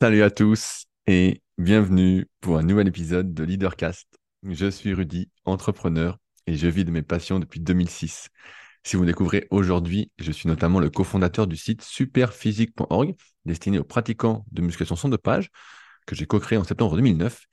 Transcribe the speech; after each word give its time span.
Salut 0.00 0.22
à 0.22 0.30
tous 0.30 0.86
et 1.06 1.40
bienvenue 1.56 2.26
pour 2.40 2.58
un 2.58 2.62
nouvel 2.62 2.88
épisode 2.88 3.32
de 3.32 3.44
Leadercast. 3.44 4.08
Je 4.42 4.68
suis 4.68 4.92
Rudy, 4.92 5.30
entrepreneur 5.44 6.18
et 6.46 6.56
je 6.56 6.66
vis 6.66 6.84
de 6.84 6.90
mes 6.90 7.02
passions 7.02 7.38
depuis 7.38 7.60
2006. 7.60 8.28
Si 8.82 8.96
vous 8.96 9.04
découvrez 9.04 9.46
aujourd'hui, 9.50 10.10
je 10.18 10.32
suis 10.32 10.48
notamment 10.48 10.80
le 10.80 10.90
cofondateur 10.90 11.46
du 11.46 11.56
site 11.56 11.82
superphysique.org 11.82 13.14
destiné 13.44 13.78
aux 13.78 13.84
pratiquants 13.84 14.44
de 14.50 14.62
musculation 14.62 14.96
sans 14.96 15.08
dopage 15.08 15.50
que 16.06 16.16
j'ai 16.16 16.26
co-créé 16.26 16.58
en 16.58 16.64
septembre 16.64 16.96
2009 16.96 17.44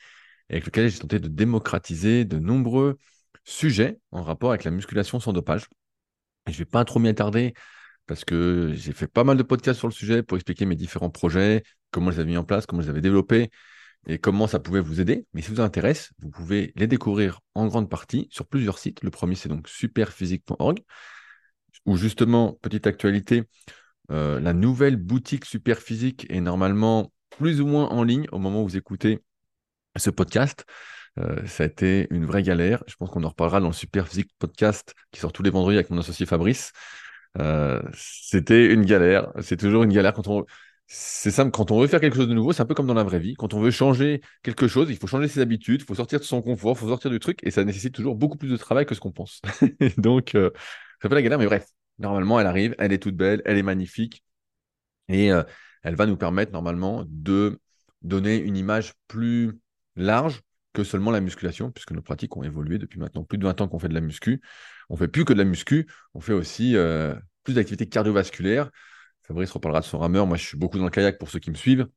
et 0.49 0.53
avec 0.53 0.65
lequel 0.65 0.89
j'ai 0.89 0.99
tenté 0.99 1.19
de 1.19 1.27
démocratiser 1.27 2.25
de 2.25 2.39
nombreux 2.39 2.97
sujets 3.43 3.99
en 4.11 4.23
rapport 4.23 4.49
avec 4.49 4.63
la 4.63 4.71
musculation 4.71 5.19
sans 5.19 5.31
dopage. 5.31 5.67
Je 6.47 6.53
ne 6.53 6.57
vais 6.57 6.65
pas 6.65 6.83
trop 6.85 6.99
m'y 6.99 7.07
attarder 7.07 7.53
parce 8.07 8.25
que 8.25 8.71
j'ai 8.73 8.93
fait 8.93 9.07
pas 9.07 9.23
mal 9.23 9.38
de 9.38 9.43
podcasts 9.43 9.79
sur 9.79 9.88
le 9.88 9.93
sujet 9.93 10.23
pour 10.23 10.38
expliquer 10.38 10.65
mes 10.65 10.75
différents 10.75 11.09
projets, 11.09 11.64
comment 11.91 12.11
je 12.11 12.18
les 12.18 12.21
avais 12.21 12.32
mis 12.32 12.37
en 12.37 12.43
place, 12.43 12.65
comment 12.65 12.82
je 12.82 12.87
les 12.87 12.91
avais 12.91 13.01
développés 13.01 13.50
et 14.07 14.18
comment 14.18 14.47
ça 14.47 14.60
pouvait 14.60 14.82
vous 14.82 15.00
aider. 15.00 15.25
Mais 15.33 15.41
si 15.41 15.47
ça 15.47 15.54
vous 15.54 15.61
intéresse, 15.61 16.11
vous 16.19 16.29
pouvez 16.29 16.74
les 16.75 16.87
découvrir 16.87 17.41
en 17.55 17.68
grande 17.68 17.89
partie 17.89 18.27
sur 18.32 18.47
plusieurs 18.47 18.79
sites. 18.79 19.04
Le 19.04 19.11
premier, 19.11 19.36
c'est 19.36 19.50
donc 19.50 19.68
superphysique.org, 19.68 20.79
où 21.86 21.97
justement, 21.97 22.54
petite 22.61 22.87
actualité, 22.87 23.43
euh, 24.11 24.39
la 24.39 24.54
nouvelle 24.54 24.97
boutique 24.97 25.46
Superphysique 25.46 26.25
est 26.29 26.41
normalement 26.41 27.13
plus 27.29 27.61
ou 27.61 27.68
moins 27.68 27.88
en 27.89 28.04
ligne 28.04 28.27
au 28.32 28.39
moment 28.39 28.63
où 28.63 28.68
vous 28.68 28.77
écoutez 28.77 29.19
ce 29.96 30.10
podcast. 30.10 30.65
Euh, 31.19 31.46
ça 31.46 31.63
a 31.63 31.68
été 31.68 32.08
une 32.09 32.25
vraie 32.25 32.44
galère. 32.44 32.83
Je 32.88 32.95
pense 32.95 33.09
qu'on 33.09 33.23
en 33.23 33.30
reparlera 33.30 33.59
dans 33.59 33.67
le 33.67 33.73
Superphysique 33.73 34.31
podcast 34.39 34.94
qui 35.11 35.19
sort 35.19 35.33
tous 35.33 35.44
les 35.44 35.49
vendredis 35.49 35.77
avec 35.77 35.89
mon 35.89 35.99
associé 35.99 36.25
Fabrice. 36.25 36.72
Euh, 37.39 37.81
c'était 37.94 38.73
une 38.73 38.85
galère. 38.85 39.31
C'est 39.41 39.58
toujours 39.58 39.83
une 39.83 39.94
galère 39.94 40.13
quand 40.13 40.27
on. 40.27 40.45
C'est 40.94 41.31
simple, 41.31 41.52
quand 41.52 41.71
on 41.71 41.80
veut 41.80 41.88
faire 41.88 42.02
quelque 42.02 42.17
chose 42.17 42.27
de 42.27 42.33
nouveau, 42.33 42.52
c'est 42.52 42.61
un 42.61 42.66
peu 42.66 42.73
comme 42.73 42.88
dans 42.88 42.94
la 42.94 43.03
vraie 43.03 43.19
vie. 43.19 43.35
Quand 43.35 43.53
on 43.53 43.61
veut 43.61 43.71
changer 43.71 44.21
quelque 44.43 44.67
chose, 44.67 44.89
il 44.89 44.97
faut 44.97 45.07
changer 45.07 45.29
ses 45.29 45.39
habitudes, 45.39 45.81
il 45.81 45.85
faut 45.85 45.95
sortir 45.95 46.19
de 46.19 46.25
son 46.25 46.41
confort, 46.41 46.75
il 46.75 46.79
faut 46.79 46.89
sortir 46.89 47.09
du 47.09 47.19
truc, 47.19 47.39
et 47.43 47.51
ça 47.51 47.63
nécessite 47.63 47.93
toujours 47.93 48.15
beaucoup 48.15 48.38
plus 48.38 48.49
de 48.49 48.57
travail 48.57 48.85
que 48.85 48.93
ce 48.93 48.99
qu'on 48.99 49.13
pense. 49.13 49.41
Donc, 49.97 50.35
euh, 50.35 50.49
ça 51.01 51.07
fait 51.07 51.15
la 51.15 51.21
galère, 51.21 51.39
mais 51.39 51.45
bref, 51.45 51.65
normalement, 51.97 52.41
elle 52.41 52.47
arrive, 52.47 52.75
elle 52.77 52.91
est 52.91 52.99
toute 53.01 53.15
belle, 53.15 53.41
elle 53.45 53.57
est 53.57 53.63
magnifique, 53.63 54.21
et 55.07 55.31
euh, 55.31 55.43
elle 55.83 55.95
va 55.95 56.05
nous 56.05 56.17
permettre 56.17 56.51
normalement 56.51 57.05
de 57.07 57.59
donner 58.01 58.38
une 58.38 58.57
image 58.57 58.93
plus 59.07 59.59
large 59.95 60.41
que 60.73 60.83
seulement 60.83 61.11
la 61.11 61.22
musculation, 61.22 61.72
puisque 61.72 61.91
nos 61.91 62.02
pratiques 62.02 62.36
ont 62.38 62.44
évolué 62.44 62.77
depuis 62.77 63.00
maintenant 63.00 63.23
plus 63.23 63.38
de 63.38 63.44
20 63.45 63.59
ans 63.61 63.67
qu'on 63.67 63.80
fait 63.80 63.89
de 63.89 63.94
la 63.94 64.02
muscu. 64.02 64.41
On 64.89 64.95
fait 64.95 65.08
plus 65.08 65.25
que 65.25 65.33
de 65.33 65.38
la 65.38 65.45
muscu, 65.45 65.88
on 66.13 66.22
fait 66.22 66.33
aussi 66.33 66.75
euh, 66.75 67.16
plus 67.44 67.55
d'activités 67.55 67.88
cardiovasculaires. 67.88 68.69
Fabrice 69.23 69.52
reparlera 69.52 69.81
de 69.81 69.86
son 69.86 70.00
rameur. 70.00 70.28
Moi, 70.28 70.38
je 70.38 70.45
suis 70.45 70.58
beaucoup 70.58 70.78
dans 70.78 70.86
le 70.86 70.89
kayak 70.89 71.17
pour 71.17 71.30
ceux 71.30 71.39
qui 71.39 71.52
me 71.52 71.55
suivent. 71.55 71.88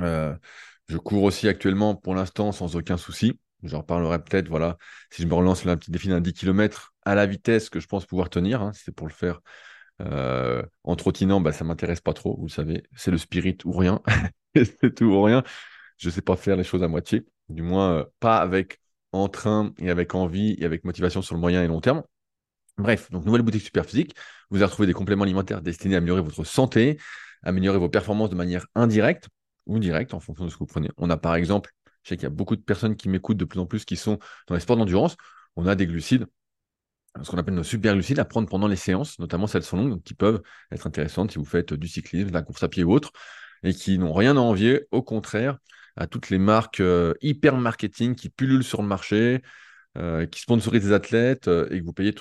Euh, 0.00 0.34
je 0.88 0.96
cours 0.96 1.22
aussi 1.22 1.48
actuellement 1.48 1.94
pour 1.94 2.14
l'instant 2.14 2.52
sans 2.52 2.76
aucun 2.76 2.96
souci. 2.96 3.38
J'en 3.62 3.78
reparlerai 3.78 4.22
peut-être, 4.22 4.48
voilà, 4.48 4.78
si 5.10 5.22
je 5.22 5.26
me 5.26 5.34
relance 5.34 5.66
un 5.66 5.76
petit 5.76 5.90
défi 5.90 6.08
d'un 6.08 6.20
10 6.20 6.32
km 6.32 6.94
à 7.04 7.14
la 7.14 7.26
vitesse 7.26 7.68
que 7.68 7.78
je 7.78 7.86
pense 7.86 8.06
pouvoir 8.06 8.30
tenir, 8.30 8.62
hein, 8.62 8.72
si 8.72 8.84
c'est 8.84 8.94
pour 8.94 9.06
le 9.06 9.12
faire 9.12 9.40
euh, 10.00 10.62
en 10.84 10.96
trottinant, 10.96 11.40
bah, 11.40 11.52
ça 11.52 11.64
m'intéresse 11.64 12.00
pas 12.00 12.14
trop, 12.14 12.36
vous 12.38 12.46
le 12.46 12.50
savez, 12.50 12.82
c'est 12.96 13.10
le 13.10 13.18
spirit 13.18 13.58
ou 13.64 13.72
rien, 13.72 14.00
c'est 14.54 14.94
tout 14.94 15.04
ou 15.04 15.22
rien. 15.22 15.42
Je 15.98 16.08
ne 16.08 16.12
sais 16.12 16.22
pas 16.22 16.36
faire 16.36 16.56
les 16.56 16.64
choses 16.64 16.82
à 16.82 16.88
moitié, 16.88 17.26
du 17.50 17.62
moins 17.62 17.92
euh, 17.92 18.04
pas 18.20 18.38
avec 18.38 18.80
entrain 19.12 19.72
et 19.78 19.90
avec 19.90 20.14
envie 20.14 20.56
et 20.58 20.64
avec 20.64 20.84
motivation 20.84 21.22
sur 21.22 21.34
le 21.34 21.40
moyen 21.40 21.62
et 21.62 21.66
long 21.66 21.80
terme. 21.80 22.02
Bref, 22.78 23.10
donc 23.10 23.24
nouvelle 23.24 23.42
boutique 23.42 23.62
super 23.62 23.84
physique. 23.84 24.14
Vous 24.50 24.58
allez 24.58 24.66
retrouver 24.66 24.86
des 24.86 24.94
compléments 24.94 25.24
alimentaires 25.24 25.60
destinés 25.60 25.96
à 25.96 25.98
améliorer 25.98 26.22
votre 26.22 26.44
santé, 26.44 26.98
améliorer 27.42 27.78
vos 27.78 27.88
performances 27.88 28.30
de 28.30 28.36
manière 28.36 28.66
indirecte 28.74 29.28
ou 29.66 29.78
directe 29.78 30.14
en 30.14 30.20
fonction 30.20 30.44
de 30.44 30.50
ce 30.50 30.54
que 30.54 30.60
vous 30.60 30.66
prenez. 30.66 30.88
On 30.96 31.10
a 31.10 31.16
par 31.16 31.34
exemple, 31.34 31.72
je 32.02 32.10
sais 32.10 32.16
qu'il 32.16 32.24
y 32.24 32.26
a 32.26 32.30
beaucoup 32.30 32.56
de 32.56 32.62
personnes 32.62 32.96
qui 32.96 33.08
m'écoutent 33.08 33.36
de 33.36 33.44
plus 33.44 33.60
en 33.60 33.66
plus 33.66 33.84
qui 33.84 33.96
sont 33.96 34.18
dans 34.46 34.54
les 34.54 34.60
sports 34.60 34.76
d'endurance. 34.76 35.16
On 35.56 35.66
a 35.66 35.74
des 35.74 35.86
glucides, 35.86 36.26
ce 37.22 37.30
qu'on 37.30 37.38
appelle 37.38 37.54
nos 37.54 37.64
super 37.64 37.94
glucides 37.94 38.18
à 38.18 38.24
prendre 38.24 38.48
pendant 38.48 38.68
les 38.68 38.76
séances, 38.76 39.18
notamment 39.18 39.46
celles 39.46 39.62
sont 39.62 39.76
longues, 39.76 40.02
qui 40.02 40.14
peuvent 40.14 40.42
être 40.70 40.86
intéressantes 40.86 41.32
si 41.32 41.38
vous 41.38 41.44
faites 41.44 41.74
du 41.74 41.88
cyclisme, 41.88 42.28
de 42.28 42.32
la 42.32 42.42
course 42.42 42.62
à 42.62 42.68
pied 42.68 42.84
ou 42.84 42.92
autre, 42.92 43.12
et 43.62 43.74
qui 43.74 43.98
n'ont 43.98 44.14
rien 44.14 44.36
à 44.36 44.40
envier, 44.40 44.86
au 44.90 45.02
contraire, 45.02 45.58
à 45.96 46.06
toutes 46.06 46.30
les 46.30 46.38
marques 46.38 46.80
euh, 46.80 47.14
hyper 47.20 47.56
marketing 47.56 48.14
qui 48.14 48.28
pullulent 48.28 48.64
sur 48.64 48.82
le 48.82 48.88
marché, 48.88 49.42
euh, 49.98 50.26
qui 50.26 50.40
sponsorisent 50.40 50.84
des 50.84 50.92
athlètes 50.92 51.48
euh, 51.48 51.68
et 51.70 51.80
que 51.80 51.84
vous 51.84 51.92
payez 51.92 52.14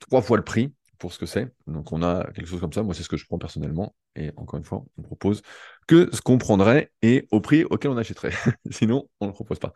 trois 0.00 0.22
fois 0.22 0.36
le 0.36 0.44
prix 0.44 0.72
pour 0.98 1.12
ce 1.12 1.18
que 1.18 1.26
c'est. 1.26 1.52
Donc 1.66 1.92
on 1.92 2.02
a 2.02 2.30
quelque 2.32 2.46
chose 2.46 2.60
comme 2.60 2.72
ça. 2.72 2.82
Moi, 2.82 2.94
c'est 2.94 3.02
ce 3.02 3.08
que 3.08 3.16
je 3.16 3.26
prends 3.26 3.38
personnellement. 3.38 3.94
Et 4.14 4.32
encore 4.36 4.58
une 4.58 4.64
fois, 4.64 4.84
on 4.96 5.02
propose 5.02 5.42
que 5.86 6.08
ce 6.12 6.20
qu'on 6.20 6.38
prendrait 6.38 6.90
et 7.02 7.26
au 7.30 7.40
prix 7.40 7.64
auquel 7.64 7.90
on 7.90 7.96
achèterait. 7.96 8.32
Sinon, 8.70 9.08
on 9.20 9.26
ne 9.26 9.30
le 9.30 9.34
propose 9.34 9.58
pas. 9.58 9.72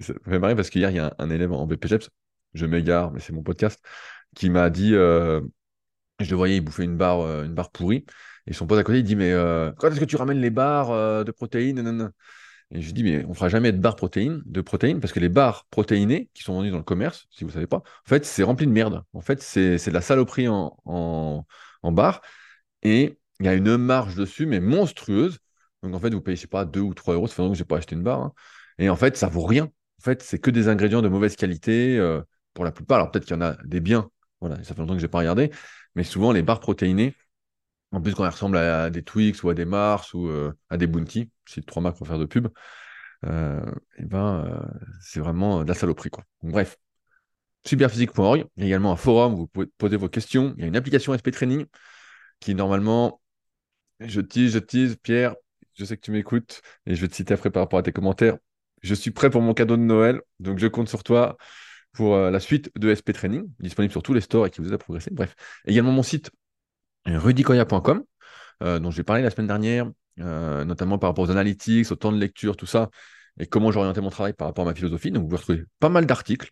Ça 0.00 0.14
fait 0.24 0.40
parce 0.40 0.70
qu'hier, 0.70 0.90
il 0.90 0.96
y 0.96 0.98
a 0.98 1.14
un, 1.18 1.30
élève 1.30 1.52
en 1.52 1.66
BPGEPS, 1.66 2.10
je 2.54 2.66
m'égare, 2.66 3.12
mais 3.12 3.20
c'est 3.20 3.32
mon 3.32 3.42
podcast, 3.42 3.80
qui 4.34 4.50
m'a 4.50 4.68
dit, 4.68 4.90
je 4.90 5.40
le 6.18 6.36
voyais, 6.36 6.56
il 6.56 6.60
bouffait 6.60 6.84
une 6.84 6.96
barre, 6.98 7.20
une 7.44 7.54
barre 7.54 7.70
pourrie. 7.70 8.04
Et 8.46 8.52
son 8.52 8.66
pote 8.66 8.78
à 8.78 8.84
côté, 8.84 8.98
il 8.98 9.04
dit, 9.04 9.16
mais 9.16 9.32
quand 9.78 9.88
est-ce 9.88 10.00
que 10.00 10.04
tu 10.04 10.16
ramènes 10.16 10.40
les 10.40 10.50
barres 10.50 11.24
de 11.24 11.30
protéines 11.30 12.12
et 12.72 12.80
je 12.80 12.90
dis, 12.90 13.04
mais 13.04 13.24
on 13.26 13.34
fera 13.34 13.48
jamais 13.48 13.72
de 13.72 13.78
barres 13.78 13.94
protéines, 13.96 14.42
de 14.44 14.60
protéines, 14.60 15.00
parce 15.00 15.12
que 15.12 15.20
les 15.20 15.28
barres 15.28 15.66
protéinées 15.70 16.28
qui 16.34 16.42
sont 16.42 16.54
vendues 16.54 16.70
dans 16.70 16.78
le 16.78 16.82
commerce, 16.82 17.26
si 17.30 17.44
vous 17.44 17.50
ne 17.50 17.54
savez 17.54 17.68
pas, 17.68 17.78
en 17.78 18.08
fait, 18.08 18.24
c'est 18.24 18.42
rempli 18.42 18.66
de 18.66 18.72
merde. 18.72 19.04
En 19.12 19.20
fait, 19.20 19.40
c'est 19.42 19.76
de 19.86 19.90
la 19.92 20.00
saloperie 20.00 20.48
en, 20.48 20.76
en, 20.84 21.92
barres. 21.92 22.22
Et 22.82 23.18
il 23.40 23.46
y 23.46 23.48
a 23.48 23.54
une 23.54 23.76
marge 23.76 24.16
dessus, 24.16 24.46
mais 24.46 24.60
monstrueuse. 24.60 25.38
Donc, 25.82 25.94
en 25.94 26.00
fait, 26.00 26.10
vous 26.12 26.20
payez, 26.20 26.36
je 26.36 26.42
sais 26.42 26.46
pas, 26.48 26.64
2 26.64 26.80
ou 26.80 26.94
3 26.94 27.14
euros. 27.14 27.28
Ça 27.28 27.34
fait 27.34 27.42
longtemps 27.42 27.52
que 27.52 27.58
je 27.58 27.62
n'ai 27.62 27.68
pas 27.68 27.76
acheté 27.78 27.94
une 27.94 28.02
barre. 28.02 28.20
Hein. 28.20 28.32
Et 28.78 28.88
en 28.90 28.96
fait, 28.96 29.16
ça 29.16 29.28
vaut 29.28 29.44
rien. 29.44 29.64
En 29.66 30.02
fait, 30.02 30.22
c'est 30.22 30.40
que 30.40 30.50
des 30.50 30.68
ingrédients 30.68 31.02
de 31.02 31.08
mauvaise 31.08 31.36
qualité 31.36 31.96
euh, 31.98 32.20
pour 32.52 32.64
la 32.64 32.72
plupart. 32.72 32.96
Alors, 32.98 33.10
peut-être 33.12 33.26
qu'il 33.26 33.36
y 33.36 33.38
en 33.38 33.42
a 33.42 33.56
des 33.64 33.80
biens. 33.80 34.10
Voilà, 34.40 34.56
ça 34.64 34.74
fait 34.74 34.80
longtemps 34.80 34.94
que 34.94 35.00
je 35.00 35.06
n'ai 35.06 35.10
pas 35.10 35.18
regardé. 35.18 35.52
Mais 35.94 36.02
souvent, 36.04 36.32
les 36.32 36.42
barres 36.42 36.60
protéinées, 36.60 37.14
en 37.92 38.00
plus, 38.00 38.14
quand 38.14 38.24
elles 38.24 38.30
ressemblent 38.30 38.56
à 38.56 38.90
des 38.90 39.02
Twix 39.02 39.42
ou 39.42 39.50
à 39.50 39.54
des 39.54 39.64
Mars 39.64 40.12
ou 40.14 40.28
euh, 40.28 40.52
à 40.70 40.76
des 40.76 40.86
Bounty, 40.86 41.30
c'est 41.46 41.64
trois 41.64 41.82
marques 41.82 41.96
pour 41.96 42.06
faire 42.06 42.18
de 42.18 42.26
pub, 42.26 42.48
euh, 43.24 43.64
et 43.98 44.04
ben, 44.04 44.44
euh, 44.44 44.78
c'est 45.00 45.20
vraiment 45.20 45.62
de 45.62 45.68
la 45.68 45.74
saloperie. 45.74 46.10
Quoi. 46.10 46.24
bref, 46.42 46.76
superphysique.org, 47.64 48.46
il 48.56 48.62
y 48.62 48.64
a 48.64 48.66
également 48.66 48.92
un 48.92 48.96
forum 48.96 49.34
où 49.34 49.36
vous 49.38 49.46
pouvez 49.46 49.66
poser 49.78 49.96
vos 49.96 50.08
questions. 50.08 50.54
Il 50.56 50.62
y 50.62 50.64
a 50.64 50.68
une 50.68 50.76
application 50.76 51.14
SP 51.14 51.30
Training 51.30 51.66
qui, 52.40 52.54
normalement, 52.54 53.20
je 54.00 54.20
tease, 54.20 54.52
je 54.52 54.58
tease, 54.58 54.96
Pierre, 54.96 55.34
je 55.74 55.84
sais 55.84 55.96
que 55.96 56.02
tu 56.02 56.10
m'écoutes 56.10 56.62
et 56.86 56.94
je 56.94 57.00
vais 57.00 57.08
te 57.08 57.14
citer 57.14 57.34
après 57.34 57.50
par 57.50 57.62
rapport 57.62 57.78
à 57.78 57.82
tes 57.82 57.92
commentaires. 57.92 58.36
Je 58.82 58.94
suis 58.94 59.10
prêt 59.10 59.30
pour 59.30 59.42
mon 59.42 59.54
cadeau 59.54 59.76
de 59.76 59.82
Noël, 59.82 60.20
donc 60.38 60.58
je 60.58 60.66
compte 60.66 60.88
sur 60.88 61.02
toi 61.02 61.36
pour 61.92 62.16
la 62.16 62.40
suite 62.40 62.70
de 62.76 62.94
SP 62.94 63.12
Training, 63.12 63.48
disponible 63.58 63.90
sur 63.90 64.02
tous 64.02 64.12
les 64.12 64.20
stores 64.20 64.46
et 64.46 64.50
qui 64.50 64.60
vous 64.60 64.68
aide 64.68 64.74
à 64.74 64.78
progresser. 64.78 65.10
Bref, 65.12 65.34
également 65.64 65.92
mon 65.92 66.02
site 66.02 66.30
rudicoya.com, 67.06 68.04
euh, 68.62 68.78
dont 68.78 68.90
j'ai 68.90 69.02
parlé 69.02 69.22
la 69.22 69.30
semaine 69.30 69.46
dernière, 69.46 69.90
euh, 70.20 70.64
notamment 70.64 70.98
par 70.98 71.10
rapport 71.10 71.24
aux 71.24 71.30
analytics, 71.30 71.90
au 71.90 71.96
temps 71.96 72.12
de 72.12 72.18
lecture, 72.18 72.56
tout 72.56 72.66
ça, 72.66 72.90
et 73.38 73.46
comment 73.46 73.70
j'orientais 73.70 74.00
mon 74.00 74.10
travail 74.10 74.32
par 74.32 74.48
rapport 74.48 74.66
à 74.66 74.68
ma 74.70 74.74
philosophie. 74.74 75.10
Donc, 75.10 75.22
vous 75.22 75.28
pouvez 75.28 75.38
retrouver 75.38 75.64
pas 75.78 75.88
mal 75.88 76.06
d'articles, 76.06 76.50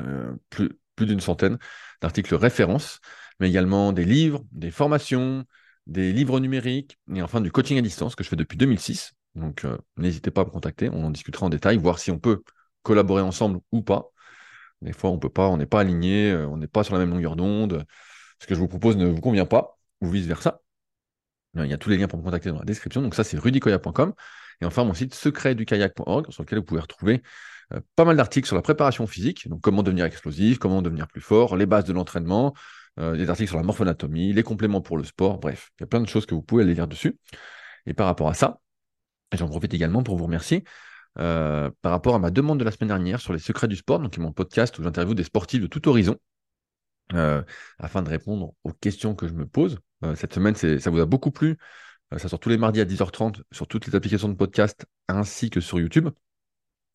euh, 0.00 0.32
plus, 0.50 0.70
plus 0.94 1.06
d'une 1.06 1.20
centaine 1.20 1.58
d'articles 2.00 2.34
références, 2.34 3.00
mais 3.40 3.48
également 3.48 3.92
des 3.92 4.04
livres, 4.04 4.44
des 4.52 4.70
formations, 4.70 5.44
des 5.86 6.12
livres 6.12 6.40
numériques, 6.40 6.98
et 7.14 7.22
enfin 7.22 7.40
du 7.40 7.50
coaching 7.50 7.78
à 7.78 7.82
distance 7.82 8.14
que 8.14 8.22
je 8.22 8.28
fais 8.28 8.36
depuis 8.36 8.58
2006. 8.58 9.12
Donc, 9.34 9.64
n'hésitez 9.96 10.30
pas 10.30 10.42
à 10.42 10.44
me 10.44 10.50
contacter, 10.50 10.90
on 10.90 11.04
en 11.04 11.10
discutera 11.10 11.46
en 11.46 11.48
détail, 11.48 11.78
voir 11.78 11.98
si 11.98 12.10
on 12.10 12.18
peut 12.18 12.42
collaborer 12.82 13.22
ensemble 13.22 13.60
ou 13.72 13.82
pas. 13.82 14.10
Des 14.82 14.92
fois, 14.92 15.10
on 15.10 15.18
peut 15.18 15.28
pas, 15.28 15.48
on 15.48 15.56
n'est 15.56 15.66
pas 15.66 15.80
aligné, 15.80 16.34
on 16.34 16.56
n'est 16.56 16.68
pas 16.68 16.84
sur 16.84 16.94
la 16.94 17.00
même 17.00 17.10
longueur 17.10 17.36
d'onde 17.36 17.86
ce 18.40 18.46
que 18.46 18.54
je 18.54 18.60
vous 18.60 18.68
propose 18.68 18.96
ne 18.96 19.06
vous 19.06 19.20
convient 19.20 19.46
pas, 19.46 19.78
ou 20.00 20.08
vice-versa, 20.08 20.62
il 21.54 21.66
y 21.66 21.72
a 21.72 21.78
tous 21.78 21.90
les 21.90 21.96
liens 21.96 22.08
pour 22.08 22.18
me 22.18 22.24
contacter 22.24 22.50
dans 22.50 22.58
la 22.58 22.64
description. 22.64 23.02
Donc 23.02 23.14
ça, 23.14 23.24
c'est 23.24 23.38
rudicoya.com. 23.38 24.14
Et 24.60 24.64
enfin, 24.64 24.84
mon 24.84 24.94
site 24.94 25.14
secretdukayak.org, 25.14 26.30
sur 26.30 26.42
lequel 26.42 26.58
vous 26.58 26.64
pouvez 26.64 26.80
retrouver 26.80 27.22
euh, 27.74 27.80
pas 27.96 28.04
mal 28.04 28.16
d'articles 28.16 28.46
sur 28.46 28.56
la 28.56 28.62
préparation 28.62 29.06
physique, 29.06 29.48
donc 29.48 29.60
comment 29.60 29.82
devenir 29.82 30.04
explosif, 30.04 30.58
comment 30.58 30.82
devenir 30.82 31.06
plus 31.06 31.20
fort, 31.20 31.56
les 31.56 31.66
bases 31.66 31.84
de 31.84 31.92
l'entraînement, 31.92 32.54
euh, 32.98 33.16
des 33.16 33.28
articles 33.30 33.48
sur 33.48 33.58
la 33.58 33.62
morphonatomie, 33.62 34.32
les 34.32 34.42
compléments 34.42 34.80
pour 34.80 34.96
le 34.96 35.04
sport, 35.04 35.38
bref, 35.38 35.70
il 35.78 35.82
y 35.82 35.84
a 35.84 35.86
plein 35.86 36.00
de 36.00 36.08
choses 36.08 36.26
que 36.26 36.34
vous 36.34 36.42
pouvez 36.42 36.64
aller 36.64 36.74
lire 36.74 36.88
dessus. 36.88 37.18
Et 37.86 37.94
par 37.94 38.06
rapport 38.06 38.28
à 38.28 38.34
ça, 38.34 38.60
j'en 39.32 39.48
profite 39.48 39.74
également 39.74 40.02
pour 40.02 40.16
vous 40.16 40.24
remercier 40.24 40.64
euh, 41.18 41.70
par 41.82 41.92
rapport 41.92 42.14
à 42.14 42.18
ma 42.18 42.30
demande 42.30 42.58
de 42.58 42.64
la 42.64 42.70
semaine 42.70 42.88
dernière 42.88 43.20
sur 43.20 43.32
les 43.32 43.38
secrets 43.38 43.68
du 43.68 43.76
sport, 43.76 44.00
donc 44.00 44.16
mon 44.18 44.32
podcast 44.32 44.78
où 44.78 44.82
j'interviewe 44.82 45.14
des 45.14 45.24
sportifs 45.24 45.60
de 45.60 45.66
tout 45.66 45.88
horizon. 45.88 46.16
Euh, 47.14 47.42
afin 47.78 48.02
de 48.02 48.10
répondre 48.10 48.54
aux 48.64 48.72
questions 48.72 49.14
que 49.14 49.26
je 49.26 49.32
me 49.32 49.46
pose. 49.46 49.78
Euh, 50.04 50.14
cette 50.14 50.34
semaine, 50.34 50.54
ça 50.54 50.90
vous 50.90 51.00
a 51.00 51.06
beaucoup 51.06 51.30
plu. 51.30 51.56
Euh, 52.12 52.18
ça 52.18 52.28
sort 52.28 52.38
tous 52.38 52.50
les 52.50 52.58
mardis 52.58 52.80
à 52.80 52.84
10h30 52.84 53.42
sur 53.50 53.66
toutes 53.66 53.86
les 53.86 53.94
applications 53.94 54.28
de 54.28 54.34
podcast 54.34 54.86
ainsi 55.08 55.48
que 55.50 55.60
sur 55.60 55.80
YouTube, 55.80 56.08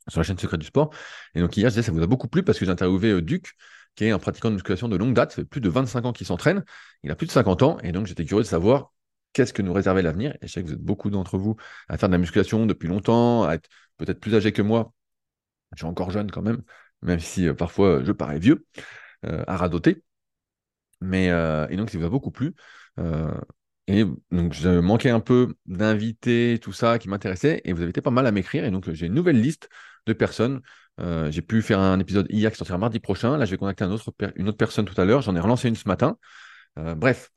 sur 0.07 0.19
la 0.19 0.23
chaîne 0.23 0.37
Secret 0.37 0.57
du 0.57 0.67
Sport. 0.67 0.91
Et 1.33 1.39
donc 1.41 1.57
hier, 1.57 1.69
je 1.69 1.75
disais, 1.75 1.83
ça 1.83 1.91
vous 1.91 2.03
a 2.03 2.07
beaucoup 2.07 2.27
plu 2.27 2.43
parce 2.43 2.59
que 2.59 2.65
j'ai 2.65 2.71
interviewé 2.71 3.21
Duc, 3.21 3.53
qui 3.95 4.05
est 4.05 4.11
un 4.11 4.19
pratiquant 4.19 4.49
de 4.49 4.55
musculation 4.55 4.87
de 4.87 4.97
longue 4.97 5.13
date, 5.13 5.31
ça 5.31 5.37
fait 5.37 5.45
plus 5.45 5.61
de 5.61 5.69
25 5.69 6.05
ans 6.05 6.13
qu'il 6.13 6.27
s'entraîne. 6.27 6.63
Il 7.03 7.11
a 7.11 7.15
plus 7.15 7.27
de 7.27 7.31
50 7.31 7.63
ans 7.63 7.79
et 7.79 7.91
donc 7.91 8.05
j'étais 8.07 8.25
curieux 8.25 8.43
de 8.43 8.47
savoir 8.47 8.93
qu'est-ce 9.33 9.53
que 9.53 9.63
nous 9.63 9.73
réservait 9.73 10.03
l'avenir. 10.03 10.35
Et 10.41 10.47
je 10.47 10.53
sais 10.53 10.61
que 10.61 10.67
vous 10.67 10.73
êtes 10.73 10.81
beaucoup 10.81 11.09
d'entre 11.09 11.37
vous 11.39 11.55
à 11.89 11.97
faire 11.97 12.09
de 12.09 12.13
la 12.13 12.19
musculation 12.19 12.65
depuis 12.67 12.87
longtemps, 12.87 13.45
à 13.45 13.55
être 13.55 13.69
peut-être 13.97 14.19
plus 14.19 14.35
âgé 14.35 14.51
que 14.51 14.61
moi. 14.61 14.93
Je 15.73 15.77
suis 15.77 15.87
encore 15.87 16.11
jeune 16.11 16.29
quand 16.29 16.43
même, 16.43 16.61
même 17.01 17.19
si 17.19 17.51
parfois 17.53 18.03
je 18.03 18.11
parais 18.11 18.37
vieux, 18.37 18.65
à 19.23 19.57
radoter. 19.57 20.03
Mais, 21.01 21.29
euh, 21.29 21.67
et 21.69 21.75
donc, 21.77 21.89
ça 21.89 21.97
vous 21.97 22.05
a 22.05 22.09
beaucoup 22.09 22.31
plu. 22.31 22.53
et 23.87 24.05
donc, 24.31 24.53
je 24.53 24.79
manquais 24.79 25.09
un 25.09 25.19
peu 25.19 25.55
d'invités, 25.65 26.59
tout 26.61 26.73
ça 26.73 26.99
qui 26.99 27.09
m'intéressait. 27.09 27.61
Et 27.65 27.73
vous 27.73 27.81
avez 27.81 27.89
été 27.89 28.01
pas 28.01 28.11
mal 28.11 28.25
à 28.27 28.31
m'écrire. 28.31 28.65
Et 28.65 28.71
donc, 28.71 28.89
j'ai 28.91 29.07
une 29.07 29.13
nouvelle 29.13 29.41
liste 29.41 29.69
de 30.05 30.13
personnes. 30.13 30.61
j'ai 30.99 31.41
pu 31.41 31.61
faire 31.61 31.79
un 31.79 31.99
épisode 31.99 32.27
IA 32.29 32.51
qui 32.51 32.57
sortira 32.57 32.77
mardi 32.77 32.99
prochain. 32.99 33.37
Là, 33.37 33.45
je 33.45 33.51
vais 33.51 33.57
contacter 33.57 33.85
une 34.35 34.47
autre 34.47 34.57
personne 34.57 34.85
tout 34.85 34.99
à 34.99 35.05
l'heure. 35.05 35.21
J'en 35.21 35.35
ai 35.35 35.39
relancé 35.39 35.67
une 35.67 35.75
ce 35.75 35.87
matin. 35.87 36.17
bref, 36.75 37.31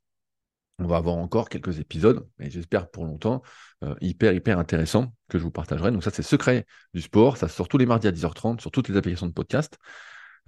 on 0.79 0.87
va 0.87 0.97
avoir 0.97 1.17
encore 1.17 1.49
quelques 1.49 1.79
épisodes, 1.79 2.29
et 2.39 2.51
j'espère 2.51 2.91
pour 2.91 3.07
longtemps, 3.07 3.43
euh, 3.83 3.95
hyper, 4.01 4.33
hyper 4.33 4.59
intéressants 4.59 5.13
que 5.29 5.39
je 5.39 5.43
vous 5.43 5.51
partagerai. 5.51 5.91
Donc 5.91 6.05
ça, 6.05 6.11
c'est 6.11 6.23
Secret 6.23 6.67
du 6.93 7.01
sport. 7.01 7.39
Ça 7.39 7.49
sort 7.49 7.69
tous 7.69 7.79
les 7.79 7.87
mardis 7.87 8.09
à 8.09 8.13
10h30 8.13 8.61
sur 8.61 8.71
toutes 8.71 8.89
les 8.89 8.97
applications 8.97 9.27
de 9.27 9.33
podcast. 9.33 9.79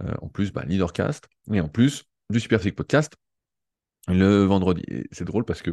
Euh, 0.03 0.13
en 0.21 0.27
plus, 0.27 0.51
bah, 0.51 0.63
Leadercast. 0.65 1.27
Et 1.51 1.61
en 1.61 1.67
plus, 1.67 2.05
du 2.29 2.39
Superphysique 2.39 2.75
Podcast 2.75 3.15
le 4.07 4.43
vendredi. 4.43 4.83
c'est 5.11 5.25
drôle 5.25 5.45
parce 5.45 5.61
que, 5.61 5.71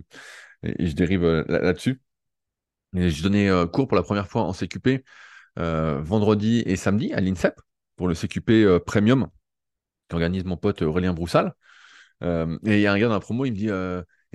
je 0.62 0.93
dérive 0.93 1.25
euh, 1.25 1.44
là-dessus, 1.49 2.02
je 2.93 3.23
donnais 3.23 3.50
cours 3.73 3.88
pour 3.88 3.96
la 3.96 4.02
première 4.02 4.28
fois 4.28 4.43
en 4.43 4.52
CQP 4.52 5.05
vendredi 5.56 6.62
et 6.67 6.76
samedi 6.76 7.12
à 7.14 7.20
l'INSEP 7.20 7.58
pour 7.96 8.08
le 8.08 8.14
CQP 8.14 8.78
Premium 8.84 9.28
qu'organise 10.08 10.44
mon 10.44 10.56
pote 10.56 10.82
Aurélien 10.82 11.14
Broussal. 11.14 11.55
et 12.22 12.26
il 12.64 12.81
y 12.81 12.87
a 12.87 12.93
un 12.93 12.99
gars 12.99 13.08
dans 13.08 13.14
la 13.14 13.20
promo, 13.20 13.44
il 13.46 13.52
me 13.52 13.56
dit 13.56 13.70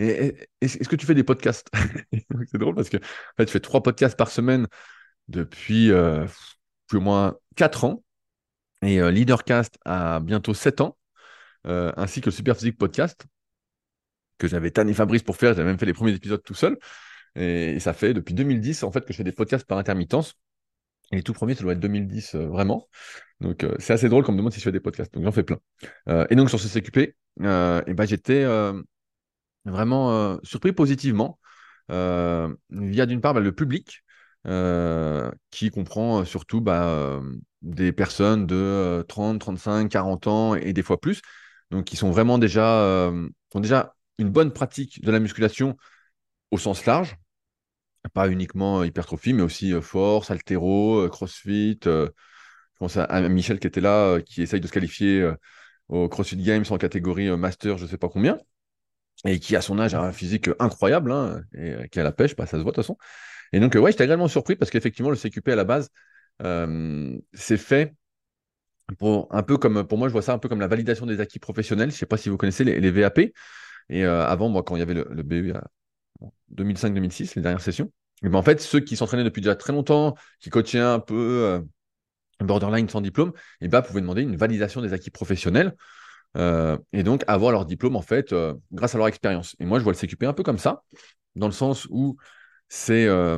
est-ce 0.02 0.88
que 0.88 0.96
tu 0.96 1.06
fais 1.06 1.14
des 1.14 1.24
podcasts? 1.24 1.70
C'est 2.52 2.58
drôle 2.58 2.76
parce 2.76 2.90
que 2.90 2.98
en 2.98 3.36
fait, 3.38 3.48
je 3.48 3.52
fais 3.52 3.60
trois 3.60 3.84
podcasts 3.84 4.18
par 4.18 4.30
semaine 4.30 4.68
depuis 5.28 5.92
euh, 5.92 6.26
plus 6.88 6.98
ou 6.98 7.02
moins 7.02 7.36
quatre 7.56 7.84
ans. 7.84 8.04
Et 8.84 9.00
euh, 9.00 9.12
Leadercast 9.12 9.78
a 9.86 10.20
bientôt 10.20 10.54
sept 10.54 10.82
ans, 10.82 10.98
euh, 11.68 11.92
ainsi 11.98 12.22
que 12.22 12.28
le 12.28 12.32
Super 12.32 12.56
Physique 12.56 12.78
Podcast, 12.78 13.26
que 14.38 14.48
j'avais 14.48 14.72
tanné 14.72 14.94
Fabrice 14.94 15.24
pour 15.24 15.38
faire. 15.38 15.54
J'avais 15.54 15.70
même 15.70 15.80
fait 15.80 15.86
les 15.86 15.94
premiers 15.94 16.14
épisodes 16.14 16.42
tout 16.44 16.56
seul. 16.56 16.78
Et, 17.36 17.80
ça 17.80 17.94
fait 17.94 18.14
depuis 18.14 18.34
2010 18.34 18.84
en 18.84 18.92
fait 18.92 19.06
que 19.06 19.14
je 19.14 19.18
fais 19.18 19.24
des 19.24 19.32
podcasts 19.32 19.66
par 19.66 19.78
intermittence. 19.78 20.36
Et 21.12 21.18
les 21.18 21.24
tout 21.24 21.34
premiers, 21.34 21.56
ça 21.56 21.64
doit 21.64 21.74
être 21.74 21.80
2010 21.80 22.36
vraiment. 22.36 22.88
Donc 23.42 23.66
c'est 23.80 23.94
assez 23.94 24.10
drôle 24.10 24.24
comme 24.24 24.36
me 24.36 24.40
demande 24.40 24.54
si 24.54 24.60
je 24.60 24.64
fais 24.64 24.72
des 24.72 24.80
podcasts. 24.80 25.14
Donc 25.14 25.24
j'en 25.24 25.32
fais 25.32 25.44
plein. 25.44 25.60
et 26.30 26.36
donc 26.36 26.50
sur 26.50 26.60
ce 26.60 26.68
CQP, 26.68 26.98
et 26.98 27.14
ben, 27.40 28.06
j'étais 28.06 28.46
vraiment 29.66 30.12
euh, 30.12 30.38
surpris 30.44 30.74
positivement 30.74 31.40
euh, 31.92 32.54
via 32.70 33.06
d'une 33.06 33.22
part 33.22 33.34
bah, 33.34 33.40
le 33.40 33.52
public 33.52 34.04
euh, 34.48 35.32
qui 35.52 35.70
comprend 35.70 36.26
surtout 36.26 36.62
bah, 36.62 37.22
des 37.62 37.92
personnes 37.92 38.48
de 38.48 39.06
30, 39.08 39.40
35, 39.40 39.90
40 39.90 40.28
ans 40.28 40.56
et 40.56 40.74
des 40.74 40.84
fois 40.84 41.00
plus, 41.00 41.22
donc 41.72 41.86
qui 41.86 41.96
sont 41.96 42.12
vraiment 42.12 42.38
déjà, 42.38 43.12
ont 43.54 43.60
déjà 43.60 43.96
une 44.18 44.30
bonne 44.30 44.52
pratique 44.52 45.04
de 45.04 45.12
la 45.12 45.20
musculation 45.20 45.78
au 46.52 46.58
sens 46.58 46.86
large, 46.86 47.18
pas 48.14 48.30
uniquement 48.30 48.84
hypertrophie, 48.84 49.34
mais 49.34 49.44
aussi 49.44 49.74
force, 49.82 50.32
altéro, 50.32 51.08
crossfit. 51.10 51.80
je 51.84 52.10
pense 52.80 52.98
à, 52.98 53.30
Michel 53.30 53.60
qui 53.60 53.68
était 53.68 53.82
là, 53.82 54.20
qui 54.22 54.42
essaye 54.42 54.60
de 54.60 54.68
se 54.68 54.72
qualifier 54.72 55.32
au 55.90 56.10
CrossFit 56.10 56.38
Games 56.38 56.66
en 56.70 56.78
catégorie 56.78 57.30
master, 57.38 57.78
je 57.78 57.84
ne 57.84 57.90
sais 57.90 57.98
pas 57.98 58.10
combien 58.10 58.38
et 59.26 59.40
qui 59.40 59.56
à 59.56 59.62
son 59.62 59.80
âge 59.80 59.94
a 59.94 60.02
un 60.02 60.12
physique 60.12 60.50
incroyable, 60.60 61.12
hein, 61.12 61.42
et 61.54 61.72
euh, 61.72 61.88
qui 61.88 62.00
a 62.00 62.04
la 62.04 62.12
pêche, 62.12 62.36
bah, 62.36 62.46
ça 62.46 62.58
se 62.58 62.64
voit 62.64 62.72
de 62.72 62.76
toute 62.76 62.84
façon. 62.84 62.98
Et 63.54 63.60
donc, 63.60 63.76
euh, 63.76 63.80
ouais, 63.80 63.92
j'étais 63.92 64.06
également 64.06 64.28
surpris 64.28 64.56
parce 64.56 64.72
qu'effectivement, 64.72 65.10
le 65.10 65.16
CQP 65.16 65.50
à 65.50 65.56
la 65.56 65.64
base, 65.64 65.90
euh, 65.90 65.90
c'est 66.40 67.58
fait 67.58 67.96
pour 68.98 69.28
un 69.32 69.44
peu 69.44 69.58
comme, 69.58 69.86
pour 69.86 69.98
moi, 69.98 70.08
je 70.08 70.14
vois 70.14 70.22
ça 70.22 70.34
un 70.34 70.38
peu 70.38 70.50
comme 70.50 70.60
la 70.60 70.68
validation 70.68 71.06
des 71.06 71.20
acquis 71.20 71.40
professionnels. 71.40 71.90
Je 71.90 71.96
ne 71.96 72.00
sais 72.00 72.06
pas 72.06 72.18
si 72.18 72.30
vous 72.30 72.38
connaissez 72.38 72.64
les, 72.64 72.92
VAP. 72.92 73.32
Et 73.90 74.04
avant, 74.04 74.50
moi, 74.50 74.64
quand 74.64 74.76
il 74.76 74.80
y 74.80 74.82
avait 74.82 74.94
le, 74.94 75.08
le 75.10 75.24
BU 75.24 75.54
à 75.54 75.64
2005-2006, 76.56 77.36
les 77.36 77.42
dernières 77.42 77.62
sessions, 77.62 77.92
et 78.24 78.30
ben, 78.30 78.38
en 78.38 78.44
fait, 78.44 78.62
ceux 78.62 78.80
qui 78.80 78.96
s'entraînaient 78.96 79.24
depuis 79.24 79.42
déjà 79.42 79.56
très 79.56 79.74
longtemps, 79.74 80.16
qui 80.40 80.50
coachaient 80.50 80.80
un 80.80 81.00
peu 81.00 81.62
borderline 82.40 82.90
sans 82.90 83.02
diplôme, 83.02 83.34
et 83.62 83.68
ben, 83.68 83.82
pouvaient 83.82 84.02
demander 84.02 84.22
une 84.24 84.36
validation 84.36 84.82
des 84.82 84.94
acquis 84.94 85.12
professionnels. 85.12 85.76
Euh, 86.38 86.78
et 86.94 87.04
donc 87.04 87.26
avoir 87.28 87.52
leur 87.52 87.66
diplôme 87.66 87.98
en 87.98 88.02
fait 88.02 88.32
euh, 88.32 88.54
grâce 88.72 88.96
à 88.96 88.98
leur 88.98 89.08
expérience. 89.08 89.56
Et 89.60 89.66
moi, 89.66 89.80
je 89.80 89.84
vois 89.84 89.94
le 89.94 89.98
CQP 89.98 90.24
un 90.24 90.34
peu 90.34 90.44
comme 90.44 90.58
ça, 90.58 90.84
dans 91.36 91.48
le 91.48 91.54
sens 91.54 91.88
où 91.90 92.18
c'est 92.70 93.06
euh, 93.06 93.38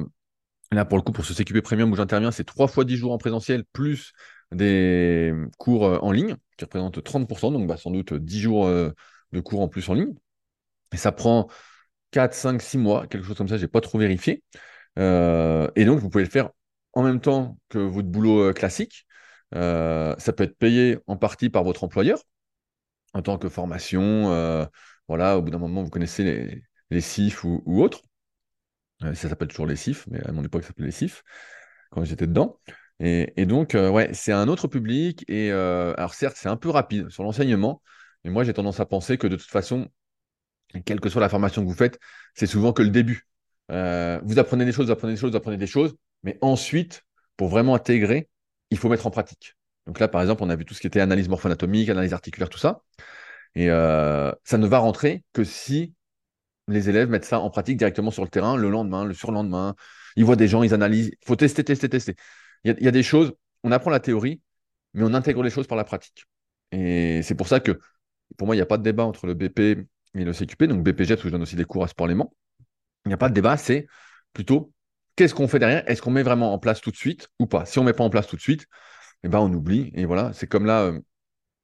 là 0.74 0.86
pour 0.86 0.98
le 0.98 1.04
coup 1.04 1.12
pour 1.12 1.26
ce 1.26 1.34
CQP 1.34 1.62
Premium 1.62 1.92
où 1.92 1.96
j'interviens, 1.96 2.32
c'est 2.32 2.44
trois 2.44 2.68
fois 2.68 2.86
10 2.86 2.98
jours 2.98 3.12
en 3.14 3.18
présentiel 3.18 3.64
plus 3.74 4.14
des 4.52 5.34
cours 5.58 5.84
en 6.04 6.12
ligne 6.12 6.36
qui 6.58 6.66
représentent 6.66 7.02
30%, 7.04 7.52
donc 7.52 7.68
bah, 7.68 7.78
sans 7.78 7.92
doute 7.92 8.14
10 8.14 8.40
jours 8.40 8.68
de 8.68 9.40
cours 9.42 9.62
en 9.62 9.68
plus 9.68 9.88
en 9.90 9.96
ligne. 9.96 10.14
Et 10.94 10.98
ça 10.98 11.12
prend 11.12 11.50
4, 12.12 12.34
5, 12.34 12.62
6 12.62 12.78
mois, 12.78 13.08
quelque 13.08 13.26
chose 13.26 13.38
comme 13.38 13.48
ça, 13.48 13.58
je 13.58 13.64
n'ai 13.64 13.68
pas 13.68 13.82
trop 13.82 13.98
vérifié. 13.98 14.44
et 14.98 15.86
donc, 15.86 16.00
vous 16.00 16.10
pouvez 16.10 16.24
le 16.24 16.30
faire 16.30 16.50
en 16.94 17.04
même 17.04 17.20
temps 17.22 17.58
que 17.70 17.80
votre 17.80 18.08
boulot 18.10 18.54
classique. 18.54 19.08
ça 19.54 20.34
peut 20.36 20.44
être 20.44 20.58
payé 20.58 21.00
en 21.08 21.18
partie 21.18 21.50
par 21.50 21.64
votre 21.64 21.84
employeur, 21.84 22.20
en 23.14 23.22
tant 23.22 23.38
que 23.38 23.50
formation. 23.50 24.32
Euh, 24.34 24.66
voilà, 25.08 25.38
au 25.38 25.42
bout 25.42 25.52
d'un 25.52 25.60
moment, 25.60 25.84
vous 25.84 25.90
connaissez 25.90 26.24
les, 26.24 26.64
les 26.90 27.02
CIF 27.02 27.44
ou, 27.44 27.62
autres. 27.84 28.02
Euh, 29.04 29.14
ça 29.14 29.30
s'appelle 29.30 29.48
toujours 29.48 29.66
les 29.66 29.76
CIF, 29.76 30.06
mais 30.08 30.24
à 30.26 30.32
mon 30.32 30.44
époque, 30.44 30.64
ça 30.64 30.70
s'appelait 30.70 30.88
les 30.88 30.92
CIF, 30.92 31.24
quand 31.92 32.04
j'étais 32.04 32.28
dedans. 32.28 32.60
Et, 33.00 33.46
donc, 33.46 33.76
euh, 33.76 33.90
ouais, 33.90 34.14
c'est 34.14 34.32
un 34.32 34.48
autre 34.48 34.68
public. 34.68 35.26
Et 35.28 35.52
alors, 35.52 36.14
certes, 36.14 36.38
c'est 36.38 36.50
un 36.50 36.56
peu 36.56 36.70
rapide 36.70 37.10
sur 37.10 37.24
l'enseignement, 37.24 37.82
mais 38.24 38.32
moi, 38.32 38.44
j'ai 38.44 38.54
tendance 38.54 38.80
à 38.80 38.86
penser 38.86 39.18
que 39.18 39.28
de 39.28 39.36
toute 39.36 39.50
façon, 39.50 39.90
quelle 40.86 41.02
que 41.02 41.10
soit 41.10 41.22
la 41.22 41.30
formation 41.30 41.64
que 41.64 41.68
vous 41.68 41.74
faites, 41.74 42.00
c'est 42.34 42.48
souvent 42.48 42.72
que 42.72 42.82
le 42.82 42.90
début. 42.90 43.28
vous 43.70 44.40
apprenez 44.40 44.66
des 44.66 44.72
choses, 44.72 44.86
vous 44.86 44.92
apprenez 44.92 45.14
des 45.14 45.20
choses, 45.20 45.32
vous 45.32 45.38
apprenez 45.38 45.58
des 45.58 45.68
choses, 45.68 45.96
mais 46.24 46.38
ensuite, 46.42 47.04
pour 47.36 47.50
vraiment 47.50 47.76
intégrer, 47.76 48.30
il 48.70 48.78
faut 48.78 48.90
mettre 48.90 49.08
en 49.08 49.12
pratique. 49.12 49.56
Donc 49.86 50.00
là, 50.00 50.08
par 50.08 50.22
exemple, 50.22 50.44
on 50.44 50.50
a 50.50 50.56
vu 50.56 50.66
tout 50.66 50.74
ce 50.74 50.82
qui 50.82 50.88
était 50.88 51.02
analyse 51.02 51.28
morpho-anatomique, 51.28 51.90
analyse 51.90 52.14
articulaire, 52.14 52.50
tout 52.50 52.58
ça. 52.58 52.82
Et 53.56 53.70
euh, 53.70 54.32
ça 54.44 54.58
ne 54.58 54.68
va 54.68 54.80
rentrer 54.80 55.24
que 55.34 55.44
si 55.44 55.94
les 56.68 56.90
élèves 56.90 57.10
mettent 57.10 57.26
ça 57.26 57.40
en 57.40 57.50
pratique 57.50 57.78
directement 57.78 58.12
sur 58.12 58.24
le 58.24 58.30
terrain, 58.30 58.56
le 58.56 58.70
lendemain, 58.70 59.06
le 59.06 59.14
surlendemain. 59.14 59.76
Ils 60.16 60.26
voient 60.26 60.36
des 60.36 60.48
gens, 60.48 60.64
ils 60.64 60.74
analysent. 60.74 61.12
Il 61.22 61.26
faut 61.26 61.36
tester, 61.36 61.64
tester, 61.64 61.90
tester. 61.90 62.16
Il 62.64 62.76
y, 62.80 62.88
a, 62.88 62.92
des 62.92 63.04
choses, 63.04 63.34
on 63.64 63.72
apprend 63.72 63.90
la 63.90 64.00
théorie, 64.00 64.42
mais 64.94 65.04
on 65.04 65.14
intègre 65.14 65.44
les 65.44 65.50
choses 65.50 65.68
par 65.68 65.78
la 65.78 65.84
pratique. 65.84 66.26
Et 66.72 67.22
c'est 67.24 67.36
pour 67.36 67.48
ça 67.48 67.60
que, 67.60 67.78
pour 68.38 68.48
moi, 68.48 68.56
il 68.56 68.60
n'y 68.60 68.62
a 68.62 68.66
pas 68.66 68.78
de 68.78 68.84
débat 68.84 69.04
entre 69.04 69.28
le 69.28 69.34
BP 69.34 69.60
et 69.60 70.24
le 70.24 70.32
CQP. 70.32 70.64
Donc 70.64 70.84
BPG, 70.84 71.10
parce 71.10 71.24
que 71.24 71.28
je 71.28 71.34
donne 71.34 71.42
aussi 71.42 71.58
des 71.58 71.66
cours 71.66 71.84
à 71.84 71.88
Sport 71.90 72.08
Léman. 72.08 72.34
Il 73.06 73.10
n'y 73.10 73.14
a 73.14 73.18
pas 73.18 73.30
de 73.30 73.34
débat, 73.34 73.58
c'est 73.58 73.88
plutôt 74.32 74.74
qu'est-ce 75.16 75.36
qu'on 75.36 75.48
fait 75.48 75.60
derrière? 75.60 75.84
Est-ce 75.90 76.02
qu'on 76.02 76.12
met 76.12 76.24
vraiment 76.24 76.54
en 76.54 76.60
place 76.60 76.82
tout 76.82 76.92
de 76.92 76.96
suite 76.96 77.30
ou 77.40 77.48
pas? 77.48 77.66
Si 77.66 77.80
on 77.80 77.82
ne 77.84 77.88
met 77.88 77.94
pas 77.94 78.04
en 78.04 78.10
place 78.10 78.28
tout 78.28 78.36
de 78.36 78.42
suite, 78.42 78.68
eh 79.24 79.28
ben, 79.28 79.40
on 79.40 79.52
oublie. 79.54 79.92
Et 79.96 80.06
voilà, 80.06 80.32
c'est 80.34 80.48
comme 80.48 80.66
là, 80.66 80.84
euh, 80.84 81.00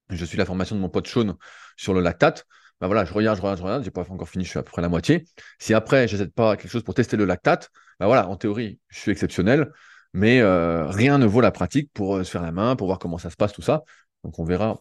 je 0.10 0.25
suis 0.25 0.38
la 0.38 0.46
formation 0.46 0.75
de 0.75 0.82
mon 0.82 0.89
pote 0.89 1.08
Sean 1.08 1.38
sur 1.77 1.94
le 1.94 2.01
lactate. 2.01 2.46
Ben 2.82 2.88
voilà, 2.88 3.06
je 3.06 3.14
regarde, 3.14 3.38
je 3.38 3.42
regarde, 3.42 3.60
je 3.60 3.64
regarde, 3.64 3.90
pas 3.90 4.06
encore 4.10 4.30
fini, 4.30 4.46
je 4.46 4.50
suis 4.52 4.60
à 4.60 4.64
peu 4.64 4.72
près 4.72 4.82
la 4.82 4.90
moitié. 4.90 5.26
Si 5.60 5.74
après, 5.74 6.08
je 6.08 6.16
n'essaie 6.16 6.30
pas 6.30 6.56
quelque 6.56 6.72
chose 6.72 6.84
pour 6.84 6.94
tester 6.94 7.18
le 7.18 7.26
lactate, 7.26 7.70
ben 8.00 8.06
voilà, 8.06 8.28
en 8.28 8.38
théorie, 8.38 8.80
je 8.88 9.00
suis 9.00 9.12
exceptionnel, 9.12 9.72
mais 10.14 10.40
euh, 10.40 10.88
rien 10.88 11.18
ne 11.18 11.26
vaut 11.26 11.42
la 11.42 11.52
pratique 11.52 11.92
pour 11.94 12.18
euh, 12.18 12.24
se 12.24 12.32
faire 12.32 12.42
la 12.42 12.52
main, 12.52 12.76
pour 12.76 12.88
voir 12.88 13.00
comment 13.00 13.18
ça 13.18 13.30
se 13.30 13.36
passe, 13.36 13.54
tout 13.54 13.62
ça. 13.62 13.84
Donc 14.24 14.40
on 14.40 14.46
verra 14.46 14.80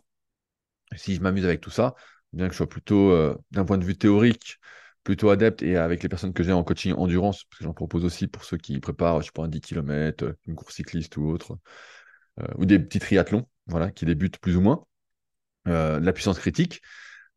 si 0.97 1.15
je 1.15 1.21
m'amuse 1.21 1.45
avec 1.45 1.61
tout 1.61 1.71
ça, 1.71 1.95
bien 2.33 2.47
que 2.47 2.53
je 2.53 2.57
sois 2.57 2.69
plutôt, 2.69 3.15
d'un 3.51 3.65
point 3.65 3.79
de 3.79 3.85
vue 3.85 3.97
théorique, 3.97 4.59
plutôt 5.09 5.31
adepte 5.31 5.63
et 5.63 5.77
avec 5.77 6.03
les 6.03 6.09
personnes 6.11 6.35
que 6.35 6.43
j'ai 6.43 6.53
en 6.53 6.63
coaching 6.63 6.93
endurance, 6.93 7.45
parce 7.45 7.59
que 7.61 7.65
j'en 7.65 7.73
propose 7.73 8.05
aussi 8.05 8.27
pour 8.27 8.45
ceux 8.45 8.59
qui 8.59 8.79
préparent, 8.79 9.21
je 9.23 9.27
sais 9.27 9.33
pas, 9.33 9.45
un 9.45 9.49
10 9.49 9.61
km, 9.63 10.35
une 10.47 10.55
course 10.55 10.75
cycliste 10.75 11.17
ou 11.17 11.27
autre, 11.29 11.59
euh, 12.41 12.47
ou 12.57 12.67
des 12.67 12.79
petits 12.79 12.99
triathlons, 12.99 13.49
voilà, 13.67 13.91
qui 13.91 14.05
débutent 14.05 14.39
plus 14.39 14.57
ou 14.57 14.61
moins, 14.61 14.85
euh, 15.69 16.01
de 16.01 16.05
la 16.07 16.13
puissance 16.13 16.39
critique 16.39 16.83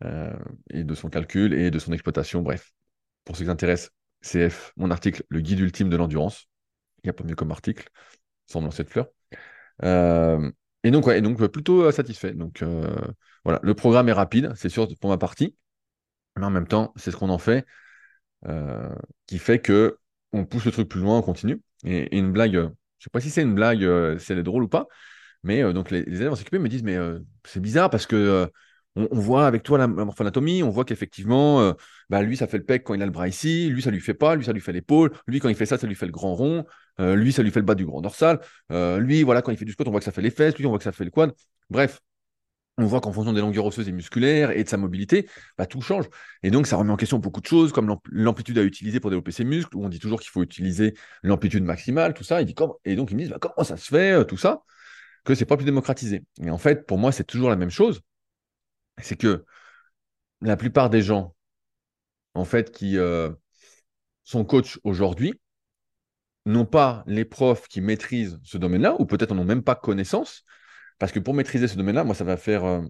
euh, 0.03 0.33
et 0.69 0.83
de 0.83 0.95
son 0.95 1.09
calcul 1.09 1.53
et 1.53 1.71
de 1.71 1.79
son 1.79 1.93
exploitation. 1.93 2.41
Bref, 2.41 2.71
pour 3.25 3.35
ceux 3.35 3.43
qui 3.43 3.49
s'intéressent, 3.49 3.91
CF, 4.21 4.73
mon 4.77 4.91
article, 4.91 5.23
le 5.29 5.41
guide 5.41 5.59
ultime 5.59 5.89
de 5.89 5.97
l'endurance. 5.97 6.47
Il 7.03 7.07
n'y 7.07 7.09
a 7.09 7.13
pas 7.13 7.23
mieux 7.23 7.35
comme 7.35 7.51
article, 7.51 7.89
sans 8.47 8.61
me 8.61 8.65
lancer 8.65 8.83
fleurs. 8.83 9.07
et 10.83 10.91
donc, 10.91 11.07
ouais, 11.07 11.21
donc 11.21 11.43
plutôt 11.47 11.91
satisfait. 11.91 12.33
Donc 12.33 12.63
voilà, 13.43 13.59
le 13.63 13.73
programme 13.73 14.09
est 14.09 14.13
rapide, 14.13 14.53
c'est 14.55 14.69
sûr 14.69 14.87
pour 14.99 15.09
ma 15.09 15.17
partie, 15.17 15.55
mais 16.37 16.45
en 16.45 16.51
même 16.51 16.67
temps, 16.67 16.93
c'est 16.95 17.11
ce 17.11 17.17
qu'on 17.17 17.29
en 17.29 17.39
fait, 17.39 17.65
qui 19.25 19.39
fait 19.39 19.59
que 19.59 19.97
on 20.33 20.45
pousse 20.45 20.65
le 20.65 20.71
truc 20.71 20.87
plus 20.89 21.01
loin, 21.01 21.17
on 21.17 21.21
continue. 21.23 21.61
et 21.83 22.15
une 22.15 22.31
blague 22.31 22.71
je 23.01 23.05
sais 23.05 23.09
pas 23.09 23.19
si 23.19 23.31
c'est 23.31 23.41
une 23.41 23.55
blague, 23.55 23.83
euh, 23.83 24.19
si 24.19 24.31
elle 24.31 24.37
est 24.37 24.43
drôle 24.43 24.63
ou 24.63 24.67
pas, 24.67 24.87
mais 25.43 25.63
euh, 25.63 25.73
donc 25.73 25.89
les, 25.89 26.01
élèves 26.01 26.31
en 26.31 26.35
CQP 26.35 26.59
me 26.59 26.69
disent 26.69 26.83
mais 26.83 26.95
euh, 26.95 27.19
c'est 27.45 27.59
bizarre 27.59 27.89
parce 27.89 28.05
que 28.05 28.47
on, 28.95 29.07
voit 29.19 29.47
avec 29.47 29.63
toi 29.63 29.77
la, 29.77 29.87
morphoanatomie, 29.87 30.63
on 30.63 30.69
voit 30.69 30.85
qu'effectivement, 30.85 31.61
euh, 31.61 31.73
bah, 32.09 32.21
lui, 32.21 32.37
ça 32.37 32.47
fait 32.47 32.57
le 32.57 32.65
pec 32.65 32.83
quand 32.83 32.93
il 32.93 33.01
a 33.01 33.05
le 33.05 33.11
bras 33.11 33.27
ici, 33.27 33.69
lui, 33.69 33.81
ça 33.81 33.91
lui 33.91 34.01
fait 34.01 34.13
pas, 34.13 34.35
lui, 34.35 34.45
ça 34.45 34.53
lui 34.53 34.61
fait 34.61 34.73
l'épaule, 34.73 35.11
lui, 35.27 35.39
quand 35.39 35.49
il 35.49 35.55
fait 35.55 35.65
ça, 35.65 35.77
ça 35.77 35.87
lui 35.87 35.95
fait 35.95 36.05
le 36.05 36.11
grand 36.11 36.35
rond, 36.35 36.65
euh, 36.99 37.15
lui, 37.15 37.31
ça 37.31 37.43
lui 37.43 37.51
fait 37.51 37.59
le 37.59 37.65
bas 37.65 37.75
du 37.75 37.85
grand 37.85 38.01
dorsal, 38.01 38.39
euh, 38.71 38.99
lui, 38.99 39.23
voilà, 39.23 39.41
quand 39.41 39.51
il 39.51 39.57
fait 39.57 39.65
du 39.65 39.71
squat, 39.71 39.87
on 39.87 39.91
voit 39.91 39.99
que 39.99 40.05
ça 40.05 40.11
fait 40.11 40.21
les 40.21 40.31
fesses, 40.31 40.57
lui, 40.57 40.65
on 40.65 40.69
voit 40.69 40.77
que 40.77 40.83
ça 40.83 40.91
fait 40.91 41.05
le 41.05 41.11
quad. 41.11 41.31
Bref, 41.69 42.01
on 42.77 42.85
voit 42.85 43.01
qu'en 43.01 43.11
fonction 43.13 43.33
des 43.33 43.41
longueurs 43.41 43.65
osseuses 43.65 43.87
et 43.87 43.91
musculaires 43.91 44.51
et 44.51 44.63
de 44.63 44.69
sa 44.69 44.77
mobilité, 44.77 45.29
bah, 45.57 45.65
tout 45.65 45.81
change. 45.81 46.05
Et 46.43 46.51
donc, 46.51 46.67
ça 46.67 46.77
remet 46.77 46.91
en 46.91 46.97
question 46.97 47.19
beaucoup 47.19 47.41
de 47.41 47.45
choses, 47.45 47.71
comme 47.71 47.95
l'amplitude 48.11 48.57
à 48.57 48.63
utiliser 48.63 48.99
pour 48.99 49.09
développer 49.09 49.31
ses 49.31 49.43
muscles, 49.43 49.75
où 49.75 49.85
on 49.85 49.89
dit 49.89 49.99
toujours 49.99 50.19
qu'il 50.19 50.31
faut 50.31 50.41
utiliser 50.43 50.95
l'amplitude 51.23 51.63
maximale, 51.63 52.13
tout 52.13 52.23
ça. 52.23 52.41
Et 52.41 52.95
donc, 52.95 53.11
ils 53.11 53.15
me 53.15 53.19
disent, 53.19 53.29
bah, 53.29 53.37
comment 53.39 53.63
ça 53.63 53.77
se 53.77 53.87
fait, 53.87 54.25
tout 54.25 54.37
ça, 54.37 54.63
que 55.25 55.35
c'est 55.35 55.45
pas 55.45 55.57
plus 55.57 55.65
démocratisé. 55.65 56.23
Et 56.43 56.49
en 56.49 56.57
fait, 56.57 56.85
pour 56.87 56.97
moi, 56.97 57.11
c'est 57.11 57.25
toujours 57.25 57.49
la 57.49 57.55
même 57.55 57.69
chose 57.69 58.01
c'est 59.01 59.17
que 59.17 59.45
la 60.41 60.57
plupart 60.57 60.89
des 60.89 61.01
gens, 61.01 61.35
en 62.33 62.45
fait, 62.45 62.71
qui 62.71 62.97
euh, 62.97 63.31
sont 64.23 64.45
coachs 64.45 64.79
aujourd'hui, 64.83 65.39
n'ont 66.45 66.65
pas 66.65 67.03
les 67.07 67.25
profs 67.25 67.67
qui 67.67 67.81
maîtrisent 67.81 68.39
ce 68.43 68.57
domaine-là, 68.57 68.95
ou 68.99 69.05
peut-être 69.05 69.33
n'ont 69.35 69.45
même 69.45 69.63
pas 69.63 69.75
connaissance, 69.75 70.43
parce 70.97 71.11
que 71.11 71.19
pour 71.19 71.33
maîtriser 71.33 71.67
ce 71.67 71.77
domaine-là, 71.77 72.03
moi, 72.03 72.15
ça 72.15 72.23
va 72.23 72.37
faire 72.37 72.81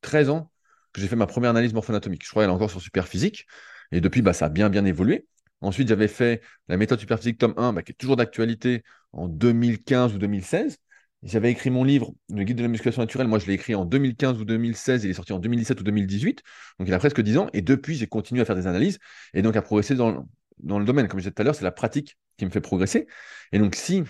13 0.00 0.28
euh, 0.28 0.32
ans 0.32 0.52
que 0.92 1.00
j'ai 1.00 1.08
fait 1.08 1.16
ma 1.16 1.26
première 1.26 1.50
analyse 1.50 1.72
morpho-anatomique. 1.74 2.24
Je 2.24 2.30
crois 2.30 2.42
qu'elle 2.42 2.50
est 2.50 2.54
encore 2.54 2.70
sur 2.70 2.80
Superphysique, 2.80 3.46
et 3.92 4.00
depuis, 4.00 4.22
bah, 4.22 4.32
ça 4.32 4.46
a 4.46 4.48
bien, 4.48 4.70
bien 4.70 4.84
évolué. 4.84 5.26
Ensuite, 5.60 5.88
j'avais 5.88 6.08
fait 6.08 6.42
la 6.68 6.76
méthode 6.76 7.00
Superphysique 7.00 7.38
tome 7.38 7.54
1, 7.56 7.72
bah, 7.72 7.82
qui 7.82 7.92
est 7.92 7.94
toujours 7.94 8.16
d'actualité 8.16 8.82
en 9.12 9.28
2015 9.28 10.14
ou 10.14 10.18
2016. 10.18 10.78
J'avais 11.24 11.50
écrit 11.50 11.70
mon 11.70 11.84
livre, 11.84 12.12
Le 12.28 12.44
guide 12.44 12.58
de 12.58 12.62
la 12.62 12.68
musculation 12.68 13.00
naturelle. 13.00 13.28
Moi, 13.28 13.38
je 13.38 13.46
l'ai 13.46 13.54
écrit 13.54 13.74
en 13.74 13.86
2015 13.86 14.38
ou 14.40 14.44
2016. 14.44 15.04
Il 15.04 15.10
est 15.10 15.14
sorti 15.14 15.32
en 15.32 15.38
2017 15.38 15.80
ou 15.80 15.84
2018. 15.84 16.42
Donc, 16.78 16.88
il 16.88 16.92
a 16.92 16.98
presque 16.98 17.22
10 17.22 17.38
ans. 17.38 17.48
Et 17.54 17.62
depuis, 17.62 17.96
j'ai 17.96 18.06
continué 18.06 18.42
à 18.42 18.44
faire 18.44 18.56
des 18.56 18.66
analyses 18.66 18.98
et 19.32 19.40
donc 19.40 19.56
à 19.56 19.62
progresser 19.62 19.94
dans, 19.94 20.28
dans 20.58 20.78
le 20.78 20.84
domaine. 20.84 21.08
Comme 21.08 21.20
je 21.20 21.24
disais 21.24 21.32
tout 21.32 21.40
à 21.40 21.44
l'heure, 21.44 21.54
c'est 21.54 21.64
la 21.64 21.72
pratique 21.72 22.18
qui 22.36 22.44
me 22.44 22.50
fait 22.50 22.60
progresser. 22.60 23.06
Et 23.52 23.58
donc, 23.58 23.74
si 23.74 24.02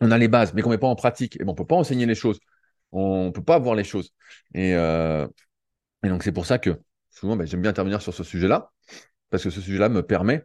on 0.00 0.12
a 0.12 0.18
les 0.18 0.28
bases, 0.28 0.54
mais 0.54 0.62
qu'on 0.62 0.70
ne 0.70 0.74
met 0.74 0.78
pas 0.78 0.86
en 0.86 0.94
pratique, 0.94 1.34
et 1.36 1.38
eh 1.40 1.44
ben, 1.44 1.50
on 1.50 1.52
ne 1.54 1.56
peut 1.58 1.66
pas 1.66 1.74
enseigner 1.74 2.06
les 2.06 2.14
choses. 2.14 2.38
On 2.92 3.26
ne 3.26 3.30
peut 3.30 3.42
pas 3.42 3.58
voir 3.58 3.74
les 3.74 3.84
choses. 3.84 4.12
Et, 4.54 4.74
euh, 4.76 5.26
et 6.04 6.08
donc, 6.08 6.22
c'est 6.22 6.32
pour 6.32 6.46
ça 6.46 6.58
que 6.58 6.80
souvent, 7.10 7.34
ben, 7.36 7.46
j'aime 7.48 7.62
bien 7.62 7.70
intervenir 7.70 8.00
sur 8.00 8.14
ce 8.14 8.22
sujet-là. 8.22 8.70
Parce 9.30 9.42
que 9.42 9.50
ce 9.50 9.60
sujet-là 9.60 9.88
me 9.88 10.02
permet, 10.02 10.44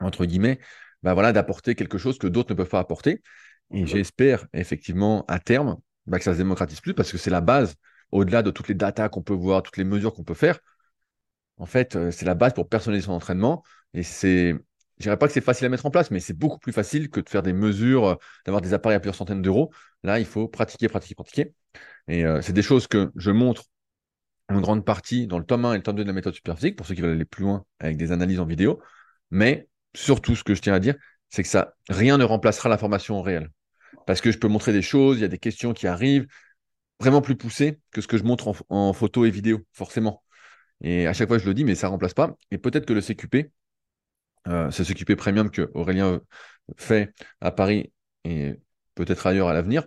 entre 0.00 0.26
guillemets, 0.26 0.60
ben, 1.02 1.14
voilà, 1.14 1.32
d'apporter 1.32 1.74
quelque 1.74 1.96
chose 1.96 2.18
que 2.18 2.26
d'autres 2.26 2.52
ne 2.52 2.56
peuvent 2.56 2.68
pas 2.68 2.78
apporter. 2.78 3.22
Et 3.72 3.86
j'espère 3.86 4.46
effectivement 4.52 5.24
à 5.28 5.38
terme 5.38 5.76
bah, 6.06 6.18
que 6.18 6.24
ça 6.24 6.32
se 6.32 6.38
démocratise 6.38 6.80
plus 6.80 6.94
parce 6.94 7.12
que 7.12 7.18
c'est 7.18 7.30
la 7.30 7.40
base, 7.40 7.74
au-delà 8.10 8.42
de 8.42 8.50
toutes 8.50 8.68
les 8.68 8.74
datas 8.74 9.08
qu'on 9.08 9.22
peut 9.22 9.34
voir, 9.34 9.62
toutes 9.62 9.76
les 9.76 9.84
mesures 9.84 10.14
qu'on 10.14 10.24
peut 10.24 10.34
faire. 10.34 10.58
En 11.58 11.66
fait, 11.66 11.96
euh, 11.96 12.10
c'est 12.10 12.24
la 12.24 12.34
base 12.34 12.54
pour 12.54 12.68
personnaliser 12.68 13.06
son 13.06 13.12
entraînement. 13.12 13.62
Et 13.94 14.02
c'est, 14.02 14.54
je 14.98 15.02
dirais 15.02 15.16
pas 15.16 15.26
que 15.26 15.32
c'est 15.32 15.40
facile 15.40 15.66
à 15.66 15.68
mettre 15.68 15.86
en 15.86 15.90
place, 15.90 16.10
mais 16.10 16.20
c'est 16.20 16.36
beaucoup 16.36 16.58
plus 16.58 16.72
facile 16.72 17.10
que 17.10 17.20
de 17.20 17.28
faire 17.28 17.42
des 17.42 17.52
mesures, 17.52 18.06
euh, 18.06 18.14
d'avoir 18.46 18.62
des 18.62 18.74
appareils 18.74 18.96
à 18.96 19.00
plusieurs 19.00 19.16
centaines 19.16 19.42
d'euros. 19.42 19.72
Là, 20.02 20.18
il 20.20 20.26
faut 20.26 20.48
pratiquer, 20.48 20.88
pratiquer, 20.88 21.14
pratiquer. 21.14 21.54
Et 22.08 22.24
euh, 22.24 22.40
c'est 22.42 22.52
des 22.52 22.62
choses 22.62 22.86
que 22.86 23.10
je 23.16 23.30
montre 23.30 23.64
en 24.48 24.60
grande 24.60 24.84
partie 24.84 25.26
dans 25.26 25.38
le 25.38 25.44
tome 25.44 25.64
1 25.66 25.74
et 25.74 25.76
le 25.78 25.82
tome 25.82 25.96
2 25.96 26.04
de 26.04 26.08
la 26.08 26.14
méthode 26.14 26.34
superphysique, 26.34 26.76
pour 26.76 26.86
ceux 26.86 26.94
qui 26.94 27.02
veulent 27.02 27.12
aller 27.12 27.24
plus 27.24 27.44
loin 27.44 27.64
avec 27.80 27.96
des 27.96 28.12
analyses 28.12 28.40
en 28.40 28.46
vidéo. 28.46 28.80
Mais 29.30 29.68
surtout, 29.94 30.36
ce 30.36 30.44
que 30.44 30.54
je 30.54 30.62
tiens 30.62 30.74
à 30.74 30.80
dire, 30.80 30.94
c'est 31.28 31.42
que 31.42 31.48
ça, 31.48 31.74
rien 31.90 32.16
ne 32.18 32.24
remplacera 32.24 32.68
la 32.68 32.78
formation 32.78 33.20
réelle 33.20 33.50
parce 34.06 34.20
que 34.20 34.30
je 34.30 34.38
peux 34.38 34.48
montrer 34.48 34.72
des 34.72 34.82
choses, 34.82 35.18
il 35.18 35.22
y 35.22 35.24
a 35.24 35.28
des 35.28 35.38
questions 35.38 35.72
qui 35.72 35.86
arrivent, 35.86 36.26
vraiment 37.00 37.20
plus 37.20 37.36
poussées 37.36 37.78
que 37.92 38.00
ce 38.00 38.06
que 38.08 38.18
je 38.18 38.24
montre 38.24 38.54
en, 38.68 38.92
photo 38.92 39.24
et 39.24 39.30
vidéo, 39.30 39.60
forcément. 39.72 40.22
Et 40.80 41.06
à 41.06 41.12
chaque 41.12 41.28
fois, 41.28 41.38
je 41.38 41.46
le 41.46 41.54
dis, 41.54 41.64
mais 41.64 41.74
ça 41.74 41.88
ne 41.88 41.92
remplace 41.92 42.14
pas. 42.14 42.36
Et 42.50 42.58
peut-être 42.58 42.86
que 42.86 42.92
le 42.92 43.00
CQP, 43.00 43.50
euh, 44.48 44.70
ce 44.70 44.82
CQP 44.84 45.16
Premium 45.16 45.50
que 45.50 45.70
Aurélien 45.74 46.20
fait 46.76 47.12
à 47.40 47.50
Paris 47.50 47.92
et 48.24 48.54
peut-être 48.94 49.26
ailleurs 49.26 49.48
à 49.48 49.54
l'avenir, 49.54 49.86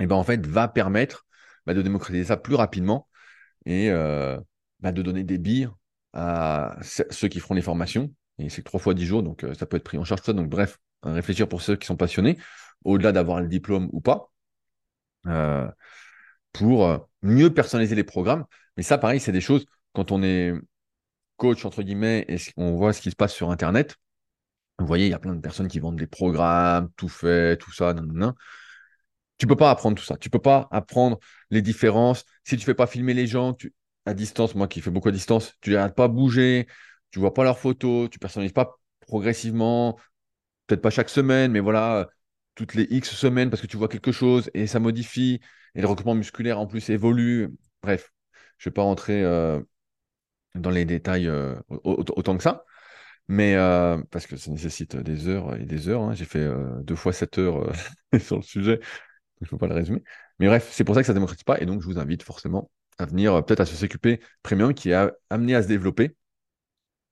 eh 0.00 0.06
ben 0.06 0.16
en 0.16 0.24
fait, 0.24 0.46
va 0.46 0.68
permettre 0.68 1.26
bah, 1.66 1.74
de 1.74 1.82
démocratiser 1.82 2.24
ça 2.24 2.36
plus 2.36 2.54
rapidement 2.54 3.08
et 3.66 3.90
euh, 3.90 4.38
bah, 4.80 4.92
de 4.92 5.02
donner 5.02 5.24
des 5.24 5.38
billes 5.38 5.68
à 6.12 6.76
ceux 6.82 7.28
qui 7.28 7.40
feront 7.40 7.54
les 7.54 7.62
formations. 7.62 8.12
Et 8.38 8.48
c'est 8.48 8.62
trois 8.62 8.80
fois 8.80 8.94
dix 8.94 9.06
jours, 9.06 9.22
donc 9.22 9.44
euh, 9.44 9.54
ça 9.54 9.66
peut 9.66 9.76
être 9.76 9.84
pris 9.84 9.98
en 9.98 10.04
charge 10.04 10.22
ça. 10.22 10.32
Donc 10.32 10.48
bref, 10.48 10.78
réfléchir 11.02 11.48
pour 11.48 11.62
ceux 11.62 11.76
qui 11.76 11.86
sont 11.86 11.96
passionnés 11.96 12.38
au-delà 12.84 13.12
d'avoir 13.12 13.40
le 13.40 13.48
diplôme 13.48 13.88
ou 13.92 14.00
pas, 14.00 14.32
euh, 15.26 15.68
pour 16.52 16.86
euh, 16.86 16.98
mieux 17.22 17.52
personnaliser 17.52 17.94
les 17.94 18.04
programmes. 18.04 18.44
Mais 18.76 18.82
ça, 18.82 18.98
pareil, 18.98 19.20
c'est 19.20 19.32
des 19.32 19.40
choses, 19.40 19.66
quand 19.92 20.12
on 20.12 20.22
est 20.22 20.54
coach, 21.36 21.64
entre 21.64 21.82
guillemets, 21.82 22.24
et 22.28 22.36
on 22.56 22.76
voit 22.76 22.92
ce 22.92 23.00
qui 23.00 23.10
se 23.10 23.16
passe 23.16 23.34
sur 23.34 23.50
Internet, 23.50 23.96
vous 24.78 24.86
voyez, 24.86 25.06
il 25.06 25.10
y 25.10 25.14
a 25.14 25.18
plein 25.18 25.34
de 25.34 25.40
personnes 25.40 25.68
qui 25.68 25.78
vendent 25.80 25.98
des 25.98 26.06
programmes, 26.06 26.90
tout 26.96 27.08
fait, 27.08 27.56
tout 27.58 27.72
ça, 27.72 27.94
nan, 27.94 28.10
nan. 28.12 28.34
Tu 29.38 29.46
peux 29.46 29.56
pas 29.56 29.70
apprendre 29.70 29.96
tout 29.96 30.04
ça. 30.04 30.16
Tu 30.16 30.30
peux 30.30 30.38
pas 30.38 30.68
apprendre 30.70 31.18
les 31.50 31.62
différences. 31.62 32.24
Si 32.44 32.56
tu 32.56 32.64
fais 32.64 32.74
pas 32.74 32.86
filmer 32.86 33.14
les 33.14 33.26
gens, 33.26 33.56
à 34.06 34.14
distance, 34.14 34.54
moi 34.54 34.68
qui 34.68 34.80
fais 34.80 34.90
beaucoup 34.90 35.08
à 35.08 35.12
distance, 35.12 35.54
tu 35.60 35.72
n'arrêtes 35.72 35.94
pas 35.94 36.08
bouger, 36.08 36.66
tu 37.10 37.18
vois 37.18 37.34
pas 37.34 37.44
leurs 37.44 37.58
photos, 37.58 38.10
tu 38.10 38.18
personnalises 38.18 38.52
pas 38.52 38.78
progressivement, 39.00 39.98
peut-être 40.66 40.82
pas 40.82 40.90
chaque 40.90 41.08
semaine, 41.08 41.52
mais 41.52 41.60
voilà, 41.60 42.08
toutes 42.54 42.74
les 42.74 42.86
X 42.90 43.10
semaines 43.10 43.50
parce 43.50 43.62
que 43.62 43.66
tu 43.66 43.76
vois 43.76 43.88
quelque 43.88 44.12
chose 44.12 44.50
et 44.54 44.66
ça 44.66 44.80
modifie 44.80 45.40
et 45.74 45.80
le 45.80 45.86
recrutement 45.86 46.14
musculaire 46.14 46.58
en 46.58 46.66
plus 46.66 46.90
évolue. 46.90 47.50
Bref, 47.82 48.12
je 48.58 48.68
ne 48.68 48.70
vais 48.70 48.74
pas 48.74 48.82
rentrer 48.82 49.22
euh, 49.22 49.60
dans 50.54 50.70
les 50.70 50.84
détails 50.84 51.28
euh, 51.28 51.56
autant 51.68 52.36
que 52.36 52.42
ça, 52.42 52.64
mais 53.28 53.56
euh, 53.56 54.02
parce 54.10 54.26
que 54.26 54.36
ça 54.36 54.50
nécessite 54.50 54.96
des 54.96 55.28
heures 55.28 55.56
et 55.56 55.64
des 55.64 55.88
heures. 55.88 56.02
Hein. 56.02 56.14
J'ai 56.14 56.26
fait 56.26 56.48
deux 56.82 56.96
fois 56.96 57.12
sept 57.12 57.38
heures 57.38 57.72
sur 58.20 58.36
le 58.36 58.42
sujet, 58.42 58.80
je 59.40 59.46
ne 59.46 59.50
peux 59.50 59.58
pas 59.58 59.68
le 59.68 59.74
résumer. 59.74 60.02
Mais 60.38 60.46
bref, 60.46 60.68
c'est 60.72 60.84
pour 60.84 60.94
ça 60.94 61.02
que 61.02 61.06
ça 61.06 61.12
ne 61.12 61.18
démocratise 61.18 61.44
pas 61.44 61.60
et 61.60 61.66
donc 61.66 61.82
je 61.82 61.86
vous 61.86 61.98
invite 61.98 62.22
forcément 62.22 62.70
à 62.98 63.06
venir 63.06 63.44
peut-être 63.44 63.60
à 63.60 63.66
ce 63.66 63.74
CQP 63.74 64.22
Premium 64.42 64.74
qui 64.74 64.90
est 64.90 65.08
amené 65.30 65.54
à 65.54 65.62
se 65.62 65.68
développer 65.68 66.16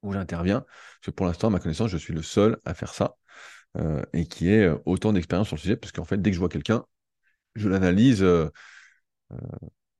où 0.02 0.12
j'interviens. 0.12 0.60
Parce 0.60 1.06
que 1.06 1.10
pour 1.10 1.26
l'instant, 1.26 1.48
à 1.48 1.50
ma 1.50 1.60
connaissance, 1.60 1.90
je 1.90 1.96
suis 1.96 2.14
le 2.14 2.22
seul 2.22 2.58
à 2.64 2.74
faire 2.74 2.94
ça. 2.94 3.16
Euh, 3.76 4.02
et 4.12 4.26
qui 4.26 4.48
ait 4.50 4.64
euh, 4.64 4.78
autant 4.84 5.12
d'expérience 5.12 5.46
sur 5.46 5.56
le 5.56 5.60
sujet, 5.60 5.76
parce 5.76 5.92
qu'en 5.92 6.04
fait, 6.04 6.20
dès 6.20 6.30
que 6.30 6.34
je 6.34 6.40
vois 6.40 6.48
quelqu'un, 6.48 6.84
je 7.56 7.68
l'analyse 7.68 8.22
euh, 8.22 8.50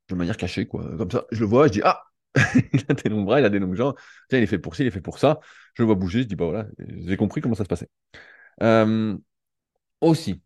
de 0.09 0.15
manière 0.15 0.37
cachée, 0.37 0.67
quoi. 0.67 0.85
Comme 0.97 1.11
ça, 1.11 1.25
je 1.31 1.41
le 1.41 1.47
vois, 1.47 1.67
je 1.69 1.73
dis 1.73 1.81
Ah, 1.85 2.03
il 2.73 2.85
a 2.89 2.95
des 2.95 3.09
longs 3.09 3.23
bras, 3.23 3.41
il 3.41 3.45
a 3.45 3.49
des 3.51 3.59
longs 3.59 3.75
jambes, 3.75 3.95
Tiens, 4.29 4.39
il 4.39 4.43
est 4.43 4.47
fait 4.47 4.59
pour 4.59 4.75
ci, 4.75 4.83
il 4.83 4.87
est 4.89 4.91
fait 4.91 5.01
pour 5.01 5.19
ça. 5.19 5.41
Je 5.75 5.83
le 5.83 5.87
vois 5.87 5.95
bouger, 5.95 6.23
je 6.23 6.27
dis 6.29 6.37
Bah 6.37 6.47
voilà, 6.47 6.67
j'ai 6.79 7.17
compris 7.17 7.41
comment 7.41 7.55
ça 7.55 7.65
se 7.65 7.69
passait. 7.69 7.89
aussi, 10.01 10.43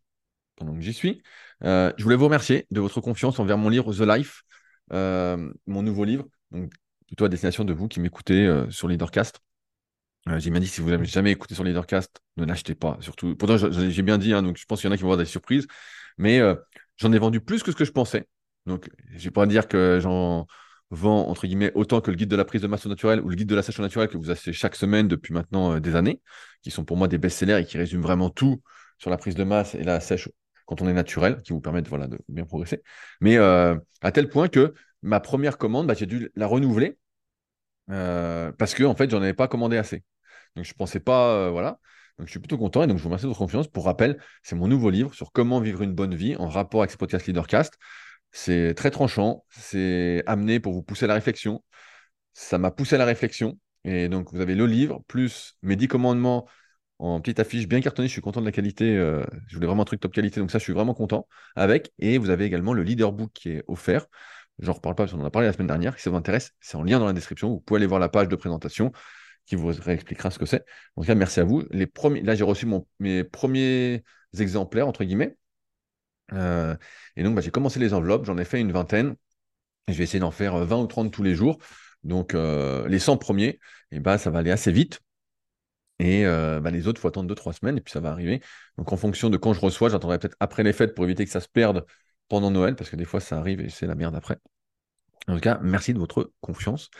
pendant 0.56 0.74
que 0.74 0.80
j'y 0.80 0.94
suis, 0.94 1.22
je 1.62 2.02
voulais 2.02 2.16
vous 2.16 2.26
remercier 2.26 2.66
de 2.70 2.80
votre 2.80 3.00
confiance 3.00 3.38
envers 3.40 3.58
mon 3.58 3.68
livre 3.68 3.94
The 3.94 4.00
Life, 4.02 4.44
mon 4.92 5.82
nouveau 5.82 6.04
livre, 6.04 6.26
donc 6.50 6.72
plutôt 7.06 7.24
à 7.26 7.28
destination 7.28 7.64
de 7.64 7.72
vous 7.72 7.88
qui 7.88 8.00
m'écoutez 8.00 8.64
sur 8.70 8.88
Leadercast. 8.88 9.40
Euh, 10.28 10.38
j'ai 10.38 10.50
bien 10.50 10.60
dit, 10.60 10.68
si 10.68 10.80
vous 10.80 10.90
n'avez 10.90 11.04
jamais 11.04 11.32
écouté 11.32 11.54
sur 11.54 11.64
Leadercast, 11.64 12.20
ne 12.36 12.44
l'achetez 12.46 12.74
pas. 12.74 12.96
Surtout, 13.00 13.36
pourtant, 13.36 13.56
j'ai 13.58 14.02
bien 14.02 14.18
dit, 14.18 14.32
hein, 14.32 14.42
donc 14.42 14.56
je 14.56 14.64
pense 14.64 14.80
qu'il 14.80 14.88
y 14.88 14.90
en 14.90 14.94
a 14.94 14.96
qui 14.96 15.02
vont 15.02 15.08
avoir 15.08 15.18
des 15.18 15.30
surprises. 15.30 15.66
Mais 16.16 16.40
euh, 16.40 16.54
j'en 16.96 17.12
ai 17.12 17.18
vendu 17.18 17.40
plus 17.40 17.62
que 17.62 17.70
ce 17.72 17.76
que 17.76 17.84
je 17.84 17.92
pensais. 17.92 18.26
Donc, 18.66 18.88
je 19.10 19.24
vais 19.24 19.30
pas 19.30 19.46
dire 19.46 19.68
que 19.68 19.98
j'en 20.00 20.46
vends, 20.90 21.28
entre 21.28 21.46
guillemets, 21.46 21.72
autant 21.74 22.00
que 22.00 22.10
le 22.10 22.16
guide 22.16 22.30
de 22.30 22.36
la 22.36 22.44
prise 22.44 22.62
de 22.62 22.66
masse 22.66 22.86
naturelle 22.86 23.20
ou 23.20 23.28
le 23.28 23.36
guide 23.36 23.48
de 23.48 23.54
la 23.54 23.62
sèche 23.62 23.78
naturelle 23.80 24.08
que 24.08 24.16
vous 24.16 24.30
achetez 24.30 24.52
chaque 24.52 24.76
semaine 24.76 25.08
depuis 25.08 25.34
maintenant 25.34 25.74
euh, 25.74 25.80
des 25.80 25.94
années, 25.94 26.22
qui 26.62 26.70
sont 26.70 26.84
pour 26.84 26.96
moi 26.96 27.08
des 27.08 27.18
best-sellers 27.18 27.60
et 27.60 27.64
qui 27.66 27.76
résument 27.76 28.02
vraiment 28.02 28.30
tout 28.30 28.62
sur 28.98 29.10
la 29.10 29.18
prise 29.18 29.34
de 29.34 29.44
masse 29.44 29.74
et 29.74 29.82
la 29.82 30.00
sèche 30.00 30.30
quand 30.64 30.80
on 30.80 30.88
est 30.88 30.94
naturel, 30.94 31.42
qui 31.42 31.52
vous 31.52 31.60
permettent 31.60 31.88
voilà, 31.88 32.06
de 32.06 32.18
bien 32.28 32.46
progresser. 32.46 32.82
Mais 33.20 33.36
à 33.36 34.12
tel 34.14 34.30
point 34.30 34.48
que 34.48 34.72
ma 35.02 35.20
première 35.20 35.58
commande, 35.58 35.86
bah, 35.86 35.92
j'ai 35.92 36.06
dû 36.06 36.30
la 36.36 36.46
renouveler 36.46 36.96
parce 37.86 38.72
que 38.72 38.84
en 38.84 38.94
fait, 38.94 39.10
j'en 39.10 39.20
avais 39.20 39.34
pas 39.34 39.46
commandé 39.46 39.76
assez. 39.76 40.02
Donc, 40.56 40.64
je 40.64 40.72
ne 40.72 40.76
pensais 40.76 41.00
pas, 41.00 41.34
euh, 41.34 41.50
voilà. 41.50 41.78
Donc, 42.18 42.28
je 42.28 42.30
suis 42.30 42.40
plutôt 42.40 42.58
content 42.58 42.82
et 42.82 42.86
donc 42.86 42.98
je 42.98 43.02
vous 43.02 43.08
remercie 43.08 43.24
de 43.24 43.28
votre 43.28 43.38
confiance. 43.38 43.68
Pour 43.68 43.84
rappel, 43.86 44.18
c'est 44.42 44.54
mon 44.54 44.68
nouveau 44.68 44.90
livre 44.90 45.14
sur 45.14 45.32
comment 45.32 45.60
vivre 45.60 45.82
une 45.82 45.94
bonne 45.94 46.14
vie 46.14 46.36
en 46.36 46.48
rapport 46.48 46.82
avec 46.82 46.92
ce 46.92 46.96
podcast 46.96 47.26
Leadercast. 47.26 47.74
C'est 48.30 48.74
très 48.74 48.90
tranchant, 48.90 49.44
c'est 49.50 50.22
amené 50.26 50.60
pour 50.60 50.72
vous 50.72 50.82
pousser 50.82 51.04
à 51.04 51.08
la 51.08 51.14
réflexion. 51.14 51.62
Ça 52.32 52.58
m'a 52.58 52.70
poussé 52.70 52.96
à 52.96 52.98
la 52.98 53.04
réflexion. 53.04 53.58
Et 53.84 54.08
donc, 54.08 54.32
vous 54.32 54.40
avez 54.40 54.54
le 54.54 54.66
livre, 54.66 55.02
plus 55.08 55.56
mes 55.62 55.76
10 55.76 55.88
commandements 55.88 56.48
en 56.98 57.20
petite 57.20 57.40
affiche 57.40 57.68
bien 57.68 57.80
cartonnée. 57.80 58.08
Je 58.08 58.12
suis 58.12 58.20
content 58.22 58.40
de 58.40 58.46
la 58.46 58.52
qualité. 58.52 58.96
Euh, 58.96 59.24
je 59.48 59.56
voulais 59.56 59.66
vraiment 59.66 59.82
un 59.82 59.86
truc 59.86 60.00
top 60.00 60.12
qualité. 60.12 60.40
Donc, 60.40 60.50
ça, 60.50 60.58
je 60.58 60.64
suis 60.64 60.72
vraiment 60.72 60.94
content 60.94 61.28
avec. 61.56 61.92
Et 61.98 62.18
vous 62.18 62.30
avez 62.30 62.44
également 62.44 62.72
le 62.72 62.82
leaderbook 62.82 63.30
qui 63.32 63.50
est 63.50 63.64
offert. 63.68 64.06
J'en 64.60 64.72
reparle 64.72 64.94
pas 64.94 65.04
parce 65.04 65.12
qu'on 65.12 65.20
en 65.20 65.24
a 65.24 65.30
parlé 65.30 65.48
la 65.48 65.52
semaine 65.52 65.66
dernière. 65.66 65.96
Si 65.96 66.04
ça 66.04 66.10
vous 66.10 66.16
intéresse, 66.16 66.52
c'est 66.60 66.76
en 66.76 66.82
lien 66.82 66.98
dans 66.98 67.06
la 67.06 67.12
description. 67.12 67.50
Vous 67.50 67.60
pouvez 67.60 67.78
aller 67.78 67.86
voir 67.86 68.00
la 68.00 68.08
page 68.08 68.28
de 68.28 68.36
présentation 68.36 68.92
qui 69.46 69.56
vous 69.56 69.68
réexpliquera 69.68 70.30
ce 70.30 70.38
que 70.38 70.46
c'est. 70.46 70.64
En 70.96 71.02
tout 71.02 71.06
cas, 71.06 71.14
merci 71.14 71.40
à 71.40 71.44
vous. 71.44 71.64
Les 71.70 71.86
premiers, 71.86 72.22
là, 72.22 72.34
j'ai 72.34 72.44
reçu 72.44 72.66
mes 72.98 73.24
premiers 73.24 74.04
exemplaires, 74.38 74.88
entre 74.88 75.04
guillemets. 75.04 75.36
Euh, 76.32 76.76
et 77.16 77.22
donc, 77.22 77.34
bah, 77.34 77.40
j'ai 77.42 77.50
commencé 77.50 77.78
les 77.78 77.94
enveloppes, 77.94 78.24
j'en 78.24 78.38
ai 78.38 78.44
fait 78.44 78.60
une 78.60 78.72
vingtaine. 78.72 79.16
je 79.88 79.94
vais 79.94 80.04
essayer 80.04 80.20
d'en 80.20 80.30
faire 80.30 80.56
20 80.56 80.78
ou 80.78 80.86
30 80.86 81.12
tous 81.12 81.22
les 81.22 81.34
jours. 81.34 81.58
Donc, 82.04 82.34
les 82.34 82.98
100 82.98 83.16
premiers, 83.18 83.60
et 83.90 84.00
bah, 84.00 84.18
ça 84.18 84.30
va 84.30 84.40
aller 84.40 84.50
assez 84.50 84.72
vite. 84.72 85.00
Et 85.98 86.24
bah, 86.24 86.70
les 86.70 86.88
autres, 86.88 86.98
il 87.00 87.02
faut 87.02 87.08
attendre 87.08 87.28
2-3 87.28 87.52
semaines 87.52 87.78
et 87.78 87.80
puis 87.80 87.92
ça 87.92 88.00
va 88.00 88.10
arriver. 88.10 88.40
Donc 88.78 88.92
en 88.92 88.96
fonction 88.96 89.30
de 89.30 89.36
quand 89.36 89.52
je 89.54 89.60
reçois, 89.60 89.88
j'attendrai 89.88 90.18
peut-être 90.18 90.36
après 90.40 90.62
les 90.62 90.72
fêtes 90.72 90.94
pour 90.94 91.04
éviter 91.04 91.24
que 91.24 91.30
ça 91.30 91.40
se 91.40 91.48
perde 91.48 91.86
pendant 92.28 92.50
Noël, 92.50 92.76
parce 92.76 92.90
que 92.90 92.96
des 92.96 93.04
fois 93.04 93.20
ça 93.20 93.38
arrive 93.38 93.60
et 93.60 93.68
c'est 93.70 93.86
la 93.86 93.94
merde 93.94 94.16
après. 94.16 94.38
En 95.28 95.34
tout 95.34 95.40
cas, 95.40 95.58
merci 95.62 95.94
de 95.94 95.98
votre 95.98 96.32
confiance 96.40 96.90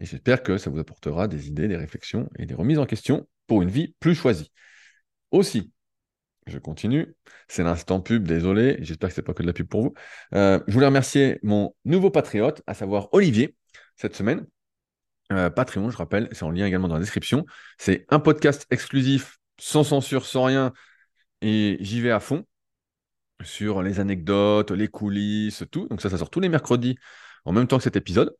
et 0.00 0.06
j'espère 0.06 0.42
que 0.42 0.58
ça 0.58 0.70
vous 0.70 0.78
apportera 0.78 1.28
des 1.28 1.48
idées, 1.48 1.68
des 1.68 1.76
réflexions 1.76 2.28
et 2.38 2.46
des 2.46 2.54
remises 2.54 2.78
en 2.78 2.86
question 2.86 3.28
pour 3.46 3.62
une 3.62 3.68
vie 3.70 3.94
plus 4.00 4.14
choisie. 4.14 4.50
Aussi, 5.30 5.72
je 6.46 6.58
continue, 6.58 7.14
c'est 7.48 7.62
l'instant 7.62 8.00
pub, 8.00 8.26
désolé, 8.26 8.76
j'espère 8.80 9.08
que 9.08 9.14
c'est 9.14 9.22
pas 9.22 9.34
que 9.34 9.42
de 9.42 9.46
la 9.46 9.52
pub 9.52 9.66
pour 9.66 9.82
vous. 9.82 9.94
Euh, 10.34 10.60
je 10.66 10.72
voulais 10.72 10.86
remercier 10.86 11.38
mon 11.42 11.74
nouveau 11.84 12.10
patriote, 12.10 12.62
à 12.66 12.74
savoir 12.74 13.08
Olivier, 13.12 13.56
cette 13.96 14.14
semaine, 14.14 14.46
euh, 15.32 15.50
Patreon, 15.50 15.90
je 15.90 15.96
rappelle, 15.96 16.28
c'est 16.32 16.44
en 16.44 16.50
lien 16.50 16.66
également 16.66 16.88
dans 16.88 16.94
la 16.94 17.00
description. 17.00 17.46
C'est 17.78 18.06
un 18.10 18.20
podcast 18.20 18.66
exclusif, 18.70 19.38
sans 19.58 19.84
censure, 19.84 20.26
sans 20.26 20.44
rien, 20.44 20.72
et 21.40 21.78
j'y 21.80 22.00
vais 22.00 22.10
à 22.10 22.20
fond 22.20 22.44
sur 23.42 23.82
les 23.82 24.00
anecdotes, 24.00 24.70
les 24.70 24.88
coulisses, 24.88 25.64
tout. 25.70 25.88
Donc 25.88 26.00
ça, 26.00 26.10
ça 26.10 26.18
sort 26.18 26.30
tous 26.30 26.40
les 26.40 26.48
mercredis 26.48 26.96
en 27.44 27.52
même 27.52 27.66
temps 27.66 27.78
que 27.78 27.84
cet 27.84 27.96
épisode. 27.96 28.34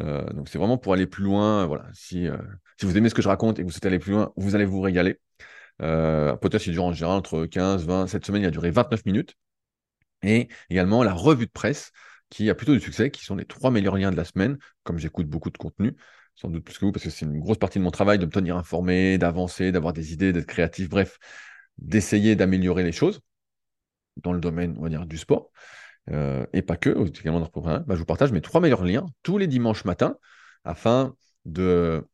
Euh, 0.00 0.24
donc 0.32 0.48
c'est 0.48 0.58
vraiment 0.58 0.78
pour 0.78 0.92
aller 0.94 1.06
plus 1.06 1.24
loin. 1.24 1.66
Voilà, 1.66 1.86
si, 1.92 2.26
euh, 2.28 2.36
si 2.78 2.86
vous 2.86 2.96
aimez 2.96 3.08
ce 3.08 3.14
que 3.14 3.22
je 3.22 3.28
raconte 3.28 3.58
et 3.58 3.62
que 3.62 3.66
vous 3.66 3.72
souhaitez 3.72 3.88
aller 3.88 3.98
plus 3.98 4.12
loin, 4.12 4.32
vous 4.36 4.54
allez 4.54 4.64
vous 4.64 4.80
régaler. 4.80 5.20
Euh, 5.82 6.36
podcast, 6.36 6.66
il 6.66 6.72
dure 6.72 6.84
en 6.84 6.92
général 6.92 7.16
entre 7.16 7.46
15, 7.46 7.86
20. 7.86 8.06
Cette 8.06 8.26
semaine, 8.26 8.42
il 8.42 8.46
a 8.46 8.50
duré 8.50 8.70
29 8.70 9.04
minutes. 9.06 9.34
Et 10.22 10.48
également 10.70 11.02
la 11.02 11.14
revue 11.14 11.46
de 11.46 11.50
presse 11.50 11.92
qui 12.30 12.48
a 12.48 12.54
plutôt 12.54 12.72
du 12.72 12.80
succès, 12.80 13.10
qui 13.10 13.24
sont 13.24 13.36
les 13.36 13.44
trois 13.44 13.70
meilleurs 13.70 13.96
liens 13.96 14.10
de 14.12 14.16
la 14.16 14.24
semaine, 14.24 14.58
comme 14.84 14.98
j'écoute 14.98 15.26
beaucoup 15.26 15.50
de 15.50 15.58
contenu 15.58 15.96
sans 16.34 16.48
doute 16.48 16.64
plus 16.64 16.78
que 16.78 16.84
vous, 16.84 16.92
parce 16.92 17.04
que 17.04 17.10
c'est 17.10 17.26
une 17.26 17.38
grosse 17.40 17.58
partie 17.58 17.78
de 17.78 17.84
mon 17.84 17.90
travail 17.90 18.18
de 18.18 18.26
me 18.26 18.30
tenir 18.30 18.56
informé, 18.56 19.18
d'avancer, 19.18 19.72
d'avoir 19.72 19.92
des 19.92 20.12
idées, 20.12 20.32
d'être 20.32 20.46
créatif, 20.46 20.88
bref, 20.88 21.18
d'essayer 21.78 22.36
d'améliorer 22.36 22.82
les 22.84 22.92
choses 22.92 23.20
dans 24.16 24.32
le 24.32 24.40
domaine, 24.40 24.74
on 24.78 24.82
va 24.82 24.88
dire, 24.88 25.06
du 25.06 25.18
sport. 25.18 25.50
Euh, 26.10 26.44
et 26.52 26.62
pas 26.62 26.76
que, 26.76 26.90
également 27.20 27.40
dans 27.40 27.50
le 27.54 27.78
bah, 27.80 27.94
je 27.94 28.00
vous 28.00 28.04
partage 28.04 28.32
mes 28.32 28.40
trois 28.40 28.60
meilleurs 28.60 28.84
liens 28.84 29.06
tous 29.22 29.38
les 29.38 29.46
dimanches 29.46 29.84
matins 29.84 30.16
afin 30.64 31.14
de 31.44 32.04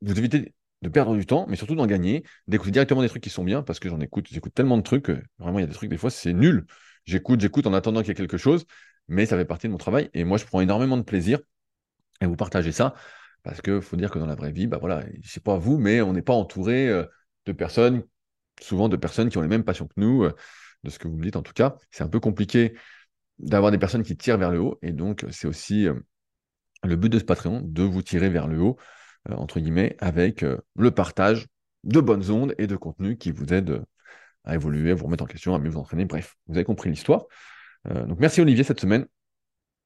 vous 0.00 0.18
éviter 0.18 0.54
de 0.82 0.88
perdre 0.88 1.14
du 1.16 1.26
temps, 1.26 1.46
mais 1.48 1.56
surtout 1.56 1.74
d'en 1.74 1.86
gagner, 1.86 2.24
d'écouter 2.46 2.70
directement 2.70 3.02
des 3.02 3.08
trucs 3.08 3.22
qui 3.22 3.30
sont 3.30 3.44
bien, 3.44 3.62
parce 3.62 3.80
que 3.80 3.88
j'en 3.88 4.00
écoute, 4.00 4.28
j'écoute 4.30 4.54
tellement 4.54 4.76
de 4.76 4.82
trucs 4.82 5.04
que 5.04 5.22
vraiment 5.38 5.58
il 5.58 5.62
y 5.62 5.64
a 5.64 5.66
des 5.66 5.74
trucs, 5.74 5.90
des 5.90 5.96
fois 5.96 6.10
c'est 6.10 6.32
nul. 6.32 6.66
J'écoute, 7.06 7.40
j'écoute 7.40 7.66
en 7.66 7.74
attendant 7.74 8.00
qu'il 8.00 8.08
y 8.08 8.12
ait 8.12 8.14
quelque 8.14 8.38
chose, 8.38 8.66
mais 9.08 9.26
ça 9.26 9.36
fait 9.36 9.44
partie 9.44 9.66
de 9.66 9.72
mon 9.72 9.78
travail 9.78 10.10
et 10.14 10.24
moi 10.24 10.38
je 10.38 10.44
prends 10.44 10.60
énormément 10.60 10.96
de 10.96 11.02
plaisir 11.02 11.38
à 12.20 12.26
vous 12.26 12.36
partager 12.36 12.72
ça 12.72 12.94
parce 13.42 13.60
qu'il 13.60 13.82
faut 13.82 13.96
dire 13.96 14.10
que 14.10 14.18
dans 14.18 14.26
la 14.26 14.34
vraie 14.34 14.52
vie, 14.52 14.66
bah 14.66 14.78
voilà, 14.80 15.04
je 15.22 15.28
sais 15.30 15.40
pas 15.40 15.58
vous, 15.58 15.78
mais 15.78 16.00
on 16.00 16.14
n'est 16.14 16.22
pas 16.22 16.32
entouré 16.32 16.88
euh, 16.88 17.04
de 17.46 17.52
personnes, 17.52 18.02
souvent 18.60 18.88
de 18.88 18.96
personnes 18.96 19.28
qui 19.28 19.38
ont 19.38 19.42
les 19.42 19.48
mêmes 19.48 19.64
passions 19.64 19.86
que 19.86 19.94
nous, 19.98 20.24
euh, 20.24 20.34
de 20.82 20.90
ce 20.90 20.98
que 20.98 21.08
vous 21.08 21.16
me 21.16 21.22
dites 21.22 21.36
en 21.36 21.42
tout 21.42 21.52
cas. 21.52 21.76
C'est 21.90 22.02
un 22.04 22.08
peu 22.08 22.20
compliqué 22.20 22.74
d'avoir 23.38 23.72
des 23.72 23.78
personnes 23.78 24.02
qui 24.02 24.16
tirent 24.16 24.38
vers 24.38 24.50
le 24.50 24.60
haut. 24.60 24.78
Et 24.82 24.92
donc, 24.92 25.24
c'est 25.30 25.46
aussi 25.46 25.88
euh, 25.88 25.94
le 26.82 26.96
but 26.96 27.08
de 27.08 27.18
ce 27.18 27.24
Patreon, 27.24 27.62
de 27.64 27.82
vous 27.82 28.02
tirer 28.02 28.28
vers 28.28 28.46
le 28.46 28.60
haut, 28.60 28.76
entre 29.30 29.58
guillemets, 29.58 29.96
avec 30.00 30.44
le 30.76 30.90
partage 30.90 31.46
de 31.82 31.98
bonnes 32.00 32.30
ondes 32.30 32.54
et 32.58 32.66
de 32.66 32.76
contenus 32.76 33.16
qui 33.18 33.30
vous 33.30 33.54
aident 33.54 33.82
à 34.44 34.54
évoluer, 34.54 34.90
à 34.90 34.94
vous 34.94 35.06
remettre 35.06 35.24
en 35.24 35.26
question, 35.26 35.54
à 35.54 35.58
mieux 35.58 35.70
vous 35.70 35.78
entraîner. 35.78 36.04
Bref, 36.04 36.36
vous 36.46 36.56
avez 36.56 36.64
compris 36.64 36.90
l'histoire. 36.90 37.24
donc, 37.88 38.20
merci 38.20 38.42
Olivier 38.42 38.64
cette 38.64 38.80
semaine. 38.80 39.06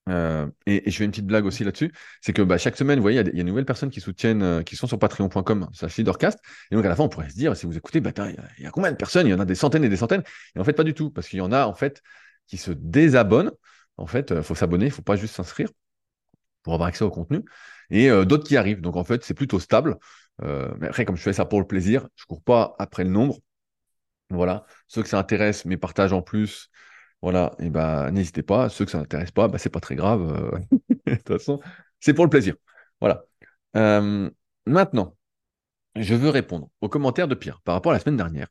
Euh, 0.09 0.47
et, 0.67 0.90
je 0.90 0.97
fais 0.97 1.05
une 1.05 1.11
petite 1.11 1.26
blague 1.26 1.45
aussi 1.45 1.64
là-dessus, 1.64 1.93
c'est 2.21 2.33
que 2.33 2.43
bah, 2.43 2.59
chaque 2.59 2.76
semaine, 2.76 2.99
vous 2.99 3.02
voyez, 3.02 3.21
il 3.21 3.37
y, 3.37 3.40
a 3.40 3.43
de 3.43 3.49
nouvelles 3.49 3.64
personnes 3.64 3.90
qui 3.90 4.00
soutiennent, 4.00 4.43
euh, 4.43 4.62
qui 4.62 4.76
sont 4.76 4.87
sur 4.87 4.99
patreon.com, 4.99 5.69
ça 5.73 5.87
Leadercast. 5.87 6.38
Et 6.71 6.76
donc 6.76 6.85
à 6.85 6.88
la 6.88 6.97
fin, 6.97 7.05
on 7.05 7.09
pourrait 7.09 7.28
se 7.28 7.35
dire, 7.35 7.57
si 7.57 7.67
vous 7.67 7.76
écoutez, 7.76 8.00
bah, 8.00 8.12
il 8.59 8.64
y, 8.64 8.67
a 8.67 8.71
combien 8.71 8.90
de 8.90 8.97
personnes? 8.97 9.26
Il 9.26 9.31
y 9.31 9.35
en 9.35 9.40
a 9.40 9.45
des 9.45 9.55
centaines 9.55 9.85
et 9.85 9.88
des 9.88 9.97
centaines. 9.97 10.23
Et 10.55 10.61
en 10.61 10.64
fait, 10.64 10.73
pas 10.73 10.85
du 10.85 10.94
tout, 10.94 11.11
parce 11.11 11.29
qu'il 11.29 11.38
y 11.38 11.42
en 11.42 11.53
a 11.53 11.66
en 11.66 11.75
fait 11.75 12.03
qui 12.48 12.56
se 12.58 12.72
désabonnent. 12.72 13.52
En 13.96 14.06
fait, 14.06 14.30
il 14.30 14.38
euh, 14.38 14.42
faut 14.42 14.54
s'abonner, 14.54 14.87
il 14.87 14.90
ne 14.90 14.94
faut 14.94 15.02
pas 15.02 15.16
juste 15.16 15.34
s'inscrire 15.37 15.68
pour 16.62 16.74
avoir 16.74 16.88
accès 16.88 17.04
au 17.04 17.11
contenu. 17.11 17.44
Et 17.90 18.11
d'autres 18.26 18.44
qui 18.44 18.56
arrivent. 18.56 18.82
Donc 18.82 18.96
en 18.96 19.04
fait, 19.04 19.24
c'est 19.24 19.34
plutôt 19.34 19.61
stable. 19.61 19.96
mais 20.42 20.88
après, 20.88 21.04
comme 21.06 21.16
je 21.16 21.22
fais 21.22 21.32
ça 21.32 21.46
pour 21.46 21.61
le 21.61 21.66
plaisir, 21.66 22.08
je 22.16 22.24
ne 22.24 22.26
cours 22.26 22.42
pas 22.42 22.76
après 22.78 23.04
le 23.04 23.11
nombre. 23.11 23.38
Voilà. 24.30 24.66
Ceux 24.88 25.02
que 25.02 25.08
ça 25.08 25.18
intéresse, 25.18 25.64
mes 25.64 25.76
partages 25.78 26.12
en 26.12 26.22
plus, 26.22 26.70
voilà, 27.22 27.54
et 27.58 27.70
bah 27.70 28.11
n'hésitez 28.11 28.42
pas. 28.42 28.68
Ceux 28.68 28.84
que 28.84 28.90
ça 28.90 28.98
n'intéresse 28.98 29.30
pas, 29.30 29.48
bah, 29.48 29.58
c'est 29.58 29.70
pas 29.70 29.80
très 29.80 29.96
grave. 29.96 30.22
Euh, 30.22 30.78
de 31.06 31.14
toute 31.16 31.28
façon, 31.28 31.61
c'est 32.00 32.14
pour 32.14 32.24
le 32.24 32.30
plaisir. 32.30 32.54
Voilà. 33.00 33.24
Euh, 33.76 34.30
maintenant, 34.66 35.16
je 35.96 36.14
veux 36.14 36.30
répondre 36.30 36.70
aux 36.80 36.88
commentaires 36.88 37.28
de 37.28 37.34
Pierre 37.34 37.61
par 37.62 37.74
rapport 37.74 37.92
à 37.92 37.96
la 37.96 38.00
semaine 38.00 38.16
dernière. 38.16 38.48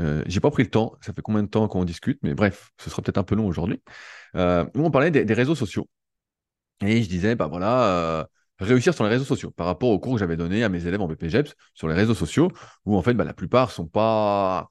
Euh, 0.00 0.22
j'ai 0.26 0.40
pas 0.40 0.50
pris 0.50 0.62
le 0.62 0.70
temps, 0.70 0.94
ça 1.00 1.12
fait 1.12 1.22
combien 1.22 1.42
de 1.42 1.48
temps 1.48 1.68
qu'on 1.68 1.84
discute, 1.84 2.18
mais 2.22 2.34
bref, 2.34 2.70
ce 2.78 2.88
sera 2.90 3.02
peut-être 3.02 3.18
un 3.18 3.24
peu 3.24 3.34
long 3.34 3.46
aujourd'hui. 3.46 3.82
Euh, 4.36 4.64
on 4.74 4.90
parlait 4.90 5.10
des, 5.10 5.34
réseaux 5.34 5.54
sociaux. 5.54 5.88
Et 6.84 7.02
je 7.02 7.08
disais, 7.08 7.34
bah 7.36 7.46
voilà, 7.46 8.28
réussir 8.58 8.94
sur 8.94 9.04
les 9.04 9.10
réseaux 9.10 9.24
sociaux 9.24 9.50
par 9.50 9.66
rapport 9.66 9.90
au 9.90 9.98
cours 9.98 10.14
que 10.14 10.18
j'avais 10.18 10.36
donné 10.36 10.64
à 10.64 10.68
mes 10.68 10.86
élèves 10.86 11.00
en 11.00 11.08
BPGEPS 11.08 11.54
sur 11.74 11.88
les 11.88 11.94
réseaux 11.94 12.14
sociaux, 12.14 12.50
où 12.84 12.96
en 12.96 13.02
fait, 13.02 13.14
bah, 13.14 13.24
la 13.24 13.34
plupart 13.34 13.70
sont 13.70 13.86
pas 13.86 14.70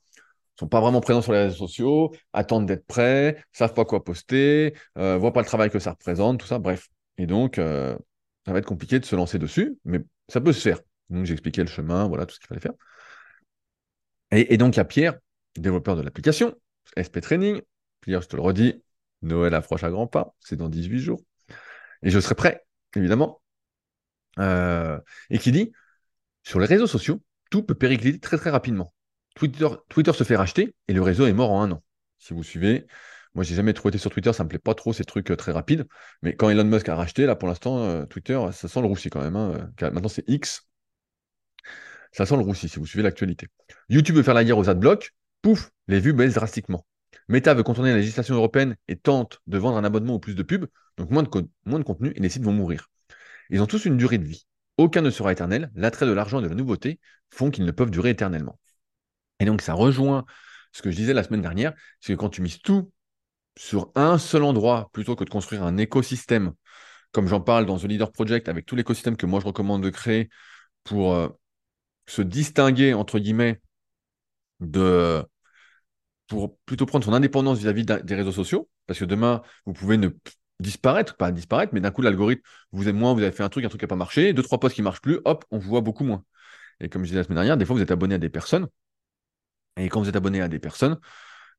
sont 0.62 0.68
pas 0.68 0.80
vraiment 0.80 1.02
présents 1.02 1.24
sur 1.24 1.32
les 1.32 1.40
réseaux 1.40 1.56
sociaux, 1.56 2.14
attendent 2.34 2.68
d'être 2.68 2.86
prêts, 2.86 3.44
savent 3.52 3.74
pas 3.74 3.84
quoi 3.84 4.04
poster, 4.04 4.76
euh, 4.98 5.18
voient 5.18 5.34
pas 5.34 5.42
le 5.42 5.48
travail 5.48 5.72
que 5.72 5.80
ça 5.80 5.92
représente, 5.92 6.40
tout 6.40 6.46
ça, 6.46 6.60
bref. 6.60 6.88
Et 7.18 7.26
donc, 7.26 7.58
euh, 7.58 7.98
ça 8.46 8.54
va 8.54 8.60
être 8.60 8.66
compliqué 8.66 9.00
de 9.00 9.06
se 9.06 9.16
lancer 9.16 9.40
dessus, 9.40 9.78
mais 9.86 10.02
ça 10.28 10.40
peut 10.40 10.54
se 10.54 10.62
faire. 10.62 10.80
Donc, 11.10 11.26
j'ai 11.26 11.34
expliqué 11.34 11.62
le 11.62 11.68
chemin, 11.68 12.08
voilà 12.08 12.28
tout 12.28 12.36
ce 12.36 12.40
qu'il 12.40 12.48
fallait 12.48 12.62
faire. 12.62 12.74
Et, 14.32 14.58
donc, 14.58 14.76
il 14.76 14.78
y 14.78 14.80
a 14.80 14.86
Pierre, 14.86 15.20
développeur 15.58 15.96
de 15.96 16.02
l'application, 16.02 16.56
SP 16.96 17.20
Training. 17.20 17.62
Pierre, 18.00 18.22
je 18.22 18.28
te 18.28 18.36
le 18.36 18.42
redis, 18.42 18.82
Noël 19.22 19.54
approche 19.54 19.84
à 19.84 19.90
grands 19.90 20.08
pas, 20.08 20.36
c'est 20.40 20.56
dans 20.56 20.70
18 20.70 21.00
jours. 21.00 21.22
Et 22.02 22.10
je 22.10 22.20
serai 22.20 22.36
prêt, 22.36 22.66
évidemment. 22.96 23.42
Euh, 24.40 25.00
et 25.30 25.38
qui 25.38 25.52
dit, 25.52 25.72
sur 26.44 26.60
les 26.60 26.66
réseaux 26.66 26.88
sociaux, 26.88 27.22
tout 27.50 27.64
peut 27.64 27.76
péricliter 27.76 28.20
très 28.20 28.38
très 28.38 28.50
rapidement. 28.50 28.94
Twitter, 29.36 30.14
se 30.14 30.24
fait 30.24 30.36
racheter 30.36 30.76
et 30.88 30.94
le 30.94 31.02
réseau 31.02 31.26
est 31.26 31.34
mort 31.34 31.52
en 31.52 31.64
un 31.64 31.72
an. 31.72 31.84
Si 32.18 32.34
vous 32.34 32.44
suivez, 32.44 32.86
moi 33.34 33.44
j'ai 33.44 33.56
jamais 33.56 33.74
trop 33.74 33.92
sur 33.92 34.12
Twitter, 34.12 34.34
ça 34.34 34.44
me 34.44 34.50
plaît 34.50 34.60
pas 34.60 34.76
trop 34.76 34.94
ces 34.94 35.06
trucs 35.06 35.32
euh, 35.32 35.36
très 35.36 35.52
rapides. 35.52 35.88
Mais 36.22 36.36
quand 36.36 36.50
Elon 36.50 36.64
Musk 36.64 36.90
a 36.90 36.96
racheté, 36.96 37.26
là 37.26 37.36
pour 37.36 37.48
l'instant, 37.48 37.80
euh, 37.84 38.06
Twitter, 38.06 38.40
ça 38.52 38.68
sent 38.68 38.82
le 38.82 38.88
roussi 38.88 39.10
quand 39.10 39.22
même. 39.22 39.36
Hein, 39.36 39.72
maintenant 39.82 40.10
c'est 40.10 40.28
X. 40.28 40.68
Ça 42.12 42.26
sent 42.26 42.36
le 42.36 42.42
roussi 42.42 42.68
si 42.68 42.80
vous 42.80 42.86
suivez 42.86 43.04
l'actualité. 43.04 43.48
YouTube 43.90 44.16
veut 44.16 44.24
faire 44.24 44.34
la 44.34 44.44
guerre 44.44 44.58
aux 44.58 44.70
adblocks, 44.70 45.14
pouf, 45.42 45.72
les 45.88 46.00
vues 46.00 46.14
baissent 46.14 46.36
drastiquement. 46.36 46.86
Meta 47.28 47.54
veut 47.54 47.64
contourner 47.64 47.92
la 47.92 47.98
législation 47.98 48.36
européenne 48.36 48.76
et 48.88 48.98
tente 48.98 49.40
de 49.48 49.58
vendre 49.58 49.78
un 49.78 49.84
abonnement 49.84 50.16
ou 50.16 50.20
plus 50.20 50.36
de 50.36 50.44
pubs, 50.44 50.68
donc 50.98 51.10
moins 51.10 51.24
de, 51.24 51.30
moins 51.66 51.80
de 51.80 51.84
contenu 51.84 52.12
et 52.16 52.20
les 52.20 52.30
sites 52.30 52.44
vont 52.44 52.54
mourir. 52.54 52.90
Ils 53.50 53.62
ont 53.62 53.68
tous 53.68 53.86
une 53.86 53.98
durée 53.98 54.18
de 54.18 54.26
vie. 54.26 54.46
Aucun 54.78 55.02
ne 55.02 55.10
sera 55.10 55.32
éternel. 55.32 55.72
L'attrait 55.76 56.06
de 56.06 56.12
l'argent 56.12 56.40
et 56.40 56.44
de 56.44 56.48
la 56.48 56.56
nouveauté 56.56 57.00
font 57.30 57.52
qu'ils 57.52 57.66
ne 57.66 57.72
peuvent 57.72 57.92
durer 57.92 58.10
éternellement. 58.10 58.60
Et 59.40 59.46
donc, 59.46 59.62
ça 59.62 59.74
rejoint 59.74 60.26
ce 60.72 60.82
que 60.82 60.92
je 60.92 60.96
disais 60.96 61.14
la 61.14 61.24
semaine 61.24 61.42
dernière, 61.42 61.74
c'est 62.00 62.14
que 62.14 62.18
quand 62.18 62.30
tu 62.30 62.42
mises 62.42 62.60
tout 62.62 62.92
sur 63.58 63.92
un 63.96 64.18
seul 64.18 64.44
endroit, 64.44 64.90
plutôt 64.94 65.16
que 65.16 65.24
de 65.24 65.30
construire 65.30 65.64
un 65.64 65.78
écosystème, 65.78 66.54
comme 67.12 67.28
j'en 67.28 67.42
parle 67.42 67.66
dans 67.66 67.78
The 67.78 67.84
Leader 67.84 68.12
Project, 68.12 68.48
avec 68.48 68.66
tout 68.66 68.76
l'écosystème 68.76 69.18
que 69.18 69.26
moi 69.26 69.42
je 69.42 69.46
recommande 69.46 69.84
de 69.84 69.90
créer 69.90 70.30
pour 70.84 71.14
euh, 71.14 71.28
se 72.08 72.22
distinguer, 72.22 72.94
entre 72.94 73.20
guillemets, 73.20 73.62
de, 74.60 75.24
pour 76.28 76.58
plutôt 76.66 76.86
prendre 76.86 77.06
son 77.06 77.14
indépendance 77.14 77.60
vis-à-vis 77.60 77.86
des 77.86 78.16
réseaux 78.16 78.32
sociaux, 78.32 78.70
parce 78.88 79.00
que 79.00 79.06
demain, 79.06 79.42
vous 79.66 79.74
pouvez 79.74 79.98
ne 79.98 80.10
disparaître, 80.60 81.18
pas 81.18 81.32
disparaître, 81.32 81.74
mais 81.74 81.82
d'un 81.82 81.92
coup, 81.92 82.02
l'algorithme 82.02 82.44
vous 82.72 82.88
aime 82.88 82.98
moins, 82.98 83.14
vous 83.14 83.22
avez 83.22 83.32
fait 83.32 83.44
un 83.44 83.50
truc, 83.50 83.66
un 83.66 83.70
truc 83.70 83.82
qui 83.82 83.86
n'a 83.86 83.90
pas 83.90 83.96
marché, 83.96 84.34
deux, 84.34 84.44
trois 84.44 84.60
posts 84.60 84.76
qui 84.76 84.82
marchent 84.82 85.02
plus, 85.02 85.20
hop, 85.26 85.46
on 85.52 85.58
vous 85.58 85.70
voit 85.70 85.82
beaucoup 85.82 86.04
moins. 86.04 86.24
Et 86.80 86.90
comme 86.90 87.04
je 87.04 87.10
disais 87.10 87.20
la 87.20 87.24
semaine 87.24 87.38
dernière, 87.38 87.58
des 87.58 87.66
fois, 87.66 87.76
vous 87.76 87.82
êtes 87.82 87.92
abonné 87.92 88.16
à 88.16 88.18
des 88.18 88.30
personnes 88.30 88.68
et 89.78 89.90
quand 89.90 90.02
vous 90.02 90.10
êtes 90.10 90.16
abonné 90.16 90.42
à 90.42 90.48
des 90.48 90.60
personnes, 90.60 91.00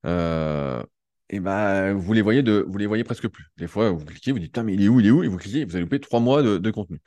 euh, 0.07 0.83
et 1.31 1.41
ben, 1.41 1.95
vous 1.95 2.13
les 2.13 2.23
voyez 2.23 2.43
de, 2.43 2.65
vous 2.69 2.79
les 2.79 2.87
voyez 2.87 3.05
presque 3.05 3.29
plus. 3.29 3.47
Des 3.57 3.69
fois, 3.69 3.91
vous 3.91 4.05
cliquez, 4.05 4.33
vous 4.33 4.39
dites, 4.39 4.57
mais 4.59 4.75
il 4.75 4.83
est 4.83 4.89
où, 4.89 5.01
il 5.01 5.07
est 5.07 5.11
où, 5.11 5.23
et 5.23 5.29
vous 5.29 5.39
cliquez, 5.39 5.65
vous 5.65 5.73
allez 5.77 5.85
louper 5.85 6.01
trois 6.01 6.21
mois 6.21 6.43
de, 6.43 6.71
contenu. 6.71 7.01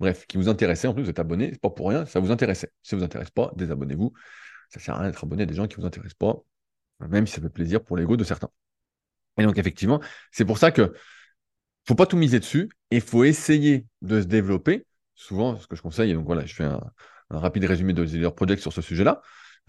Bref, 0.00 0.26
qui 0.26 0.38
vous 0.38 0.48
intéressait, 0.48 0.88
en 0.88 0.94
plus, 0.94 1.04
vous 1.04 1.10
êtes 1.10 1.18
abonné, 1.18 1.50
c'est 1.52 1.60
pas 1.60 1.70
pour 1.70 1.90
rien, 1.90 2.06
ça 2.06 2.20
vous 2.20 2.30
intéressait. 2.30 2.72
Si 2.82 2.90
ça 2.90 2.96
vous 2.96 3.04
intéresse 3.04 3.30
pas, 3.30 3.52
désabonnez-vous. 3.56 4.12
Ça 4.70 4.80
sert 4.80 4.94
à 4.94 5.00
rien 5.00 5.10
d'être 5.10 5.22
abonné 5.22 5.42
à 5.42 5.46
des 5.46 5.54
gens 5.54 5.66
qui 5.66 5.76
vous 5.76 5.84
intéressent 5.84 6.14
pas, 6.14 6.36
même 7.06 7.26
si 7.26 7.34
ça 7.34 7.42
fait 7.42 7.50
plaisir 7.50 7.84
pour 7.84 7.98
l'ego 7.98 8.16
de 8.16 8.24
certains. 8.24 8.50
Et 9.38 9.44
donc, 9.44 9.58
effectivement, 9.58 10.00
c'est 10.32 10.46
pour 10.46 10.58
ça 10.58 10.72
que 10.72 10.94
faut 11.86 11.94
pas 11.94 12.06
tout 12.06 12.16
miser 12.16 12.40
dessus 12.40 12.70
et 12.90 12.96
il 12.96 13.02
faut 13.02 13.24
essayer 13.24 13.86
de 14.02 14.20
se 14.22 14.26
développer. 14.26 14.86
Souvent, 15.14 15.58
ce 15.58 15.66
que 15.66 15.76
je 15.76 15.82
conseille, 15.82 16.10
et 16.10 16.14
donc 16.14 16.24
voilà, 16.24 16.46
je 16.46 16.54
fais 16.54 16.64
un, 16.64 16.80
rapide 17.28 17.64
résumé 17.64 17.92
de 17.92 18.02
Leader 18.02 18.34
Project 18.34 18.62
sur 18.62 18.72
ce 18.72 18.80
sujet-là. 18.80 19.20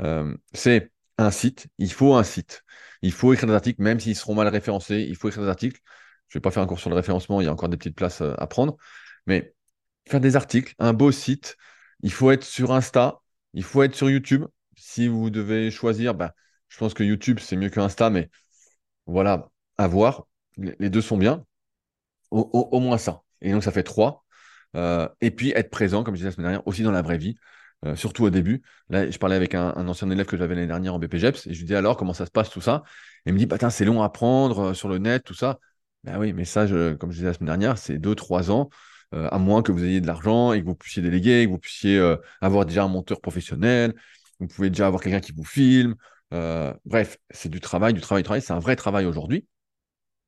Euh, 0.01 0.35
c'est 0.53 0.91
un 1.17 1.31
site, 1.31 1.67
il 1.77 1.91
faut 1.91 2.15
un 2.15 2.23
site. 2.23 2.63
Il 3.01 3.11
faut 3.11 3.33
écrire 3.33 3.47
des 3.47 3.55
articles, 3.55 3.81
même 3.81 3.99
s'ils 3.99 4.15
seront 4.15 4.35
mal 4.35 4.47
référencés, 4.47 5.05
il 5.09 5.15
faut 5.17 5.27
écrire 5.27 5.43
des 5.43 5.49
articles. 5.49 5.81
Je 6.29 6.37
ne 6.37 6.39
vais 6.39 6.41
pas 6.41 6.51
faire 6.51 6.63
un 6.63 6.67
cours 6.67 6.79
sur 6.79 6.89
le 6.89 6.95
référencement, 6.95 7.41
il 7.41 7.45
y 7.45 7.47
a 7.47 7.51
encore 7.51 7.67
des 7.67 7.77
petites 7.77 7.95
places 7.95 8.21
à 8.21 8.47
prendre. 8.47 8.77
Mais 9.25 9.53
faire 10.07 10.19
des 10.19 10.35
articles, 10.35 10.73
un 10.79 10.93
beau 10.93 11.11
site, 11.11 11.57
il 12.03 12.11
faut 12.11 12.31
être 12.31 12.43
sur 12.43 12.71
Insta, 12.73 13.21
il 13.53 13.63
faut 13.63 13.83
être 13.83 13.95
sur 13.95 14.09
YouTube. 14.09 14.45
Si 14.75 15.07
vous 15.07 15.29
devez 15.29 15.71
choisir, 15.71 16.15
bah, 16.15 16.33
je 16.69 16.77
pense 16.77 16.93
que 16.93 17.03
YouTube, 17.03 17.39
c'est 17.39 17.55
mieux 17.55 17.69
que 17.69 17.79
Insta, 17.79 18.09
mais 18.09 18.29
voilà, 19.05 19.49
à 19.77 19.87
voir. 19.87 20.27
Les 20.57 20.89
deux 20.89 21.01
sont 21.01 21.17
bien. 21.17 21.45
Au, 22.31 22.79
moins 22.79 22.97
ça. 22.97 23.23
Et 23.41 23.51
donc, 23.51 23.63
ça 23.63 23.71
fait 23.71 23.83
trois. 23.83 24.25
Euh, 24.75 25.07
et 25.21 25.31
puis, 25.31 25.51
être 25.55 25.69
présent, 25.69 26.03
comme 26.03 26.15
je 26.15 26.19
disais 26.19 26.29
la 26.29 26.35
semaine 26.35 26.45
dernière, 26.45 26.67
aussi 26.67 26.83
dans 26.83 26.91
la 26.91 27.01
vraie 27.01 27.17
vie. 27.17 27.35
Euh, 27.83 27.95
surtout 27.95 28.23
au 28.25 28.29
début. 28.29 28.61
Là, 28.89 29.09
je 29.09 29.17
parlais 29.17 29.35
avec 29.35 29.55
un, 29.55 29.87
ancien 29.87 30.09
élève 30.11 30.27
que 30.27 30.37
j'avais 30.37 30.53
l'année 30.53 30.67
dernière 30.67 30.93
en 30.93 30.99
BPGEPS 30.99 31.47
et 31.47 31.53
je 31.53 31.59
lui 31.59 31.65
dis 31.65 31.73
alors 31.73 31.97
comment 31.97 32.13
ça 32.13 32.27
se 32.27 32.31
passe 32.31 32.51
tout 32.51 32.61
ça? 32.61 32.83
Et 33.25 33.31
il 33.31 33.33
me 33.33 33.39
dit, 33.39 33.47
bah, 33.47 33.57
c'est 33.71 33.85
long 33.85 34.03
à 34.03 34.05
apprendre 34.05 34.59
euh, 34.59 34.73
sur 34.75 34.87
le 34.87 34.99
net, 34.99 35.23
tout 35.23 35.33
ça. 35.33 35.59
Ben 36.03 36.19
oui, 36.19 36.31
mais 36.33 36.45
ça, 36.45 36.67
comme 36.67 37.11
je 37.11 37.17
disais 37.17 37.27
la 37.27 37.33
semaine 37.33 37.47
dernière, 37.47 37.77
c'est 37.79 37.97
deux, 37.97 38.15
trois 38.15 38.51
ans, 39.13 39.27
à 39.31 39.37
moins 39.39 39.61
que 39.61 39.71
vous 39.71 39.83
ayez 39.83 40.01
de 40.01 40.07
l'argent 40.07 40.53
et 40.53 40.61
que 40.61 40.65
vous 40.65 40.75
puissiez 40.75 41.01
déléguer, 41.01 41.45
que 41.45 41.51
vous 41.51 41.59
puissiez 41.59 41.99
avoir 42.41 42.65
déjà 42.65 42.83
un 42.83 42.87
monteur 42.87 43.21
professionnel, 43.21 43.93
vous 44.39 44.47
pouvez 44.47 44.69
déjà 44.69 44.87
avoir 44.87 45.01
quelqu'un 45.01 45.19
qui 45.19 45.31
vous 45.33 45.43
filme. 45.43 45.95
bref, 46.85 47.17
c'est 47.31 47.49
du 47.49 47.59
travail, 47.59 47.93
du 47.93 48.01
travail, 48.01 48.23
du 48.23 48.25
travail. 48.25 48.41
C'est 48.41 48.53
un 48.53 48.59
vrai 48.59 48.75
travail 48.75 49.05
aujourd'hui. 49.05 49.47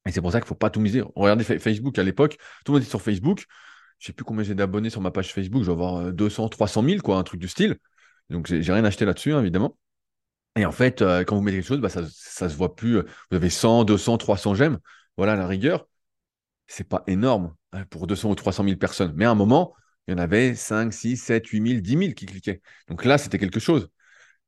Et 0.05 0.11
c'est 0.11 0.21
pour 0.21 0.31
ça 0.31 0.39
qu'il 0.39 0.45
ne 0.45 0.49
faut 0.49 0.55
pas 0.55 0.69
tout 0.69 0.81
miser. 0.81 1.03
Regardez 1.15 1.43
Facebook 1.43 1.97
à 1.97 2.03
l'époque, 2.03 2.37
tout 2.65 2.71
le 2.71 2.73
monde 2.73 2.81
était 2.81 2.89
sur 2.89 3.01
Facebook. 3.01 3.45
Je 3.99 4.05
ne 4.05 4.07
sais 4.07 4.13
plus 4.13 4.25
combien 4.25 4.43
j'ai 4.43 4.55
d'abonnés 4.55 4.89
sur 4.89 4.99
ma 5.01 5.11
page 5.11 5.31
Facebook, 5.33 5.61
je 5.61 5.67
vais 5.67 5.71
avoir 5.71 6.11
200, 6.11 6.49
300 6.49 6.83
000, 6.83 7.01
quoi, 7.01 7.17
un 7.17 7.23
truc 7.23 7.39
du 7.39 7.47
style. 7.47 7.77
Donc, 8.29 8.47
j'ai 8.47 8.73
rien 8.73 8.83
acheté 8.83 9.05
là-dessus, 9.05 9.33
hein, 9.33 9.39
évidemment. 9.39 9.77
Et 10.55 10.65
en 10.65 10.71
fait, 10.71 11.01
euh, 11.01 11.23
quand 11.23 11.35
vous 11.35 11.41
mettez 11.41 11.57
quelque 11.57 11.67
chose, 11.67 11.79
bah, 11.79 11.89
ça 11.89 12.01
ne 12.01 12.49
se 12.49 12.55
voit 12.55 12.75
plus. 12.75 12.99
Vous 12.99 13.37
avez 13.37 13.49
100, 13.49 13.85
200, 13.85 14.17
300 14.17 14.55
j'aime. 14.55 14.79
Voilà, 15.17 15.35
la 15.35 15.47
rigueur. 15.47 15.87
C'est 16.67 16.87
pas 16.87 17.03
énorme 17.07 17.55
pour 17.89 18.07
200 18.07 18.31
ou 18.31 18.35
300 18.35 18.63
000 18.63 18.77
personnes. 18.77 19.13
Mais 19.15 19.25
à 19.25 19.31
un 19.31 19.35
moment, 19.35 19.73
il 20.07 20.11
y 20.11 20.13
en 20.15 20.17
avait 20.17 20.55
5, 20.55 20.93
6, 20.93 21.17
7, 21.17 21.47
8 21.47 21.67
000, 21.67 21.81
10 21.81 21.97
000 21.97 22.13
qui 22.13 22.25
cliquaient. 22.25 22.61
Donc 22.87 23.05
là, 23.05 23.17
c'était 23.17 23.39
quelque 23.39 23.59
chose. 23.59 23.89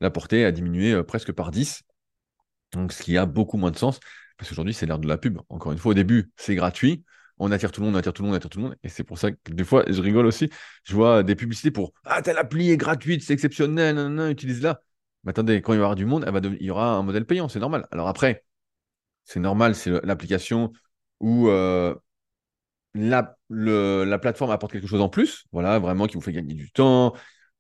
La 0.02 0.12
portée 0.12 0.46
a 0.46 0.52
diminué 0.52 0.94
euh, 0.94 1.04
presque 1.04 1.32
par 1.32 1.52
10. 1.52 1.84
Donc, 2.74 2.92
ce 2.92 3.04
qui 3.04 3.18
a 3.18 3.26
beaucoup 3.26 3.58
moins 3.58 3.72
de 3.72 3.78
sens. 3.78 4.00
Parce 4.38 4.50
qu'aujourd'hui, 4.50 4.74
c'est 4.74 4.86
l'ère 4.86 5.00
de 5.00 5.08
la 5.08 5.18
pub. 5.18 5.40
Encore 5.50 5.72
une 5.72 5.78
fois, 5.78 5.92
au 5.92 5.94
début, 5.94 6.32
c'est 6.36 6.56
gratuit. 6.56 7.06
On 7.38 7.52
attire 7.52 7.72
tout 7.72 7.82
le 7.82 7.88
monde, 7.88 7.96
on 7.96 8.00
attire 8.00 8.14
tout 8.14 8.22
le 8.22 8.28
monde, 8.28 8.36
on 8.36 8.38
attire 8.38 8.50
tout 8.50 8.60
le 8.60 8.66
monde. 8.66 8.76
Et 8.84 8.90
c'est 8.90 9.04
pour 9.04 9.18
ça 9.18 9.32
que 9.32 9.38
des 9.52 9.64
fois, 9.64 9.84
je 9.88 10.02
rigole 10.02 10.26
aussi. 10.26 10.50
Je 10.84 10.96
vois 10.96 11.24
des 11.24 11.36
publicités 11.36 11.72
pour 11.72 11.94
Ah, 12.06 12.22
telle 12.22 12.38
appli 12.38 12.72
est 12.72 12.78
gratuite, 12.78 13.24
c'est 13.24 13.34
exceptionnel, 13.34 13.98
utilise-la. 14.30 14.82
Mais 15.24 15.32
attendez, 15.32 15.62
quand 15.62 15.74
il 15.74 15.78
va 15.78 15.82
y 15.82 15.84
avoir 15.84 15.96
du 15.96 16.06
monde, 16.06 16.26
il 16.60 16.66
y 16.66 16.72
aura 16.72 16.92
un 16.96 17.04
modèle 17.04 17.26
payant, 17.26 17.50
c'est 17.50 17.60
normal. 17.60 17.88
Alors 17.92 18.08
après, 18.08 18.46
c'est 19.26 19.40
normal, 19.40 19.76
c'est 19.76 19.92
l'application 20.06 20.72
où 21.20 21.50
euh, 21.50 21.96
la, 22.96 23.38
la, 23.50 24.18
plateforme 24.18 24.52
apporte 24.52 24.72
quelque 24.72 24.88
chose 24.88 25.02
en 25.02 25.10
plus, 25.10 25.46
voilà, 25.52 25.80
vraiment 25.80 26.08
qui 26.08 26.16
vous 26.16 26.22
fait 26.22 26.32
gagner 26.32 26.54
du 26.54 26.72
temps, 26.72 27.14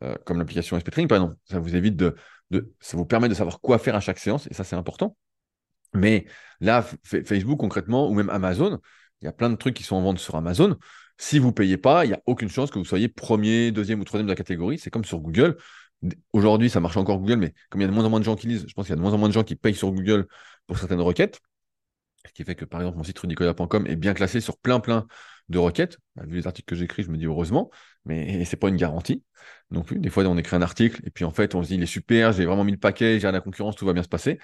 euh, 0.03 0.15
comme 0.25 0.39
l'application 0.39 0.79
SP 0.79 1.05
par 1.07 1.17
exemple. 1.17 1.35
Ça 1.43 1.59
vous 1.59 1.75
évite 1.75 1.95
de, 1.95 2.15
de, 2.51 2.73
ça 2.79 2.97
vous 2.97 3.05
permet 3.05 3.29
de 3.29 3.33
savoir 3.33 3.59
quoi 3.59 3.77
faire 3.77 3.95
à 3.95 3.99
chaque 3.99 4.19
séance, 4.19 4.47
et 4.49 4.53
ça, 4.53 4.63
c'est 4.63 4.75
important. 4.75 5.15
Mais 5.93 6.25
là, 6.61 6.85
Facebook, 7.03 7.59
concrètement, 7.59 8.09
ou 8.09 8.13
même 8.13 8.29
Amazon, 8.29 8.79
il 9.21 9.25
y 9.25 9.27
a 9.27 9.31
plein 9.33 9.49
de 9.49 9.55
trucs 9.55 9.75
qui 9.75 9.83
sont 9.83 9.95
en 9.95 10.01
vente 10.01 10.19
sur 10.19 10.35
Amazon. 10.35 10.77
Si 11.17 11.39
vous 11.39 11.47
ne 11.47 11.53
payez 11.53 11.77
pas, 11.77 12.05
il 12.05 12.09
n'y 12.09 12.13
a 12.13 12.21
aucune 12.25 12.49
chance 12.49 12.71
que 12.71 12.79
vous 12.79 12.85
soyez 12.85 13.07
premier, 13.07 13.71
deuxième 13.71 14.01
ou 14.01 14.03
troisième 14.03 14.27
de 14.27 14.31
la 14.31 14.35
catégorie. 14.35 14.77
C'est 14.77 14.89
comme 14.89 15.05
sur 15.05 15.19
Google. 15.19 15.57
Aujourd'hui, 16.33 16.69
ça 16.69 16.81
marche 16.81 16.97
encore 16.97 17.19
Google, 17.19 17.37
mais 17.37 17.53
comme 17.69 17.81
il 17.81 17.85
y 17.85 17.87
a 17.87 17.89
de 17.89 17.93
moins 17.93 18.03
en 18.03 18.09
moins 18.09 18.19
de 18.19 18.25
gens 18.25 18.35
qui 18.35 18.47
lisent, 18.47 18.65
je 18.67 18.73
pense 18.73 18.85
qu'il 18.85 18.91
y 18.91 18.93
a 18.93 18.97
de 18.97 19.01
moins 19.01 19.13
en 19.13 19.17
moins 19.17 19.29
de 19.29 19.33
gens 19.33 19.43
qui 19.43 19.55
payent 19.55 19.75
sur 19.75 19.91
Google 19.91 20.27
pour 20.67 20.77
certaines 20.77 21.01
requêtes. 21.01 21.39
Ce 22.27 22.33
qui 22.33 22.43
fait 22.43 22.55
que, 22.55 22.65
par 22.65 22.81
exemple, 22.81 22.97
mon 22.97 23.03
site 23.03 23.19
rudicoya.com 23.19 23.88
est 23.88 23.95
bien 23.95 24.13
classé 24.13 24.41
sur 24.41 24.57
plein, 24.57 24.79
plein 24.79 25.07
de 25.49 25.57
requêtes. 25.57 25.97
Bah, 26.15 26.23
vu 26.25 26.38
les 26.38 26.47
articles 26.47 26.67
que 26.67 26.75
j'écris, 26.75 27.03
je 27.03 27.09
me 27.11 27.17
dis 27.17 27.25
heureusement, 27.25 27.69
mais 28.05 28.43
ce 28.45 28.51
n'est 28.55 28.59
pas 28.59 28.69
une 28.69 28.77
garantie 28.77 29.23
non 29.71 29.83
plus. 29.83 29.99
Des 29.99 30.09
fois, 30.09 30.23
on 30.25 30.38
écrit 30.38 30.55
un 30.55 30.61
article 30.61 31.01
et 31.05 31.11
puis 31.11 31.25
en 31.25 31.31
fait, 31.31 31.55
on 31.55 31.63
se 31.63 31.69
dit 31.69 31.75
il 31.75 31.83
est 31.83 31.85
super, 31.85 32.31
j'ai 32.33 32.45
vraiment 32.45 32.63
mis 32.63 32.71
le 32.71 32.77
paquet, 32.77 33.19
j'ai 33.19 33.31
la 33.31 33.41
concurrence, 33.41 33.75
tout 33.75 33.85
va 33.85 33.93
bien 33.93 34.03
se 34.03 34.09
passer. 34.09 34.39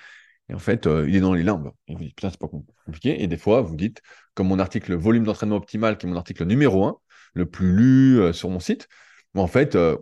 Et 0.49 0.53
en 0.53 0.59
fait, 0.59 0.87
euh, 0.87 1.07
il 1.07 1.15
est 1.15 1.19
dans 1.21 1.33
les 1.33 1.43
limbes. 1.43 1.71
Et 1.87 1.95
vous 1.95 2.03
dites, 2.03 2.15
putain, 2.15 2.29
c'est 2.29 2.39
pas 2.39 2.47
compliqué. 2.47 3.23
Et 3.23 3.27
des 3.27 3.37
fois, 3.37 3.61
vous 3.61 3.75
dites, 3.75 4.01
comme 4.33 4.47
mon 4.47 4.59
article 4.59 4.95
Volume 4.95 5.23
d'entraînement 5.23 5.55
optimal, 5.55 5.97
qui 5.97 6.05
est 6.05 6.09
mon 6.09 6.17
article 6.17 6.45
numéro 6.45 6.85
1, 6.85 6.97
le 7.35 7.45
plus 7.45 7.73
lu 7.73 8.19
euh, 8.19 8.33
sur 8.33 8.49
mon 8.49 8.59
site, 8.59 8.87
en 9.35 9.47
fait, 9.47 9.75
euh, 9.75 9.97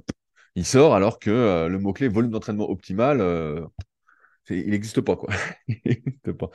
il 0.56 0.66
sort 0.66 0.96
alors 0.96 1.20
que 1.20 1.68
le 1.68 1.80
mot-clé 1.80 2.08
volume 2.08 2.32
d'entraînement 2.32 2.70
optimal, 2.70 3.22
il 4.50 4.70
n'existe 4.72 5.02
pas, 5.02 5.16
quoi. 5.16 5.30
il 5.68 5.80
n'existe 5.86 6.32
pas. 6.34 6.50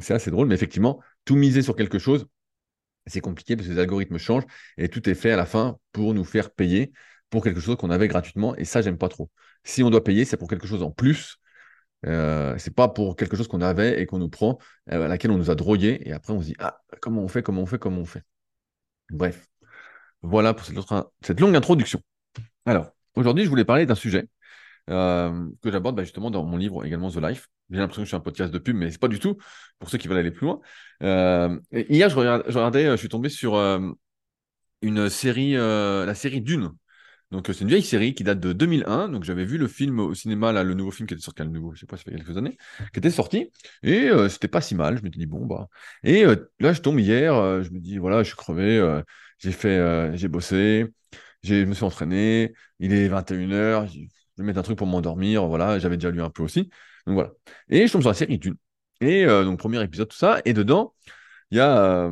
C'est 0.00 0.14
assez 0.14 0.30
drôle, 0.30 0.48
mais 0.48 0.54
effectivement, 0.54 1.00
tout 1.24 1.36
miser 1.36 1.62
sur 1.62 1.76
quelque 1.76 1.98
chose, 1.98 2.26
c'est 3.06 3.20
compliqué 3.20 3.56
parce 3.56 3.68
que 3.68 3.72
les 3.72 3.78
algorithmes 3.78 4.18
changent 4.18 4.46
et 4.78 4.88
tout 4.88 5.08
est 5.08 5.14
fait 5.14 5.30
à 5.30 5.36
la 5.36 5.46
fin 5.46 5.78
pour 5.92 6.12
nous 6.14 6.24
faire 6.24 6.50
payer 6.50 6.92
pour 7.30 7.44
quelque 7.44 7.60
chose 7.60 7.76
qu'on 7.76 7.90
avait 7.90 8.08
gratuitement. 8.08 8.56
Et 8.56 8.64
ça, 8.64 8.82
j'aime 8.82 8.98
pas 8.98 9.08
trop. 9.08 9.30
Si 9.64 9.82
on 9.82 9.90
doit 9.90 10.02
payer, 10.02 10.24
c'est 10.24 10.36
pour 10.36 10.48
quelque 10.48 10.66
chose 10.66 10.82
en 10.82 10.90
plus 10.90 11.38
euh, 12.04 12.56
c'est 12.58 12.74
pas 12.74 12.88
pour 12.88 13.16
quelque 13.16 13.36
chose 13.36 13.48
qu'on 13.48 13.62
avait 13.62 14.00
et 14.00 14.06
qu'on 14.06 14.18
nous 14.18 14.28
prend, 14.28 14.58
euh, 14.92 15.04
à 15.06 15.08
laquelle 15.08 15.30
on 15.30 15.38
nous 15.38 15.50
a 15.50 15.54
drogué, 15.54 16.00
et 16.04 16.12
après 16.12 16.32
on 16.32 16.40
se 16.40 16.46
dit 16.46 16.54
Ah, 16.58 16.80
comment 17.00 17.22
on 17.22 17.28
fait, 17.28 17.42
comment 17.42 17.62
on 17.62 17.66
fait, 17.66 17.78
comment 17.78 18.00
on 18.00 18.04
fait? 18.04 18.22
Bref, 19.10 19.46
voilà 20.22 20.54
pour 20.54 20.66
cette, 20.66 21.40
longue 21.40 21.56
introduction. 21.56 22.00
Alors, 22.66 22.90
aujourd'hui, 23.14 23.44
je 23.44 23.48
voulais 23.48 23.64
parler 23.64 23.86
d'un 23.86 23.94
sujet 23.94 24.28
euh, 24.90 25.48
que 25.62 25.70
j'aborde 25.70 25.96
bah, 25.96 26.04
justement 26.04 26.30
dans 26.30 26.44
mon 26.44 26.56
livre 26.56 26.84
également 26.84 27.10
The 27.10 27.18
Life. 27.18 27.48
J'ai 27.70 27.78
l'impression 27.78 28.02
que 28.02 28.06
je 28.06 28.10
suis 28.10 28.16
un 28.16 28.20
podcast 28.20 28.52
de 28.52 28.58
pub, 28.58 28.76
mais 28.76 28.90
c'est 28.90 29.00
pas 29.00 29.08
du 29.08 29.18
tout 29.18 29.36
pour 29.78 29.90
ceux 29.90 29.98
qui 29.98 30.08
veulent 30.08 30.18
aller 30.18 30.30
plus 30.30 30.46
loin. 30.46 30.60
hier, 31.72 32.08
je 32.08 32.16
regardais, 32.16 32.90
je 32.92 32.96
suis 32.96 33.08
tombé 33.08 33.28
sur 33.28 33.56
une 34.82 35.08
série, 35.10 35.52
la 35.54 36.14
série 36.14 36.40
Dune. 36.40 36.70
Donc, 37.32 37.46
c'est 37.48 37.60
une 37.60 37.68
vieille 37.68 37.82
série 37.82 38.14
qui 38.14 38.22
date 38.22 38.38
de 38.38 38.52
2001. 38.52 39.08
Donc, 39.08 39.24
j'avais 39.24 39.44
vu 39.44 39.58
le 39.58 39.66
film 39.66 39.98
au 39.98 40.14
cinéma, 40.14 40.52
le 40.62 40.74
nouveau 40.74 40.92
film 40.92 41.08
qui 41.08 41.14
était 41.14 41.22
sorti, 41.22 41.42
le 41.42 41.48
nouveau, 41.48 41.74
sais 41.74 41.86
pas, 41.86 41.96
ça 41.96 42.04
fait 42.04 42.12
quelques 42.12 42.36
années, 42.36 42.56
qui 42.92 42.98
était 43.00 43.10
sorti. 43.10 43.50
Et 43.82 44.08
euh, 44.08 44.28
c'était 44.28 44.48
pas 44.48 44.60
si 44.60 44.74
mal. 44.76 44.98
Je 44.98 45.02
me 45.02 45.08
dis, 45.10 45.26
bon, 45.26 45.44
bah. 45.44 45.68
Et 46.04 46.24
euh, 46.24 46.36
là, 46.60 46.72
je 46.72 46.80
tombe 46.80 47.00
hier, 47.00 47.34
euh, 47.34 47.62
je 47.62 47.70
me 47.70 47.80
dis, 47.80 47.98
voilà, 47.98 48.22
je 48.22 48.28
suis 48.28 48.36
crevé, 48.36 49.00
j'ai 49.38 49.52
fait, 49.52 50.16
j'ai 50.16 50.28
bossé, 50.28 50.86
je 51.42 51.64
me 51.64 51.74
suis 51.74 51.84
entraîné, 51.84 52.54
il 52.78 52.92
est 52.92 53.08
21h, 53.08 53.88
je 54.36 54.42
vais 54.42 54.46
mettre 54.46 54.58
un 54.58 54.62
truc 54.62 54.78
pour 54.78 54.86
m'endormir, 54.86 55.46
voilà, 55.46 55.78
j'avais 55.78 55.96
déjà 55.96 56.10
lu 56.10 56.22
un 56.22 56.30
peu 56.30 56.42
aussi. 56.42 56.70
Donc, 57.06 57.14
voilà. 57.14 57.32
Et 57.68 57.86
je 57.86 57.92
tombe 57.92 58.02
sur 58.02 58.10
la 58.10 58.14
série 58.14 58.38
Dune. 58.38 58.56
Et 59.00 59.26
donc, 59.26 59.58
premier 59.58 59.82
épisode, 59.82 60.08
tout 60.08 60.16
ça. 60.16 60.40
Et 60.44 60.52
dedans, 60.52 60.94
il 61.50 61.58
y 61.58 61.60
a 61.60 62.10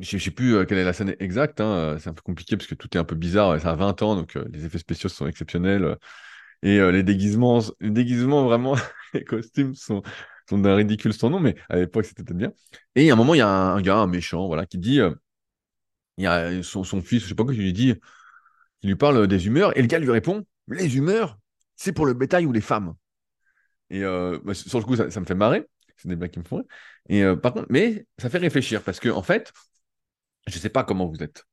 je 0.00 0.16
ne 0.16 0.20
sais 0.20 0.30
plus 0.30 0.54
euh, 0.56 0.64
quelle 0.64 0.78
est 0.78 0.84
la 0.84 0.92
scène 0.92 1.14
exacte, 1.20 1.60
hein, 1.60 1.66
euh, 1.66 1.98
c'est 1.98 2.08
un 2.08 2.14
peu 2.14 2.22
compliqué 2.22 2.56
parce 2.56 2.66
que 2.66 2.74
tout 2.74 2.88
est 2.96 3.00
un 3.00 3.04
peu 3.04 3.14
bizarre, 3.16 3.60
ça 3.60 3.70
a 3.70 3.76
20 3.76 4.02
ans, 4.02 4.16
donc 4.16 4.36
euh, 4.36 4.44
les 4.52 4.64
effets 4.64 4.78
spéciaux 4.78 5.08
sont 5.08 5.26
exceptionnels. 5.26 5.96
et 6.62 6.78
les 6.92 7.02
déguisements, 7.02 7.60
les 7.80 7.90
déguisements 7.90 8.44
vraiment, 8.44 8.76
les 9.14 9.24
costumes 9.24 9.74
sont, 9.74 10.02
sont 10.48 10.58
d'un 10.58 10.76
ridicule 10.76 11.12
sans 11.14 11.30
nom, 11.30 11.40
mais 11.40 11.56
à 11.68 11.76
l'époque 11.76 12.06
c'était 12.06 12.24
peut-être 12.24 12.38
bien. 12.38 12.52
Et 12.96 13.10
à 13.10 13.14
un 13.14 13.16
moment, 13.16 13.34
il 13.34 13.38
y 13.38 13.40
a 13.42 13.48
un, 13.48 13.80
gars, 13.82 13.98
un 13.98 14.06
méchant, 14.06 14.46
voilà, 14.48 14.66
qui 14.66 14.78
dit, 14.78 15.00
il 16.16 16.24
y 16.24 16.26
a 16.26 16.62
son, 16.62 16.84
fils, 17.02 17.22
je 17.22 17.28
sais 17.28 17.34
pas 17.34 17.44
quoi, 17.44 17.54
qui 17.54 17.60
lui 17.60 17.72
dit, 17.72 17.94
il 18.82 18.88
lui 18.90 18.96
parle 18.96 19.26
des 19.28 19.46
humeurs, 19.46 19.76
et 19.76 19.82
le 19.82 19.88
gars 19.88 19.98
lui 19.98 20.10
répond, 20.10 20.44
les 20.68 20.96
humeurs, 20.96 21.38
c'est 21.76 21.92
pour 21.92 22.06
le 22.06 22.14
bétail 22.14 22.46
ou 22.46 22.52
les 22.52 22.60
femmes. 22.60 22.94
Et 23.90 24.02
bah, 24.02 24.54
sur 24.54 24.78
le 24.78 24.84
coup, 24.84 24.96
ça, 24.96 25.20
me 25.20 25.24
fait 25.24 25.34
marrer, 25.34 25.66
c'est 25.96 26.08
des 26.08 26.16
blagues 26.16 26.30
qui 26.30 26.38
me 26.38 26.44
font 26.44 26.64
contre, 27.08 27.66
mais 27.70 28.06
ça 28.18 28.28
fait 28.30 28.38
réfléchir 28.38 28.82
parce 28.82 29.00
que 29.00 29.08
en 29.08 29.22
fait, 29.22 29.52
je 30.46 30.56
ne 30.56 30.60
sais 30.60 30.70
pas 30.70 30.84
comment 30.84 31.06
vous 31.06 31.22
êtes, 31.22 31.44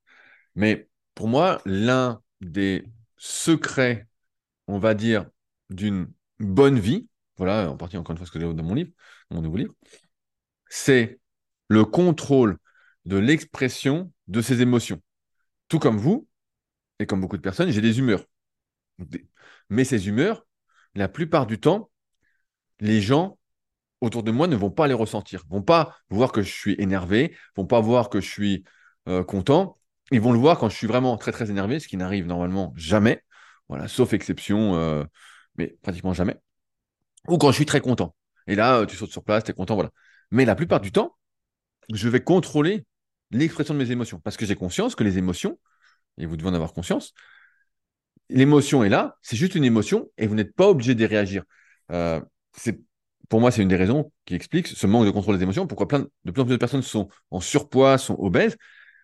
mais 0.56 0.90
pour 1.14 1.28
moi, 1.28 1.62
l'un 1.66 2.22
des 2.42 2.86
secrets, 3.18 4.08
on 4.68 4.80
va 4.80 4.94
dire, 4.94 5.30
d'une 5.70 6.12
bonne 6.40 6.80
vie, 6.80 7.08
voilà, 7.38 7.70
en 7.70 7.78
partie 7.78 7.98
encore 7.98 8.12
une 8.12 8.18
fois 8.18 8.28
ce 8.28 8.32
que 8.32 8.40
j'ai 8.40 8.54
dans 8.54 8.64
mon 8.64 8.74
livre, 8.74 8.92
dans 9.30 9.38
mon 9.38 9.42
nouveau 9.42 9.58
livre, 9.58 9.74
c'est 10.70 11.20
le 11.70 11.86
contrôle 11.86 12.58
de 13.06 13.18
l'expression 13.18 14.12
de 14.28 14.42
ses 14.42 14.62
émotions. 14.62 15.02
Tout 15.68 15.80
comme 15.80 15.98
vous, 15.98 16.28
et 17.00 17.06
comme 17.06 17.22
beaucoup 17.22 17.38
de 17.38 17.42
personnes, 17.42 17.72
j'ai 17.72 17.82
des 17.82 18.00
humeurs. 18.00 18.24
Mais 19.70 19.84
ces 19.84 20.08
humeurs, 20.08 20.46
la 20.94 21.08
plupart 21.08 21.46
du 21.46 21.60
temps, 21.60 21.90
les 22.80 23.02
gens 23.02 23.38
autour 24.02 24.24
de 24.24 24.32
moi 24.32 24.48
ne 24.48 24.56
vont 24.56 24.72
pas 24.72 24.88
les 24.88 24.94
ressentir, 24.94 25.44
vont 25.50 25.62
pas 25.62 25.98
voir 26.10 26.32
que 26.32 26.42
je 26.42 26.52
suis 26.52 26.76
énervé, 26.78 27.36
vont 27.56 27.66
pas 27.66 27.80
voir 27.80 28.10
que 28.10 28.22
je 28.22 28.30
suis 28.30 28.64
euh, 29.08 29.24
content. 29.24 29.78
Ils 30.12 30.22
vont 30.22 30.32
le 30.32 30.40
voir 30.40 30.58
quand 30.58 30.70
je 30.70 30.76
suis 30.76 30.88
vraiment 30.88 31.18
très 31.18 31.32
très 31.32 31.50
énervé, 31.50 31.80
ce 31.80 31.88
qui 31.88 31.98
n'arrive 31.98 32.26
normalement 32.26 32.74
jamais, 32.76 33.24
voilà, 33.70 33.88
sauf 33.88 34.14
exception, 34.14 34.76
euh, 34.76 35.04
mais 35.58 35.78
pratiquement 35.82 36.14
jamais. 36.14 36.38
Ou 37.28 37.38
quand 37.38 37.50
je 37.50 37.56
suis 37.56 37.66
très 37.66 37.82
content. 37.82 38.16
Et 38.48 38.56
là, 38.56 38.80
euh, 38.80 38.86
tu 38.86 38.96
sautes 38.96 39.12
sur 39.12 39.24
place, 39.24 39.44
tu 39.44 39.52
es 39.52 39.54
content, 39.54 39.76
voilà. 39.76 39.90
Mais 40.32 40.46
la 40.46 40.56
plupart 40.56 40.80
du 40.80 40.92
temps, 40.92 41.18
je 41.92 42.10
vais 42.10 42.22
contrôler 42.22 42.86
l'expression 43.32 43.74
de 43.74 43.80
mes 43.80 43.92
émotions 43.92 44.20
parce 44.20 44.38
que 44.38 44.46
j'ai 44.46 44.56
conscience 44.56 44.96
que 44.96 45.04
les 45.04 45.18
émotions, 45.18 45.60
et 46.18 46.26
vous 46.26 46.38
devez 46.38 46.50
en 46.50 46.54
avoir 46.54 46.74
conscience, 46.74 47.14
l'émotion 48.30 48.84
est 48.84 48.90
là, 48.90 49.18
c'est 49.22 49.36
juste 49.36 49.56
une 49.56 49.64
émotion 49.64 50.10
et 50.18 50.28
vous 50.28 50.36
n'êtes 50.36 50.56
pas 50.56 50.68
obligé 50.68 50.96
de 50.96 51.06
réagir. 51.06 51.44
c'est 52.54 52.80
pour 53.30 53.40
moi, 53.42 53.52
c'est 53.52 53.62
une 53.62 53.70
des 53.70 53.76
raisons 53.76 54.12
qui 54.26 54.36
explique 54.36 54.68
ce 54.68 54.88
manque 54.88 55.06
de 55.06 55.12
contrôle 55.12 55.38
des 55.38 55.44
émotions, 55.44 55.68
pourquoi 55.68 55.88
plein 55.88 56.00
de, 56.00 56.12
de 56.26 56.32
plus 56.32 56.42
en 56.42 56.46
plus 56.46 56.54
de 56.54 56.58
personnes 56.58 56.84
sont 56.84 57.10
en 57.32 57.40
surpoids, 57.40 57.98
sont 57.98 58.16
obèses, 58.20 58.56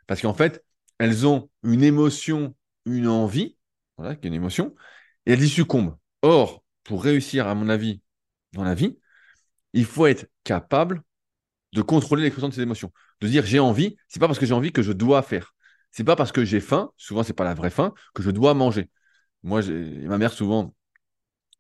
parce 0.08 0.22
qu'en 0.22 0.34
fait, 0.34 0.64
elles 1.00 1.26
ont 1.26 1.50
une 1.64 1.84
émotion, 1.84 2.56
une 2.86 3.08
envie, 3.08 3.58
voilà, 3.98 4.16
qui 4.16 4.28
est 4.28 4.30
une 4.30 4.36
émotion, 4.36 4.76
et 5.26 5.34
elles 5.34 5.44
y 5.44 5.50
succombent. 5.50 5.96
Or, 6.22 6.64
pour 6.84 7.04
réussir, 7.04 7.48
à 7.48 7.56
mon 7.56 7.70
avis, 7.70 8.02
dans 8.54 8.64
la 8.64 8.76
vie, 8.76 8.98
il 9.74 9.86
faut 9.86 10.06
être 10.08 10.28
capable 10.44 11.02
de 11.74 11.82
contrôler 11.82 12.24
l'expression 12.24 12.50
de 12.50 12.54
ses 12.54 12.62
émotions. 12.62 12.92
De 13.22 13.28
dire 13.28 13.46
j'ai 13.46 13.60
envie, 13.60 13.96
c'est 14.08 14.20
pas 14.20 14.28
parce 14.28 14.40
que 14.40 14.46
j'ai 14.46 14.54
envie 14.54 14.72
que 14.72 14.82
je 14.82 14.92
dois 14.92 15.22
faire. 15.22 15.56
C'est 15.92 16.04
pas 16.04 16.16
parce 16.16 16.32
que 16.32 16.44
j'ai 16.44 16.60
faim, 16.60 16.92
souvent 16.98 17.24
c'est 17.24 17.34
pas 17.34 17.44
la 17.44 17.54
vraie 17.54 17.70
faim, 17.70 17.94
que 18.14 18.24
je 18.24 18.32
dois 18.32 18.54
manger. 18.54 18.90
Moi, 19.44 19.62
ma 20.04 20.18
mère 20.18 20.34
souvent, 20.34 20.74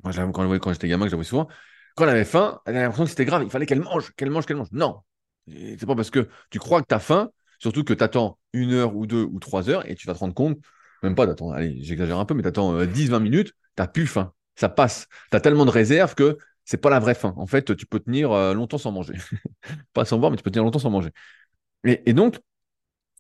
moi, 0.03 0.13
quand, 0.13 0.59
quand 0.59 0.73
j'étais 0.73 0.87
gamin, 0.87 1.05
que 1.05 1.11
j'avais 1.11 1.23
souvent, 1.23 1.47
quand 1.95 2.03
elle 2.05 2.11
avait 2.11 2.25
faim, 2.25 2.61
elle 2.65 2.75
avait 2.75 2.83
l'impression 2.83 3.05
que 3.05 3.09
c'était 3.09 3.25
grave, 3.25 3.43
il 3.43 3.49
fallait 3.49 3.65
qu'elle 3.65 3.81
mange, 3.81 4.11
qu'elle 4.15 4.29
mange, 4.29 4.45
qu'elle 4.45 4.57
mange. 4.57 4.71
Non. 4.71 5.01
C'est 5.47 5.85
pas 5.85 5.95
parce 5.95 6.09
que 6.09 6.29
tu 6.49 6.59
crois 6.59 6.81
que 6.81 6.87
tu 6.87 6.95
as 6.95 6.99
faim, 6.99 7.31
surtout 7.59 7.83
que 7.83 7.93
tu 7.93 8.03
attends 8.03 8.39
une 8.53 8.73
heure 8.73 8.95
ou 8.95 9.07
deux 9.07 9.23
ou 9.23 9.39
trois 9.39 9.69
heures 9.69 9.89
et 9.89 9.95
tu 9.95 10.07
vas 10.07 10.13
te 10.13 10.19
rendre 10.19 10.33
compte, 10.33 10.59
même 11.03 11.15
pas 11.15 11.25
d'attendre, 11.25 11.53
allez, 11.53 11.81
j'exagère 11.81 12.19
un 12.19 12.25
peu, 12.25 12.33
mais 12.33 12.43
tu 12.43 12.47
attends 12.47 12.85
10-20 12.85 13.19
minutes, 13.19 13.53
tu 13.75 13.83
plus 13.93 14.07
faim. 14.07 14.33
Ça 14.55 14.69
passe. 14.69 15.07
Tu 15.31 15.37
as 15.37 15.41
tellement 15.41 15.65
de 15.65 15.71
réserves 15.71 16.13
que 16.15 16.37
c'est 16.65 16.77
pas 16.77 16.89
la 16.89 16.99
vraie 16.99 17.15
faim. 17.15 17.33
En 17.37 17.47
fait, 17.47 17.75
tu 17.75 17.85
peux 17.85 17.99
tenir 17.99 18.31
euh, 18.31 18.53
longtemps 18.53 18.77
sans 18.77 18.91
manger. 18.91 19.15
pas 19.93 20.05
sans 20.05 20.19
boire, 20.19 20.31
mais 20.31 20.37
tu 20.37 20.43
peux 20.43 20.51
tenir 20.51 20.63
longtemps 20.63 20.79
sans 20.79 20.89
manger. 20.89 21.09
Et, 21.83 22.13
donc, 22.13 22.39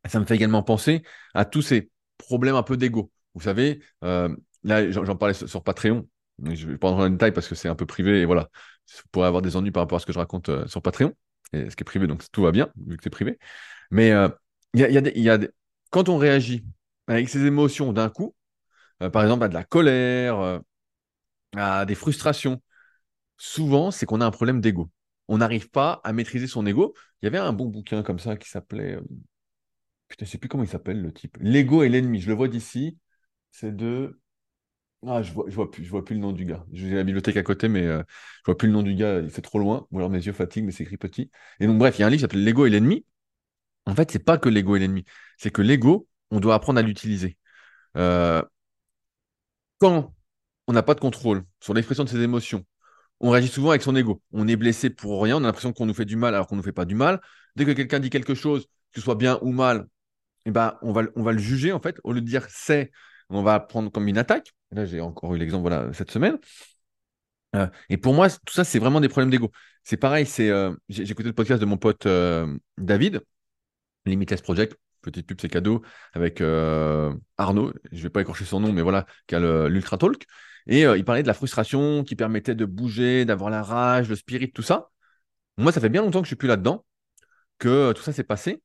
ça 0.07 0.19
me 0.19 0.25
fait 0.25 0.35
également 0.35 0.63
penser 0.63 1.03
à 1.33 1.45
tous 1.45 1.61
ces 1.61 1.89
problèmes 2.17 2.55
un 2.55 2.63
peu 2.63 2.77
d'ego. 2.77 3.11
Vous 3.33 3.41
savez, 3.41 3.81
euh, 4.03 4.35
là, 4.63 4.89
j'en 4.91 5.15
parlais 5.15 5.33
sur 5.33 5.63
Patreon. 5.63 6.07
Je 6.43 6.67
vais 6.67 6.77
pas 6.77 6.87
rentrer 6.89 7.03
dans 7.03 7.05
les 7.05 7.11
détails 7.11 7.33
parce 7.33 7.47
que 7.47 7.55
c'est 7.55 7.69
un 7.69 7.75
peu 7.75 7.85
privé 7.85 8.21
et 8.21 8.25
voilà. 8.25 8.49
Vous 8.95 9.09
pourrez 9.11 9.27
avoir 9.27 9.41
des 9.41 9.55
ennuis 9.55 9.71
par 9.71 9.83
rapport 9.83 9.97
à 9.97 9.99
ce 9.99 10.05
que 10.05 10.13
je 10.13 10.19
raconte 10.19 10.49
euh, 10.49 10.67
sur 10.67 10.81
Patreon. 10.81 11.13
Et 11.53 11.69
ce 11.69 11.75
qui 11.75 11.83
est 11.83 11.85
privé, 11.85 12.07
donc 12.07 12.23
tout 12.31 12.43
va 12.43 12.51
bien, 12.51 12.69
vu 12.87 12.97
que 12.97 13.03
c'est 13.03 13.09
privé. 13.09 13.37
Mais 13.91 14.13
il 14.73 14.79
y, 14.79 15.29
a, 15.29 15.39
quand 15.89 16.07
on 16.07 16.17
réagit 16.17 16.63
avec 17.07 17.27
ses 17.27 17.45
émotions 17.45 17.91
d'un 17.91 18.09
coup, 18.09 18.33
par 19.11 19.21
exemple 19.23 19.43
à 19.43 19.49
de 19.49 19.53
la 19.53 19.65
colère, 19.65 20.61
à 21.55 21.85
des 21.85 21.95
frustrations, 21.95 22.61
souvent, 23.37 23.91
c'est 23.91 24.05
qu'on 24.05 24.21
a 24.21 24.25
un 24.25 24.31
problème 24.31 24.61
d'ego. 24.61 24.89
On 25.27 25.39
n'arrive 25.39 25.69
pas 25.69 26.01
à 26.03 26.13
maîtriser 26.13 26.47
son 26.47 26.65
ego. 26.65 26.93
Il 27.21 27.25
y 27.25 27.27
avait 27.27 27.37
un 27.37 27.53
bon 27.53 27.65
bouquin 27.65 28.03
comme 28.03 28.19
ça 28.19 28.37
qui 28.37 28.49
s'appelait. 28.49 28.95
Euh, 28.95 29.01
putain, 30.07 30.25
je 30.25 30.31
sais 30.31 30.37
plus 30.37 30.49
comment 30.49 30.63
il 30.63 30.69
s'appelle 30.69 31.01
le 31.01 31.11
type. 31.11 31.37
L'ego 31.39 31.83
et 31.83 31.89
l'ennemi. 31.89 32.21
Je 32.21 32.27
le 32.27 32.35
vois 32.35 32.47
d'ici. 32.47 32.97
C'est 33.51 33.75
de. 33.75 34.20
Ah, 35.07 35.23
je 35.23 35.31
vois, 35.33 35.45
je 35.47 35.55
vois 35.55 35.71
plus, 35.71 35.83
je 35.83 35.89
vois 35.89 36.05
plus 36.05 36.13
le 36.13 36.21
nom 36.21 36.31
du 36.31 36.45
gars. 36.45 36.63
J'ai 36.71 36.91
la 36.93 37.03
bibliothèque 37.03 37.37
à 37.37 37.41
côté, 37.43 37.67
mais 37.67 37.83
je 37.83 37.87
euh, 37.89 38.03
je 38.45 38.51
vois 38.51 38.57
plus 38.57 38.67
le 38.67 38.73
nom 38.73 38.83
du 38.83 38.93
gars. 38.93 39.19
Il 39.19 39.31
fait 39.31 39.41
trop 39.41 39.57
loin. 39.57 39.87
Ou 39.91 39.97
alors 39.97 40.11
mes 40.11 40.23
yeux 40.23 40.33
fatiguent, 40.33 40.65
mais 40.65 40.71
c'est 40.71 40.83
écrit 40.83 40.97
petit. 40.97 41.31
Et 41.59 41.65
donc, 41.65 41.79
bref, 41.79 41.97
il 41.97 42.01
y 42.01 42.03
a 42.03 42.07
un 42.07 42.09
livre 42.11 42.19
qui 42.19 42.21
s'appelle 42.21 42.43
L'ego 42.43 42.65
et 42.67 42.69
l'ennemi. 42.69 43.03
En 43.87 43.95
fait, 43.95 44.11
c'est 44.11 44.19
pas 44.25 44.37
que 44.37 44.49
l'ego 44.49 44.75
et 44.75 44.79
l'ennemi. 44.79 45.05
C'est 45.37 45.51
que 45.51 45.61
l'ego, 45.63 46.07
on 46.31 46.39
doit 46.39 46.55
apprendre 46.55 46.79
à 46.79 46.83
l'utiliser. 46.83 47.37
Euh, 47.97 48.43
quand 49.79 50.13
on 50.67 50.73
n'a 50.73 50.83
pas 50.83 50.93
de 50.95 50.99
contrôle 50.99 51.43
sur 51.59 51.73
l'expression 51.73 52.03
de 52.03 52.09
ses 52.09 52.21
émotions, 52.21 52.65
on 53.21 53.31
réagit 53.31 53.49
souvent 53.49 53.71
avec 53.71 53.83
son 53.83 53.95
ego. 53.95 54.21
On 54.33 54.47
est 54.49 54.57
blessé 54.57 54.89
pour 54.91 55.23
rien, 55.23 55.37
on 55.37 55.39
a 55.39 55.47
l'impression 55.47 55.73
qu'on 55.73 55.87
nous 55.87 55.95
fait 55.95 56.05
du 56.05 56.17
mal 56.17 56.35
alors 56.35 56.47
qu'on 56.47 56.57
nous 56.57 56.63
fait 56.63 56.73
pas 56.73 56.85
du 56.85 56.95
mal. 56.95 57.21
Dès 57.55 57.65
que 57.65 57.71
quelqu'un 57.73 57.99
dit 57.99 58.09
quelque 58.11 58.35
chose, 58.35 58.65
que 58.65 58.99
ce 58.99 59.01
soit 59.01 59.15
bien 59.15 59.39
ou 59.43 59.51
mal, 59.53 59.87
eh 60.45 60.51
ben, 60.51 60.77
on, 60.83 60.93
va, 60.93 61.03
on 61.15 61.23
va 61.23 61.33
le 61.33 61.39
juger 61.39 61.73
en 61.73 61.81
fait. 61.81 61.97
Au 62.05 62.13
lieu 62.13 62.21
de 62.21 62.27
dire 62.27 62.47
c'est, 62.49 62.91
on 63.29 63.43
va 63.43 63.59
prendre 63.59 63.91
comme 63.91 64.07
une 64.07 64.19
attaque. 64.19 64.53
Là, 64.71 64.85
j'ai 64.85 65.01
encore 65.01 65.35
eu 65.35 65.37
l'exemple 65.37 65.61
voilà, 65.61 65.91
cette 65.93 66.11
semaine. 66.11 66.37
Euh, 67.55 67.67
et 67.89 67.97
pour 67.97 68.13
moi, 68.13 68.29
tout 68.29 68.53
ça, 68.53 68.63
c'est 68.63 68.79
vraiment 68.79 69.01
des 69.01 69.09
problèmes 69.09 69.29
d'ego. 69.29 69.51
C'est 69.83 69.97
pareil, 69.97 70.25
c'est, 70.25 70.49
euh, 70.49 70.73
j'ai, 70.89 71.09
écouté 71.09 71.27
le 71.27 71.33
podcast 71.33 71.59
de 71.59 71.65
mon 71.65 71.77
pote 71.77 72.05
euh, 72.05 72.57
David, 72.77 73.21
Limitless 74.05 74.41
Project, 74.41 74.77
petite 75.01 75.27
pub, 75.27 75.41
c'est 75.41 75.49
cadeau, 75.49 75.81
avec 76.13 76.41
Arnaud, 77.37 77.73
je 77.91 77.97
ne 77.97 78.03
vais 78.03 78.09
pas 78.09 78.21
écorcher 78.21 78.45
son 78.45 78.59
nom, 78.59 78.71
mais 78.71 78.81
voilà, 78.81 79.05
qui 79.27 79.35
a 79.35 79.39
l'Ultra 79.67 79.97
Talk. 79.97 80.25
Et 80.67 80.83
il 80.83 81.05
parlait 81.05 81.23
de 81.23 81.27
la 81.27 81.33
frustration 81.33 82.03
qui 82.03 82.15
permettait 82.15 82.55
de 82.55 82.65
bouger, 82.65 83.25
d'avoir 83.25 83.49
la 83.49 83.63
rage, 83.63 84.09
le 84.09 84.15
spirit, 84.15 84.51
tout 84.51 84.61
ça. 84.61 84.91
Moi, 85.57 85.71
ça 85.71 85.81
fait 85.81 85.89
bien 85.89 86.01
longtemps 86.01 86.21
que 86.21 86.25
je 86.25 86.29
suis 86.29 86.35
plus 86.35 86.47
là-dedans, 86.47 86.85
que 87.59 87.93
tout 87.93 88.03
ça 88.03 88.13
s'est 88.13 88.23
passé. 88.23 88.61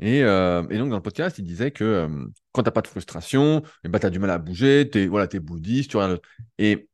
Euh, 0.00 0.66
et, 0.68 0.78
donc, 0.78 0.90
dans 0.90 0.96
le 0.96 1.02
podcast, 1.02 1.38
il 1.38 1.44
disait 1.44 1.70
que 1.70 2.08
quand 2.52 2.62
tu 2.62 2.66
n'as 2.66 2.72
pas 2.72 2.82
de 2.82 2.88
frustration, 2.88 3.62
eh 3.84 3.88
ben, 3.88 3.98
tu 3.98 4.06
as 4.06 4.10
du 4.10 4.18
mal 4.18 4.30
à 4.30 4.38
bouger, 4.38 4.88
tu 4.90 5.02
es, 5.02 5.06
voilà, 5.06 5.28
es 5.32 5.38
bouddhiste, 5.38 5.90
tu 5.90 5.96
regardes. 5.96 6.20
Et 6.58 6.88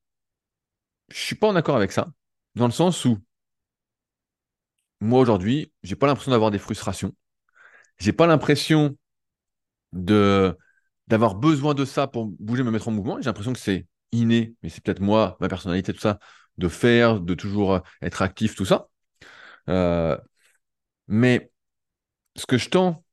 je 1.09 1.17
suis 1.19 1.37
pas 1.37 1.49
en 1.49 1.57
accord 1.57 1.77
avec 1.77 1.93
ça, 1.93 2.13
dans 2.55 2.67
le 2.67 2.73
sens 2.73 3.05
où 3.05 3.19
moi, 5.01 5.21
aujourd'hui, 5.21 5.73
j'ai 5.83 5.97
pas 5.97 6.07
l'impression 6.07 6.33
d'avoir 6.33 6.51
des 6.51 6.59
frustrations. 6.59 7.15
J'ai 7.99 8.13
pas 8.13 8.27
l'impression 8.27 8.97
d'avoir 9.93 11.35
besoin 11.35 11.75
de 11.75 11.85
ça 11.85 12.07
pour 12.07 12.27
bouger, 12.27 12.63
me 12.63 12.71
mettre 12.71 12.89
en 12.89 12.93
mouvement. 12.93 13.19
J'ai 13.21 13.27
l'impression 13.27 13.53
que 13.53 13.59
c'est 13.59 13.87
inné, 14.13 14.55
mais 14.63 14.69
c'est 14.69 14.83
peut-être 14.83 15.01
moi, 15.01 15.37
ma 15.41 15.49
personnalité, 15.49 15.93
tout 15.93 16.01
ça, 16.01 16.19
de 16.59 16.69
faire, 16.69 17.21
de 17.21 17.35
toujours 17.35 17.75
euh, 17.75 17.81
être 18.03 18.23
actif, 18.23 18.55
tout 18.55 18.65
ça. 18.65 18.89
Euh, 19.69 20.17
mais 21.09 21.51
ce 22.39 22.47
que 22.47 22.57
je 22.59 22.69
tends 22.71 23.05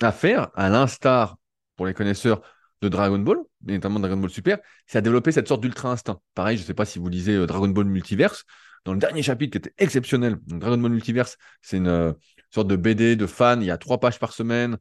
à 0.00 0.12
faire, 0.12 0.50
à 0.54 0.68
l'instar, 0.68 1.38
pour 1.76 1.86
les 1.86 1.94
connaisseurs 1.94 2.42
de 2.82 2.88
Dragon 2.88 3.18
Ball, 3.18 3.38
notamment 3.62 4.00
Dragon 4.00 4.16
Ball 4.16 4.30
Super, 4.30 4.58
c'est 4.86 4.98
à 4.98 5.00
développer 5.00 5.32
cette 5.32 5.48
sorte 5.48 5.60
d'ultra 5.60 5.90
instinct. 5.90 6.20
Pareil, 6.34 6.56
je 6.56 6.62
ne 6.62 6.66
sais 6.66 6.74
pas 6.74 6.84
si 6.84 6.98
vous 6.98 7.08
lisez 7.08 7.34
euh, 7.34 7.46
Dragon 7.46 7.68
Ball 7.68 7.86
Multiverse, 7.86 8.44
dans 8.84 8.92
le 8.92 8.98
dernier 8.98 9.22
chapitre 9.22 9.52
qui 9.52 9.58
était 9.58 9.74
exceptionnel, 9.78 10.38
Dragon 10.46 10.78
Ball 10.78 10.92
Multiverse, 10.92 11.36
c'est 11.62 11.78
une 11.78 12.14
sorte 12.50 12.68
de 12.68 12.76
BD 12.76 13.16
de 13.16 13.26
fan, 13.26 13.60
il 13.62 13.66
y 13.66 13.70
a 13.70 13.78
trois 13.78 13.98
pages 13.98 14.18
par 14.18 14.32
semaine. 14.32 14.78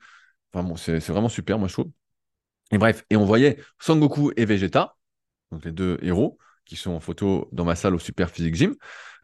Enfin 0.54 0.68
bon, 0.68 0.76
c'est 0.76 1.00
vraiment 1.08 1.30
super, 1.30 1.60
moi 1.60 1.68
je 1.68 1.74
trouve. 1.74 1.92
Et 2.72 2.78
bref, 2.78 3.06
et 3.10 3.18
on 3.18 3.26
voyait 3.26 3.58
Sangoku 3.80 4.32
et 4.36 4.46
Vegeta, 4.46 4.96
donc 5.52 5.66
les 5.66 5.72
deux 5.72 5.98
héros, 6.02 6.38
qui 6.66 6.76
sont 6.76 6.92
en 6.92 7.00
photo 7.00 7.50
dans 7.52 7.66
ma 7.66 7.76
salle 7.76 7.96
au 7.96 8.00
Super 8.00 8.30
Physique 8.30 8.56
Gym, 8.56 8.76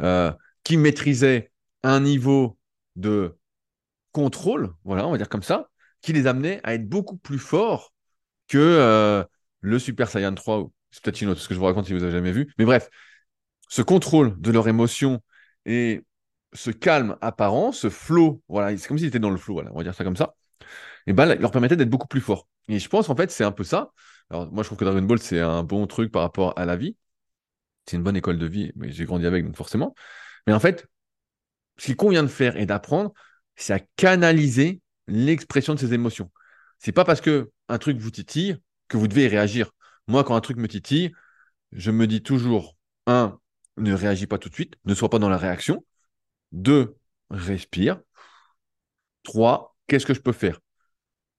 euh, 0.02 0.32
qui 0.64 0.78
maîtrisaient 0.78 1.52
un 1.84 2.00
niveau 2.00 2.58
de 2.96 3.38
contrôle, 4.14 4.74
voilà, 4.86 5.06
on 5.08 5.12
va 5.12 5.18
dire 5.18 5.28
comme 5.28 5.44
ça, 5.44 5.70
qui 6.02 6.14
les 6.14 6.28
amenait 6.28 6.62
à 6.64 6.76
être 6.76 6.88
beaucoup 6.88 7.18
plus 7.18 7.40
forts 7.40 7.94
que 8.48 8.58
euh, 8.58 9.24
le 9.60 9.80
Super 9.80 10.10
Saiyan 10.10 10.34
3. 10.34 10.70
C'est 10.92 11.04
peut-être 11.04 11.22
une 11.22 11.30
autre, 11.30 11.42
ce 11.42 11.50
que 11.50 11.56
je 11.56 11.60
vous 11.60 11.66
raconte 11.66 11.88
si 11.88 11.94
vous 11.94 12.00
n'avez 12.00 12.12
jamais 12.12 12.32
vu. 12.32 12.54
Mais 12.58 12.66
bref, 12.66 12.90
ce 13.68 13.82
contrôle 13.82 14.40
de 14.40 14.52
leurs 14.52 14.68
émotions 14.68 15.22
et 15.66 16.04
ce 16.54 16.70
calme 16.72 17.18
apparent, 17.22 17.72
ce 17.72 17.90
flow, 17.90 18.42
voilà, 18.48 18.78
c'est 18.78 18.88
comme 18.88 18.98
s'ils 18.98 19.08
étaient 19.08 19.20
dans 19.20 19.32
le 19.32 19.38
flow, 19.38 19.56
voilà, 19.56 19.72
on 19.74 19.78
va 19.78 19.84
dire 19.84 19.96
ça 19.96 20.04
comme 20.04 20.16
ça, 20.16 20.36
et 21.08 21.14
ben, 21.14 21.34
leur 21.40 21.52
permettait 21.52 21.76
d'être 21.76 21.90
beaucoup 21.90 22.08
plus 22.08 22.22
forts. 22.22 22.48
Et 22.68 22.80
je 22.80 22.88
pense 22.88 23.10
en 23.10 23.16
fait 23.16 23.32
c'est 23.32 23.44
un 23.44 23.52
peu 23.52 23.64
ça. 23.64 23.92
Alors 24.30 24.52
moi 24.52 24.64
je 24.64 24.70
trouve 24.70 24.78
que 24.78 24.86
Dragon 24.86 25.02
Ball 25.02 25.20
c'est 25.20 25.40
un 25.40 25.64
bon 25.64 25.88
truc 25.88 26.12
par 26.12 26.22
rapport 26.22 26.58
à 26.58 26.66
la 26.66 26.76
vie. 26.76 26.96
C'est 27.86 27.98
une 27.98 28.04
bonne 28.04 28.16
école 28.16 28.38
de 28.38 28.46
vie, 28.46 28.72
mais 28.76 28.92
j'ai 28.92 29.06
grandi 29.06 29.26
avec 29.26 29.46
donc 29.46 29.58
forcément. 29.58 29.94
Mais 30.48 30.54
en 30.54 30.60
fait, 30.60 30.88
ce 31.78 31.88
qu'il 31.88 31.96
convient 31.96 32.24
de 32.24 32.28
faire 32.28 32.56
et 32.56 32.66
d'apprendre, 32.66 33.14
c'est 33.56 33.74
à 33.74 33.80
canaliser 33.96 34.82
l'expression 35.08 35.74
de 35.74 35.80
ses 35.80 35.94
émotions. 35.94 36.32
C'est 36.80 36.92
pas 36.92 37.06
parce 37.06 37.22
que 37.22 37.52
un 37.70 37.78
truc 37.78 37.98
vous 37.98 38.12
titille 38.12 38.58
que 38.88 38.98
vous 38.98 39.08
devez 39.08 39.26
y 39.26 39.28
réagir. 39.28 39.72
Moi, 40.08 40.24
quand 40.24 40.36
un 40.36 40.42
truc 40.42 40.58
me 40.58 40.68
titille, 40.68 41.12
je 41.72 41.92
me 41.92 42.08
dis 42.08 42.22
toujours 42.22 42.76
un, 43.08 43.40
ne 43.78 43.94
réagis 43.94 44.28
pas 44.28 44.38
tout 44.38 44.50
de 44.50 44.54
suite, 44.54 44.76
ne 44.86 44.94
sois 44.94 45.10
pas 45.10 45.20
dans 45.20 45.30
la 45.30 45.38
réaction. 45.38 45.86
Deux, 46.52 46.96
respire. 47.30 48.00
Trois, 49.24 49.76
qu'est-ce 49.88 50.06
que 50.06 50.14
je 50.14 50.22
peux 50.22 50.34
faire? 50.34 50.60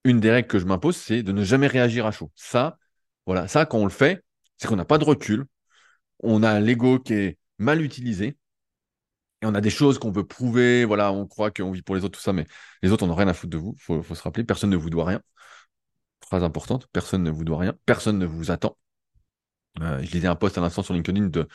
Une 0.05 0.21
des 0.21 0.31
règles 0.31 0.49
que 0.49 0.59
je 0.59 0.67
m'impose, 0.67 0.97
c'est 0.97 1.23
de 1.23 1.33
ne 1.33 1.45
jamais 1.45 1.67
réagir 1.67 2.07
à 2.07 2.11
chaud. 2.11 2.31
Ça, 2.35 2.79
voilà, 3.27 3.49
ça, 3.49 3.67
quand 3.67 3.79
on 3.79 3.85
le 3.85 3.91
fait, 3.91 4.23
c'est 4.59 4.69
qu'on 4.69 4.77
n'a 4.77 4.85
pas 4.85 4.99
de 4.99 5.05
recul. 5.05 5.47
On 6.21 6.43
a 6.43 6.61
l'ego 6.61 6.99
qui 6.99 7.15
est 7.15 7.39
mal 7.59 7.83
utilisé. 7.83 8.37
On 9.45 9.55
a 9.55 9.61
des 9.61 9.71
choses 9.71 9.99
qu'on 9.99 10.11
veut 10.11 10.27
prouver. 10.27 10.85
Voilà, 10.85 11.13
on 11.13 11.27
croit 11.27 11.51
qu'on 11.51 11.71
vit 11.71 11.83
pour 11.83 11.95
les 11.95 12.05
autres, 12.05 12.19
tout 12.19 12.25
ça, 12.25 12.33
mais 12.33 12.47
les 12.83 12.91
autres, 12.93 13.05
on 13.05 13.09
n'a 13.09 13.15
rien 13.15 13.29
à 13.29 13.35
foutre 13.35 13.51
de 13.53 13.59
vous. 13.59 13.75
Il 13.77 14.03
faut, 14.03 14.15
se 14.15 14.23
rappeler, 14.23 14.45
personne 14.45 14.71
ne 14.71 14.77
vous 14.77 14.91
doit 14.91 15.05
rien. 15.05 15.21
Phrase 16.25 16.43
importante, 16.45 16.89
personne 16.93 17.23
ne 17.23 17.31
vous 17.31 17.45
doit 17.45 17.59
rien. 17.59 17.75
Personne 17.87 18.19
ne 18.19 18.27
vous 18.27 18.51
attend. 18.51 18.77
Euh, 19.81 20.03
je 20.03 20.11
lisais 20.13 20.29
un 20.29 20.37
post 20.37 20.57
à 20.59 20.61
l'instant 20.61 20.83
sur 20.83 20.95
LinkedIn 20.95 21.27
de 21.27 21.49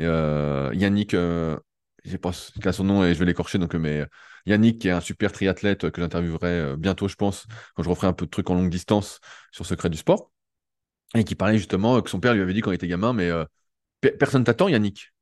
euh, 0.00 0.70
Yannick, 0.74 1.14
euh, 1.14 1.56
je 2.04 2.10
sais 2.10 2.18
pas 2.18 2.32
son 2.32 2.84
nom 2.84 3.04
et 3.04 3.14
je 3.14 3.18
vais 3.18 3.26
l'écorcher, 3.26 3.58
donc, 3.58 3.74
mais 3.74 4.06
Yannick, 4.46 4.80
qui 4.80 4.88
est 4.88 4.92
un 4.92 5.00
super 5.00 5.32
triathlète 5.32 5.90
que 5.90 6.00
j'interviewerai 6.00 6.48
euh, 6.48 6.76
bientôt, 6.76 7.08
je 7.08 7.16
pense, 7.16 7.46
quand 7.74 7.82
je 7.82 7.88
referai 7.88 8.06
un 8.06 8.12
peu 8.12 8.26
de 8.26 8.30
trucs 8.30 8.48
en 8.50 8.54
longue 8.54 8.70
distance 8.70 9.20
sur 9.52 9.66
Secret 9.66 9.90
du 9.90 9.98
sport, 9.98 10.30
et 11.14 11.24
qui 11.24 11.34
parlait 11.34 11.58
justement 11.58 12.00
que 12.02 12.10
son 12.10 12.20
père 12.20 12.34
lui 12.34 12.42
avait 12.42 12.54
dit 12.54 12.60
quand 12.60 12.70
il 12.70 12.74
était 12.74 12.88
gamin, 12.88 13.12
mais 13.12 13.30
euh, 13.30 13.44
personne 14.18 14.44
t'attend, 14.44 14.68
Yannick. 14.68 15.12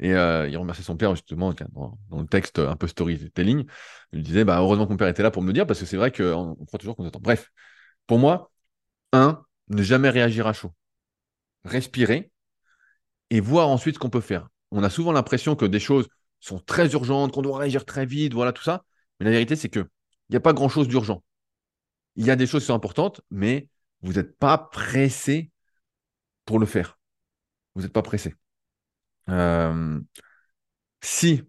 Et 0.00 0.14
euh, 0.14 0.48
il 0.48 0.56
remerciait 0.56 0.84
son 0.84 0.96
père 0.96 1.14
justement 1.14 1.52
dans, 1.72 2.20
le 2.20 2.26
texte 2.26 2.58
un 2.58 2.76
peu 2.76 2.86
storytelling. 2.86 3.66
Il 4.12 4.22
disait 4.22 4.44
bah, 4.44 4.58
heureusement 4.58 4.86
que 4.86 4.92
mon 4.92 4.96
père 4.96 5.08
était 5.08 5.22
là 5.22 5.30
pour 5.30 5.42
me 5.42 5.48
le 5.48 5.52
dire 5.52 5.66
parce 5.66 5.80
que 5.80 5.86
c'est 5.86 5.96
vrai 5.96 6.12
qu'on 6.12 6.54
croit 6.66 6.78
toujours 6.78 6.96
qu'on 6.96 7.06
attend. 7.06 7.20
Bref, 7.20 7.50
pour 8.06 8.18
moi, 8.18 8.52
un, 9.12 9.42
ne 9.68 9.82
jamais 9.82 10.10
réagir 10.10 10.46
à 10.46 10.52
chaud. 10.52 10.72
Respirer 11.64 12.30
et 13.30 13.40
voir 13.40 13.68
ensuite 13.68 13.96
ce 13.96 14.00
qu'on 14.00 14.10
peut 14.10 14.20
faire. 14.20 14.48
on 14.70 14.82
a 14.82 14.90
souvent 14.90 15.12
l'impression 15.12 15.56
que 15.56 15.64
des 15.66 15.80
choses 15.80 16.08
sont 16.40 16.60
très 16.60 16.92
urgentes, 16.92 17.32
qu'on 17.32 17.42
doit 17.42 17.58
réagir 17.58 17.84
très 17.84 18.06
vite, 18.06 18.34
voilà 18.34 18.52
tout 18.52 18.62
ça. 18.62 18.84
Mais 19.18 19.26
la 19.26 19.32
vérité, 19.32 19.56
c'est 19.56 19.68
qu'il 19.68 19.86
n'y 20.30 20.36
a 20.36 20.40
pas 20.40 20.52
grand-chose 20.52 20.88
d'urgent. 20.88 21.22
Il 22.16 22.24
y 22.24 22.30
a 22.30 22.36
des 22.36 22.46
choses 22.46 22.62
qui 22.62 22.66
sont 22.68 22.74
importantes, 22.74 23.20
mais 23.30 23.68
vous 24.02 24.12
n'êtes 24.14 24.38
pas 24.38 24.58
pressé 24.58 25.50
pour 26.44 26.58
le 26.58 26.66
faire. 26.66 26.98
Vous 27.74 27.82
n'êtes 27.82 27.92
pas 27.92 28.02
pressé. 28.02 28.34
Euh, 29.28 30.00
si, 31.02 31.42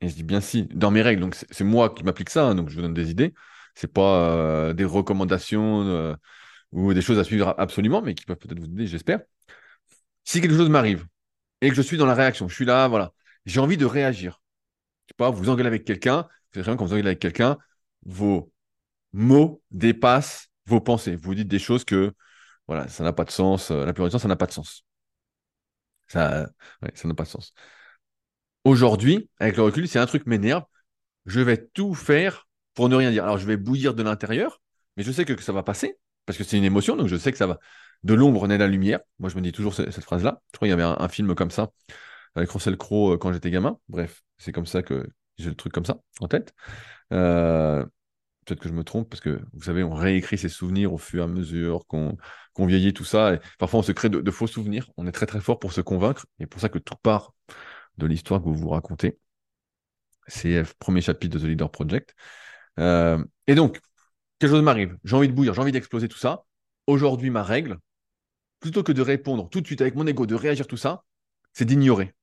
et 0.00 0.08
je 0.08 0.14
dis 0.14 0.22
bien 0.22 0.40
si, 0.40 0.64
dans 0.66 0.90
mes 0.90 1.02
règles, 1.02 1.20
donc 1.22 1.36
c'est 1.50 1.64
moi 1.64 1.90
qui 1.94 2.04
m'applique 2.04 2.30
ça, 2.30 2.46
hein, 2.46 2.54
donc 2.54 2.68
je 2.70 2.76
vous 2.76 2.82
donne 2.82 2.94
des 2.94 3.10
idées. 3.10 3.34
C'est 3.74 3.92
pas 3.92 4.30
euh, 4.30 4.72
des 4.74 4.84
recommandations 4.84 5.82
euh, 5.82 6.14
ou 6.72 6.94
des 6.94 7.02
choses 7.02 7.18
à 7.18 7.24
suivre 7.24 7.54
absolument, 7.58 8.02
mais 8.02 8.14
qui 8.14 8.24
peuvent 8.26 8.38
peut-être 8.38 8.60
vous 8.60 8.66
aider, 8.66 8.86
j'espère. 8.86 9.20
Si 10.24 10.40
quelque 10.40 10.56
chose 10.56 10.68
m'arrive 10.70 11.06
et 11.62 11.70
que 11.70 11.74
je 11.76 11.82
suis 11.82 11.96
dans 11.98 12.06
la 12.06 12.14
réaction, 12.14 12.48
je 12.48 12.54
suis 12.54 12.64
là, 12.64 12.88
voilà, 12.88 13.12
j'ai 13.46 13.60
envie 13.60 13.76
de 13.76 13.86
réagir. 13.86 14.42
Je 15.06 15.12
sais 15.12 15.16
pas, 15.18 15.30
vous 15.30 15.50
engueulez 15.50 15.68
avec 15.68 15.84
quelqu'un, 15.84 16.28
vous 16.54 16.62
savez, 16.64 16.76
quand 16.76 16.86
vous 16.86 16.92
engueulez 16.94 17.08
avec 17.08 17.20
quelqu'un, 17.20 17.58
vos 18.06 18.52
mots 19.12 19.62
dépassent 19.72 20.48
vos 20.66 20.80
pensées. 20.80 21.16
Vous 21.16 21.34
dites 21.34 21.48
des 21.48 21.58
choses 21.60 21.84
que, 21.84 22.14
voilà, 22.68 22.88
ça 22.88 23.04
n'a 23.04 23.12
pas 23.14 23.24
de 23.24 23.32
sens. 23.32 23.70
La 23.72 23.86
plupart 23.94 24.06
du 24.08 24.12
temps, 24.12 24.20
ça 24.20 24.28
n'a 24.28 24.36
pas 24.36 24.46
de 24.46 24.52
sens. 24.52 24.84
Ça, 26.08 26.48
ça 26.94 27.08
n'a 27.08 27.14
pas 27.14 27.24
de 27.24 27.28
sens. 27.28 27.52
Aujourd'hui, 28.64 29.30
avec 29.38 29.56
le 29.56 29.62
recul, 29.62 29.88
si 29.88 29.98
un 29.98 30.06
truc 30.06 30.26
m'énerve, 30.26 30.64
je 31.26 31.40
vais 31.40 31.68
tout 31.74 31.94
faire 31.94 32.48
pour 32.74 32.88
ne 32.88 32.96
rien 32.96 33.10
dire. 33.10 33.24
Alors, 33.24 33.38
je 33.38 33.46
vais 33.46 33.56
bouillir 33.56 33.94
de 33.94 34.02
l'intérieur, 34.02 34.60
mais 34.96 35.02
je 35.02 35.12
sais 35.12 35.24
que, 35.24 35.40
ça 35.42 35.52
va 35.52 35.62
passer, 35.62 35.98
parce 36.26 36.38
que 36.38 36.44
c'est 36.44 36.58
une 36.58 36.64
émotion, 36.64 36.96
donc 36.96 37.08
je 37.08 37.16
sais 37.16 37.32
que 37.32 37.38
ça 37.38 37.46
va. 37.46 37.58
De 38.04 38.14
l'ombre 38.14 38.46
naît 38.46 38.58
la 38.58 38.68
lumière. 38.68 39.00
Moi, 39.18 39.30
je 39.30 39.36
me 39.36 39.40
dis 39.40 39.52
toujours 39.52 39.74
cette, 39.74 40.04
phrase-là. 40.04 40.40
Je 40.52 40.58
crois 40.58 40.68
qu'il 40.68 40.78
y 40.78 40.80
avait 40.80 40.82
un, 40.82 41.08
film 41.08 41.34
comme 41.34 41.50
ça, 41.50 41.70
avec 42.34 42.50
Russell 42.50 42.76
Crowe 42.76 43.14
euh, 43.14 43.18
quand 43.18 43.32
j'étais 43.32 43.50
gamin. 43.50 43.78
Bref, 43.88 44.22
c'est 44.36 44.52
comme 44.52 44.66
ça 44.66 44.82
que 44.82 45.08
j'ai 45.38 45.48
le 45.48 45.56
truc 45.56 45.72
comme 45.72 45.84
ça 45.84 45.98
en 46.20 46.28
tête. 46.28 46.54
Euh, 47.12 47.84
peut-être 48.48 48.60
que 48.60 48.68
je 48.68 48.74
me 48.74 48.84
trompe, 48.84 49.08
parce 49.10 49.20
que 49.20 49.40
vous 49.52 49.64
savez, 49.64 49.84
on 49.84 49.94
réécrit 49.94 50.38
ses 50.38 50.48
souvenirs 50.48 50.92
au 50.92 50.98
fur 50.98 51.20
et 51.22 51.24
à 51.24 51.28
mesure 51.28 51.86
qu'on 51.86 52.16
vieillit, 52.58 52.94
tout 52.94 53.04
ça. 53.04 53.38
Parfois, 53.58 53.80
on 53.80 53.82
se 53.82 53.92
crée 53.92 54.08
de, 54.08 54.30
faux 54.30 54.46
souvenirs. 54.46 54.90
On 54.96 55.06
est 55.06 55.12
très 55.12 55.26
très 55.26 55.40
fort 55.40 55.58
pour 55.58 55.72
se 55.72 55.80
convaincre. 55.80 56.26
Et 56.38 56.46
pour 56.46 56.60
ça 56.60 56.68
que 56.68 56.78
tout 56.78 56.96
part 56.96 57.34
de 57.98 58.06
l'histoire 58.06 58.40
que 58.40 58.46
vous 58.46 58.54
vous 58.54 58.70
racontez. 58.70 59.18
C'est 60.26 60.60
le 60.60 60.66
premier 60.78 61.00
chapitre 61.00 61.38
de 61.38 61.44
The 61.44 61.48
Leader 61.48 61.70
Project. 61.70 62.14
Euh, 62.78 63.22
et 63.46 63.54
donc, 63.54 63.80
quelque 64.38 64.50
chose 64.50 64.62
m'arrive. 64.62 64.96
J'ai 65.04 65.16
envie 65.16 65.28
de 65.28 65.32
bouillir, 65.32 65.54
j'ai 65.54 65.60
envie 65.60 65.72
d'exploser 65.72 66.08
tout 66.08 66.18
ça. 66.18 66.44
Aujourd'hui, 66.86 67.30
ma 67.30 67.42
règle, 67.42 67.78
plutôt 68.60 68.82
que 68.82 68.92
de 68.92 69.02
répondre 69.02 69.48
tout 69.50 69.60
de 69.60 69.66
suite 69.66 69.80
avec 69.80 69.94
mon 69.94 70.06
ego, 70.06 70.26
de 70.26 70.34
réagir 70.34 70.66
tout 70.66 70.76
ça, 70.76 71.04
c'est 71.52 71.64
d'ignorer. 71.64 72.14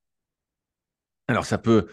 Alors, 1.27 1.45
ça 1.45 1.57
peut 1.57 1.87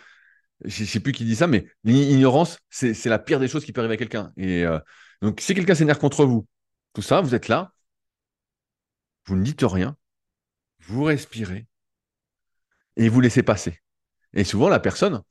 je 0.65 0.83
ne 0.83 0.87
sais 0.87 1.01
plus 1.01 1.13
qui 1.13 1.25
dit 1.25 1.37
ça, 1.37 1.47
mais 1.47 1.67
l'ignorance, 1.85 2.59
c'est 2.71 3.07
la 3.07 3.19
pire 3.19 3.41
des 3.41 3.49
choses 3.49 3.65
qui 3.65 3.73
peut 3.73 3.81
arriver 3.81 3.95
à 3.95 3.99
quelqu'un. 3.99 4.33
Et 4.37 4.65
euh, 4.65 4.79
donc, 5.21 5.41
si 5.41 5.55
quelqu'un 5.55 5.75
s'énerve 5.75 5.99
contre 5.99 6.25
vous, 6.25 6.47
tout 6.93 7.03
ça, 7.03 7.21
vous 7.21 7.35
êtes 7.35 7.49
là, 7.49 7.73
vous 9.27 9.37
ne 9.37 9.43
dites 9.43 9.63
rien, 9.63 9.97
vous 10.81 11.05
respirez 11.05 11.67
et 12.97 13.09
vous 13.09 13.21
laissez 13.21 13.43
passer. 13.43 13.79
Et 14.35 14.45
souvent, 14.45 14.69
la 14.69 14.81
personne, 14.81 15.23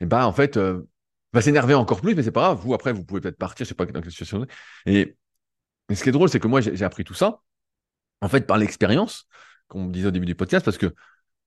eh 0.00 0.06
ben, 0.06 0.24
en 0.24 0.32
fait, 0.32 0.56
euh, 0.56 0.82
va 1.32 1.42
s'énerver 1.42 1.74
encore 1.74 2.00
plus, 2.00 2.14
mais 2.14 2.22
c'est 2.22 2.32
pas 2.32 2.40
grave. 2.42 2.58
Vous, 2.60 2.74
après, 2.74 2.92
vous 2.92 3.04
pouvez 3.04 3.20
peut-être 3.20 3.38
partir, 3.38 3.64
je 3.64 3.68
sais 3.68 3.74
pas 3.74 3.86
dans 3.86 4.00
quelle 4.00 4.10
situation. 4.10 4.46
Et, 4.86 5.16
et 5.88 5.94
ce 5.94 6.02
qui 6.02 6.08
est 6.08 6.12
drôle, 6.12 6.28
c'est 6.28 6.40
que 6.40 6.48
moi, 6.48 6.60
j'ai 6.60 6.84
appris 6.84 7.04
tout 7.04 7.14
ça, 7.14 7.40
en 8.20 8.28
fait, 8.28 8.46
par 8.46 8.58
l'expérience, 8.58 9.28
comme 9.68 9.82
on 9.82 9.88
disait 9.88 10.08
au 10.08 10.10
début 10.10 10.26
du 10.26 10.34
podcast, 10.34 10.64
parce 10.64 10.78
que 10.78 10.94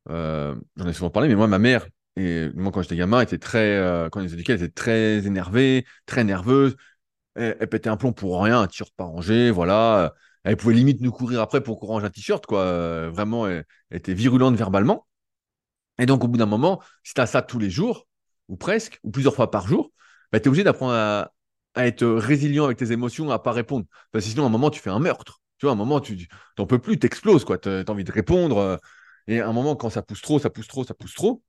euh, 0.09 0.55
j'en 0.77 0.87
ai 0.87 0.93
souvent 0.93 1.09
parlé, 1.09 1.27
mais 1.29 1.35
moi, 1.35 1.47
ma 1.47 1.59
mère, 1.59 1.87
et 2.17 2.49
moi, 2.55 2.71
quand 2.71 2.81
j'étais 2.81 2.95
gamin, 2.97 3.21
était 3.21 3.37
très, 3.37 3.77
euh, 3.77 4.09
quand 4.09 4.21
ils 4.21 4.33
éduquait, 4.33 4.53
elle 4.53 4.63
était 4.63 4.73
très 4.73 5.25
énervée, 5.25 5.85
très 6.05 6.23
nerveuse. 6.23 6.75
Elle, 7.35 7.55
pétait 7.69 7.89
un 7.89 7.97
plomb 7.97 8.13
pour 8.13 8.43
rien, 8.43 8.61
un 8.61 8.67
t-shirt 8.67 8.93
pas 8.95 9.05
rangé, 9.05 9.51
voilà. 9.51 10.13
Elle 10.43 10.57
pouvait 10.57 10.73
limite 10.73 11.01
nous 11.01 11.11
courir 11.11 11.41
après 11.41 11.61
pour 11.61 11.79
qu'on 11.79 11.87
range 11.87 12.03
un 12.03 12.09
t-shirt, 12.09 12.45
quoi. 12.45 13.09
Vraiment, 13.09 13.47
elle, 13.47 13.65
était 13.91 14.13
virulente 14.13 14.55
verbalement. 14.55 15.07
Et 15.99 16.05
donc, 16.05 16.23
au 16.23 16.27
bout 16.27 16.37
d'un 16.37 16.45
moment, 16.45 16.81
si 17.03 17.13
tu 17.13 17.25
ça 17.25 17.41
tous 17.41 17.59
les 17.59 17.69
jours, 17.69 18.07
ou 18.49 18.57
presque, 18.57 18.99
ou 19.03 19.11
plusieurs 19.11 19.35
fois 19.35 19.51
par 19.51 19.67
jour, 19.67 19.91
bah, 20.31 20.39
tu 20.39 20.49
obligé 20.49 20.63
d'apprendre 20.63 20.93
à, 20.93 21.31
être 21.77 22.05
résilient 22.05 22.65
avec 22.65 22.77
tes 22.77 22.91
émotions, 22.91 23.31
à 23.31 23.39
pas 23.39 23.53
répondre. 23.53 23.85
Parce 24.11 24.25
que 24.25 24.31
sinon, 24.31 24.43
à 24.43 24.47
un 24.47 24.49
moment, 24.49 24.69
tu 24.69 24.81
fais 24.81 24.89
un 24.89 24.99
meurtre. 24.99 25.41
Tu 25.57 25.65
vois, 25.65 25.71
à 25.71 25.73
un 25.73 25.77
moment, 25.77 26.01
tu 26.01 26.27
n'en 26.57 26.65
peux 26.67 26.79
plus, 26.79 26.99
tu 26.99 27.07
quoi. 27.45 27.57
Tu 27.57 27.69
as 27.69 27.89
envie 27.89 28.03
de 28.03 28.11
répondre. 28.11 28.57
Euh, 28.57 28.77
et 29.27 29.39
à 29.39 29.47
un 29.47 29.53
moment, 29.53 29.75
quand 29.75 29.89
ça 29.89 30.01
pousse 30.01 30.21
trop, 30.21 30.39
ça 30.39 30.49
pousse 30.49 30.67
trop, 30.67 30.83
ça 30.83 30.93
pousse 30.93 31.13
trop, 31.13 31.43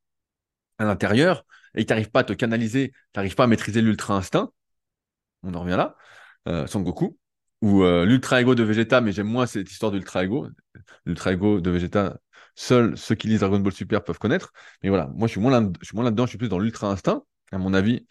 à 0.78 0.85
l'intérieur 0.85 1.44
et 1.74 1.82
que 1.82 1.88
tu 1.88 1.92
n'arrives 1.92 2.11
pas 2.11 2.20
à 2.20 2.24
te 2.24 2.32
canaliser, 2.32 2.90
tu 2.90 2.96
n'arrives 3.16 3.35
pas 3.35 3.44
à 3.44 3.46
maîtriser 3.46 3.80
l'ultra 3.80 4.14
instinct, 4.14 4.50
on 5.42 5.54
en 5.54 5.61
revient 5.61 5.76
là, 5.76 5.96
euh, 6.48 6.66
Son 6.66 6.80
Goku, 6.80 7.18
ou 7.61 7.82
euh, 7.85 8.04
l'ultra 8.04 8.40
ego 8.40 8.54
de 8.54 8.62
Vegeta, 8.62 9.00
mais 9.00 9.12
j'aime 9.12 9.28
moins 9.28 9.46
cette 9.46 9.70
histoire 9.70 9.92
d'ultra 9.92 10.24
ego. 10.24 10.48
L'ultra 11.06 11.32
ego 11.32 11.61
de 11.61 11.70
Vegeta, 11.70 12.18
seuls 12.54 12.96
ceux 12.96 13.14
qui 13.14 13.28
lisent 13.28 13.40
Dragon 13.40 13.61
Ball 13.61 13.72
Super 13.72 14.02
peuvent 14.02 14.18
connaître. 14.18 14.52
Mais 14.82 14.88
voilà, 14.88 15.08
moi 15.14 15.28
je 15.28 15.32
suis 15.32 15.40
moins 15.40 15.50
là-dedans, 15.50 16.26
je 16.26 16.30
suis 16.30 16.38
plus 16.38 16.48
dans 16.48 16.58
l'ultra 16.58 16.88
instinct. 16.88 17.22
À 17.52 17.58
mon 17.58 17.74
avis, 17.74 18.06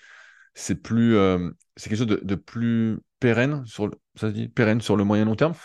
c'est 0.53 0.75
plus, 0.75 1.15
euh, 1.15 1.49
c'est 1.75 1.89
quelque 1.89 1.99
chose 1.99 2.07
de, 2.07 2.35
plus 2.35 2.99
pérenne 3.19 3.65
sur, 3.65 3.87
le, 3.87 3.93
ça 4.15 4.29
se 4.29 4.33
dit 4.33 4.47
pérenne 4.49 4.81
sur 4.81 4.95
le 4.95 5.03
moyen 5.03 5.25
long 5.25 5.35
terme, 5.35 5.55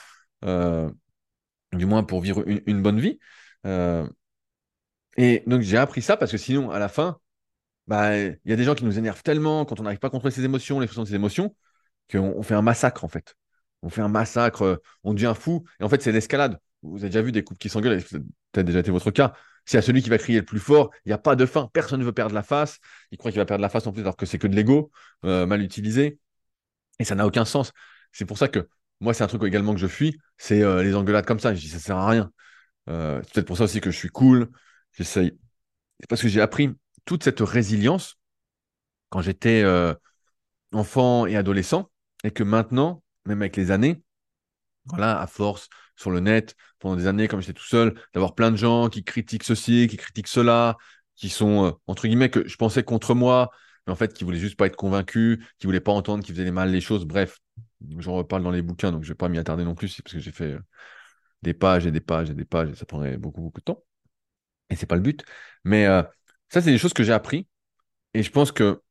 du 1.73 1.87
moins 1.87 2.03
pour 2.05 2.21
vivre 2.21 2.45
une 2.47 2.83
bonne 2.83 3.01
vie. 3.01 3.19
Et 5.17 5.43
donc 5.47 5.63
j'ai 5.63 5.79
appris 5.79 6.03
ça 6.03 6.17
parce 6.17 6.31
que 6.33 6.39
sinon, 6.39 6.71
à 6.71 6.79
la 6.79 6.89
fin, 6.89 7.19
bah, 7.87 8.17
il 8.19 8.39
y 8.47 8.53
a 8.53 8.57
des 8.57 8.65
gens 8.65 8.75
qui 8.75 8.85
nous 8.85 8.99
énervent 8.99 9.23
tellement 9.23 9.65
quand 9.65 9.81
on 9.81 9.85
n'arrive 9.85 9.99
pas 9.99 10.09
à 10.09 10.11
contrôler 10.11 10.35
ses 10.35 10.45
émotions, 10.45 10.81
les 10.81 10.87
de 10.87 11.05
ses 11.05 11.15
émotions, 11.15 11.55
qu'on 12.11 12.43
fait 12.43 12.55
un 12.55 12.63
massacre 12.63 13.05
en 13.05 13.09
fait. 13.09 13.37
On 13.83 13.91
fait 13.91 14.03
un 14.03 14.09
massacre, 14.09 14.63
euh, 14.63 14.77
on 15.05 15.15
devient 15.15 15.35
fou. 15.39 15.65
Et 15.81 15.85
en 15.85 15.89
fait, 15.89 16.03
c'est 16.03 16.13
l'escalade. 16.13 16.59
Vous 16.83 16.99
avez 16.99 17.09
déjà 17.09 17.23
vu 17.23 17.33
des 17.33 17.45
couples 17.45 17.59
qui 17.59 17.69
s'engueulent, 17.69 18.03
peut-être 18.03 18.67
déjà 18.67 18.81
été 18.81 18.91
votre 18.91 19.11
cas. 19.11 19.35
C'est 19.65 19.79
à 19.79 19.83
celui 19.83 20.03
qui 20.03 20.11
va 20.11 20.19
crier 20.19 20.39
le 20.41 20.45
plus 20.45 20.61
fort, 20.61 20.91
il 21.05 21.09
n'y 21.09 21.13
a 21.13 21.19
pas 21.19 21.35
de 21.37 21.45
fin, 21.47 21.69
personne 21.73 22.01
ne 22.01 22.05
veut 22.05 22.13
perdre 22.13 22.35
la 22.35 22.43
face. 22.43 22.79
Il 23.11 23.19
croit 23.19 23.33
qu'il 23.33 23.41
va 23.41 23.47
perdre 23.47 23.63
la 23.63 23.69
face 23.69 23.87
en 23.87 23.93
plus 23.93 24.03
alors 24.03 24.17
que 24.17 24.27
c'est 24.27 24.39
que 24.39 24.47
de 24.47 24.55
l'ego 24.55 24.91
euh, 25.25 25.47
mal 25.47 25.63
utilisé. 25.63 26.19
Et 26.99 27.05
ça 27.05 27.15
n'a 27.15 27.27
aucun 27.27 27.45
sens. 27.45 27.73
C'est 28.13 28.25
pour 28.25 28.39
ça 28.39 28.49
que 28.49 28.69
moi, 29.01 29.13
c'est 29.15 29.25
un 29.25 29.27
truc 29.27 29.43
également 29.45 29.75
que 29.75 29.81
je 29.81 29.87
fuis, 29.87 30.19
c'est 30.39 30.63
euh, 30.63 30.83
les 30.83 30.95
engueulades 30.95 31.27
comme 31.27 31.41
ça. 31.41 31.55
Je 31.55 31.61
dis, 31.61 31.69
ça 31.69 31.79
sert 31.79 31.97
à 31.97 32.09
rien. 32.09 32.33
c'est 32.87 33.33
peut-être 33.33 33.47
pour 33.47 33.57
ça 33.59 33.65
aussi 33.65 33.81
que 33.81 33.91
je 33.91 33.97
suis 33.97 34.09
cool, 34.09 34.51
J'essaye. 34.97 35.39
Parce 36.09 36.23
que 36.23 36.29
j'ai 36.29 36.41
appris 36.41 36.71
toute 37.05 37.25
cette 37.25 37.41
résilience 37.41 38.19
quand 39.11 39.23
j'étais 39.23 39.63
euh, 39.65 39.95
enfant 40.73 41.27
et 41.27 41.37
adolescent, 41.37 41.91
et 42.25 42.31
que 42.31 42.43
maintenant, 42.43 43.03
même 43.27 43.43
avec 43.43 43.57
les 43.57 43.71
années, 43.73 44.03
voilà, 44.87 45.21
à 45.21 45.27
force 45.27 45.69
sur 45.97 46.11
le 46.11 46.21
net, 46.21 46.57
pendant 46.81 46.97
des 46.97 47.07
années, 47.09 47.29
comme 47.29 47.41
j'étais 47.41 47.55
tout 47.55 47.67
seul, 47.67 47.95
d'avoir 48.15 48.35
plein 48.35 48.51
de 48.51 48.57
gens 48.57 48.89
qui 48.89 49.05
critiquent 49.05 49.45
ceci, 49.45 49.89
qui 49.91 49.97
critiquent 49.99 50.29
cela, 50.29 50.77
qui 51.17 51.31
sont, 51.31 51.67
euh, 51.67 51.73
entre 51.89 52.09
guillemets, 52.09 52.31
que 52.31 52.49
je 52.49 52.57
pensais 52.57 52.85
contre 52.85 53.15
moi, 53.15 53.51
mais 53.87 53.95
en 53.95 53.97
fait, 53.97 54.15
qui 54.15 54.25
voulaient 54.25 54.39
juste 54.39 54.57
pas 54.57 54.67
être 54.67 54.77
convaincus, 54.77 55.39
qui 55.59 55.67
voulaient 55.67 55.81
pas 55.81 55.93
entendre, 55.93 56.25
qui 56.25 56.33
faisaient 56.33 56.51
mal 56.53 56.71
les 56.73 56.83
choses. 56.83 57.07
Bref, 57.07 57.41
j'en 57.99 58.15
reparle 58.15 58.45
dans 58.45 58.53
les 58.53 58.63
bouquins, 58.63 58.93
donc 58.93 59.05
je 59.05 59.11
vais 59.11 59.15
pas 59.17 59.29
m'y 59.31 59.39
attarder 59.39 59.65
non 59.65 59.75
plus, 59.77 60.01
parce 60.03 60.15
que 60.15 60.21
j'ai 60.21 60.33
fait 60.33 60.53
euh, 60.55 60.61
des 61.43 61.55
pages 61.55 61.87
et 61.87 61.93
des 61.93 62.03
pages 62.03 62.31
et 62.31 62.35
des 62.35 62.47
pages, 62.47 62.71
et 62.71 62.77
ça 62.77 62.87
prendrait 62.87 63.19
beaucoup, 63.19 63.43
beaucoup 63.43 63.61
de 63.61 63.67
temps 63.67 63.85
et 64.71 64.77
c'est 64.77 64.87
pas 64.87 64.97
le 64.97 65.03
but. 65.03 65.25
Mais 65.65 65.87
euh, 65.87 66.03
ça, 66.49 66.61
c'est 66.61 66.71
des 66.71 66.79
choses 66.79 66.95
que 66.95 67.05
j'ai 67.05 67.13
appris 67.13 67.47
et 68.15 68.23
je 68.23 68.31
pense 68.31 68.53
que 68.53 68.83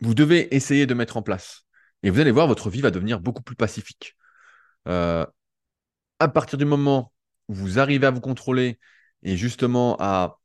vous 0.00 0.14
devez 0.14 0.54
essayer 0.54 0.86
de 0.86 0.94
mettre 0.94 1.16
en 1.16 1.22
place. 1.22 1.66
Et 2.02 2.10
vous 2.10 2.20
allez 2.20 2.32
voir, 2.32 2.46
votre 2.48 2.70
vie 2.70 2.80
va 2.80 2.90
devenir 2.90 3.20
beaucoup 3.20 3.42
plus 3.42 3.56
pacifique. 3.56 4.16
Euh, 4.88 5.24
à 6.18 6.28
partir 6.28 6.58
du 6.58 6.64
moment 6.64 7.12
où 7.48 7.54
vous 7.54 7.78
arrivez 7.78 8.06
à 8.06 8.10
vous 8.10 8.20
contrôler 8.20 8.78
et 9.22 9.36
justement 9.36 9.96
à 10.00 10.38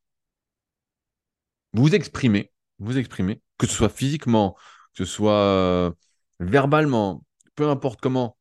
vous 1.74 1.94
exprimer, 1.96 2.52
vous 2.80 2.98
exprimer, 2.98 3.42
que 3.58 3.68
ce 3.68 3.74
soit 3.74 3.90
physiquement, 3.90 4.56
que 4.94 5.06
ce 5.06 5.06
soit 5.06 5.34
euh, 5.34 5.92
verbalement, 6.40 7.24
peu 7.56 7.70
importe 7.70 8.00
comment, 8.02 8.38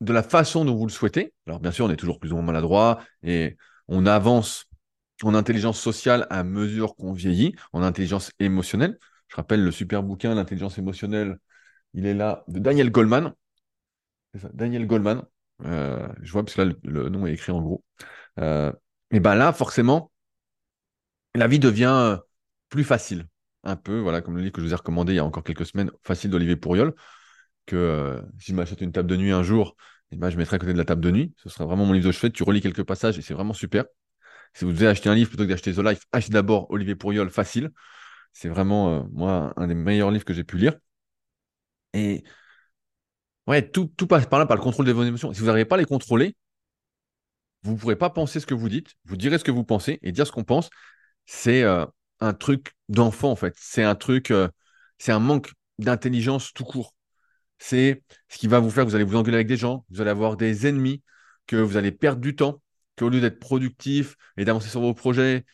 de 0.00 0.12
la 0.12 0.22
façon 0.22 0.64
dont 0.64 0.74
vous 0.74 0.86
le 0.86 0.92
souhaitez. 0.92 1.32
Alors 1.46 1.60
bien 1.60 1.72
sûr, 1.72 1.86
on 1.86 1.90
est 1.90 1.96
toujours 1.96 2.18
plus 2.18 2.32
ou 2.32 2.36
moins 2.36 2.44
maladroit 2.44 3.02
et 3.22 3.56
on 3.92 4.06
avance 4.06 4.70
en 5.22 5.34
intelligence 5.34 5.78
sociale 5.78 6.26
à 6.30 6.44
mesure 6.44 6.96
qu'on 6.96 7.12
vieillit, 7.12 7.54
en 7.74 7.82
intelligence 7.82 8.32
émotionnelle. 8.40 8.98
Je 9.28 9.36
rappelle 9.36 9.62
le 9.62 9.70
super 9.70 10.02
bouquin, 10.02 10.34
l'intelligence 10.34 10.78
émotionnelle, 10.78 11.38
il 11.92 12.06
est 12.06 12.14
là, 12.14 12.42
de 12.48 12.58
Daniel 12.58 12.90
Goldman. 12.90 13.34
Daniel 14.54 14.86
Goldman. 14.86 15.22
Euh, 15.66 16.08
je 16.22 16.32
vois 16.32 16.42
parce 16.42 16.54
que 16.54 16.62
là, 16.62 16.72
le, 16.82 17.08
nom 17.10 17.26
est 17.26 17.34
écrit 17.34 17.52
en 17.52 17.60
gros. 17.60 17.84
Euh, 18.40 18.72
et 19.10 19.20
ben 19.20 19.34
là, 19.34 19.52
forcément, 19.52 20.10
la 21.34 21.46
vie 21.46 21.58
devient 21.58 21.94
euh, 21.94 22.16
plus 22.70 22.84
facile. 22.84 23.26
Un 23.62 23.76
peu, 23.76 23.98
voilà, 23.98 24.22
comme 24.22 24.36
le 24.36 24.40
livre 24.40 24.52
que 24.52 24.62
je 24.62 24.66
vous 24.66 24.72
ai 24.72 24.76
recommandé 24.76 25.12
il 25.12 25.16
y 25.16 25.18
a 25.18 25.24
encore 25.24 25.44
quelques 25.44 25.66
semaines, 25.66 25.90
Facile 26.02 26.30
d'Olivier 26.30 26.56
Pourriol, 26.56 26.94
que 27.66 28.20
si 28.40 28.52
je 28.52 28.56
m'achète 28.56 28.80
une 28.80 28.90
table 28.90 29.08
de 29.08 29.16
nuit 29.16 29.32
un 29.32 29.42
jour, 29.42 29.76
ben, 30.16 30.30
je 30.30 30.36
mettrai 30.36 30.56
à 30.56 30.58
côté 30.58 30.72
de 30.72 30.78
la 30.78 30.84
table 30.84 31.00
de 31.00 31.10
nuit. 31.10 31.34
Ce 31.36 31.48
sera 31.48 31.64
vraiment 31.64 31.84
mon 31.86 31.92
livre 31.92 32.06
de 32.06 32.12
chevet. 32.12 32.30
Tu 32.30 32.42
relis 32.42 32.60
quelques 32.60 32.84
passages 32.84 33.18
et 33.18 33.22
c'est 33.22 33.34
vraiment 33.34 33.54
super. 33.54 33.84
Si 34.54 34.64
vous 34.64 34.72
devez 34.72 34.86
acheter 34.86 35.08
un 35.08 35.14
livre 35.14 35.30
plutôt 35.30 35.44
que 35.44 35.48
d'acheter 35.48 35.72
The 35.72 35.78
Life, 35.78 36.02
achetez 36.12 36.32
d'abord 36.32 36.70
Olivier 36.70 36.94
Pourriol, 36.94 37.30
facile. 37.30 37.70
C'est 38.32 38.48
vraiment, 38.48 39.00
euh, 39.00 39.02
moi, 39.12 39.52
un 39.56 39.66
des 39.66 39.74
meilleurs 39.74 40.10
livres 40.10 40.24
que 40.24 40.34
j'ai 40.34 40.44
pu 40.44 40.58
lire. 40.58 40.74
Et 41.94 42.24
ouais, 43.46 43.68
tout, 43.68 43.86
tout 43.96 44.06
passe 44.06 44.26
par 44.26 44.38
là, 44.38 44.46
par 44.46 44.56
le 44.56 44.62
contrôle 44.62 44.86
de 44.86 44.92
vos 44.92 45.04
émotions. 45.04 45.32
Si 45.32 45.40
vous 45.40 45.46
n'arrivez 45.46 45.64
pas 45.64 45.76
à 45.76 45.78
les 45.78 45.84
contrôler, 45.84 46.34
vous 47.62 47.72
ne 47.72 47.78
pourrez 47.78 47.96
pas 47.96 48.10
penser 48.10 48.40
ce 48.40 48.46
que 48.46 48.54
vous 48.54 48.68
dites, 48.68 48.94
vous 49.04 49.16
direz 49.16 49.38
ce 49.38 49.44
que 49.44 49.50
vous 49.50 49.64
pensez, 49.64 49.98
et 50.02 50.12
dire 50.12 50.26
ce 50.26 50.32
qu'on 50.32 50.44
pense, 50.44 50.68
c'est 51.26 51.62
euh, 51.62 51.86
un 52.20 52.34
truc 52.34 52.72
d'enfant, 52.88 53.30
en 53.30 53.36
fait. 53.36 53.54
C'est 53.58 53.84
un 53.84 53.94
truc, 53.94 54.30
euh, 54.30 54.48
c'est 54.98 55.12
un 55.12 55.20
manque 55.20 55.52
d'intelligence 55.78 56.52
tout 56.52 56.64
court. 56.64 56.94
C'est 57.62 58.02
ce 58.28 58.38
qui 58.38 58.48
va 58.48 58.60
vous 58.60 58.70
faire 58.70 58.84
que 58.84 58.90
vous 58.90 58.94
allez 58.96 59.04
vous 59.04 59.16
engueuler 59.16 59.36
avec 59.36 59.46
des 59.46 59.56
gens, 59.56 59.84
vous 59.90 60.00
allez 60.00 60.10
avoir 60.10 60.36
des 60.36 60.66
ennemis, 60.66 61.02
que 61.46 61.56
vous 61.56 61.76
allez 61.76 61.92
perdre 61.92 62.20
du 62.20 62.34
temps, 62.36 62.60
qu'au 62.98 63.08
lieu 63.08 63.20
d'être 63.20 63.38
productif 63.38 64.16
et 64.36 64.44
d'avancer 64.44 64.68
sur 64.68 64.80
vos 64.80 64.94
projets, 64.94 65.44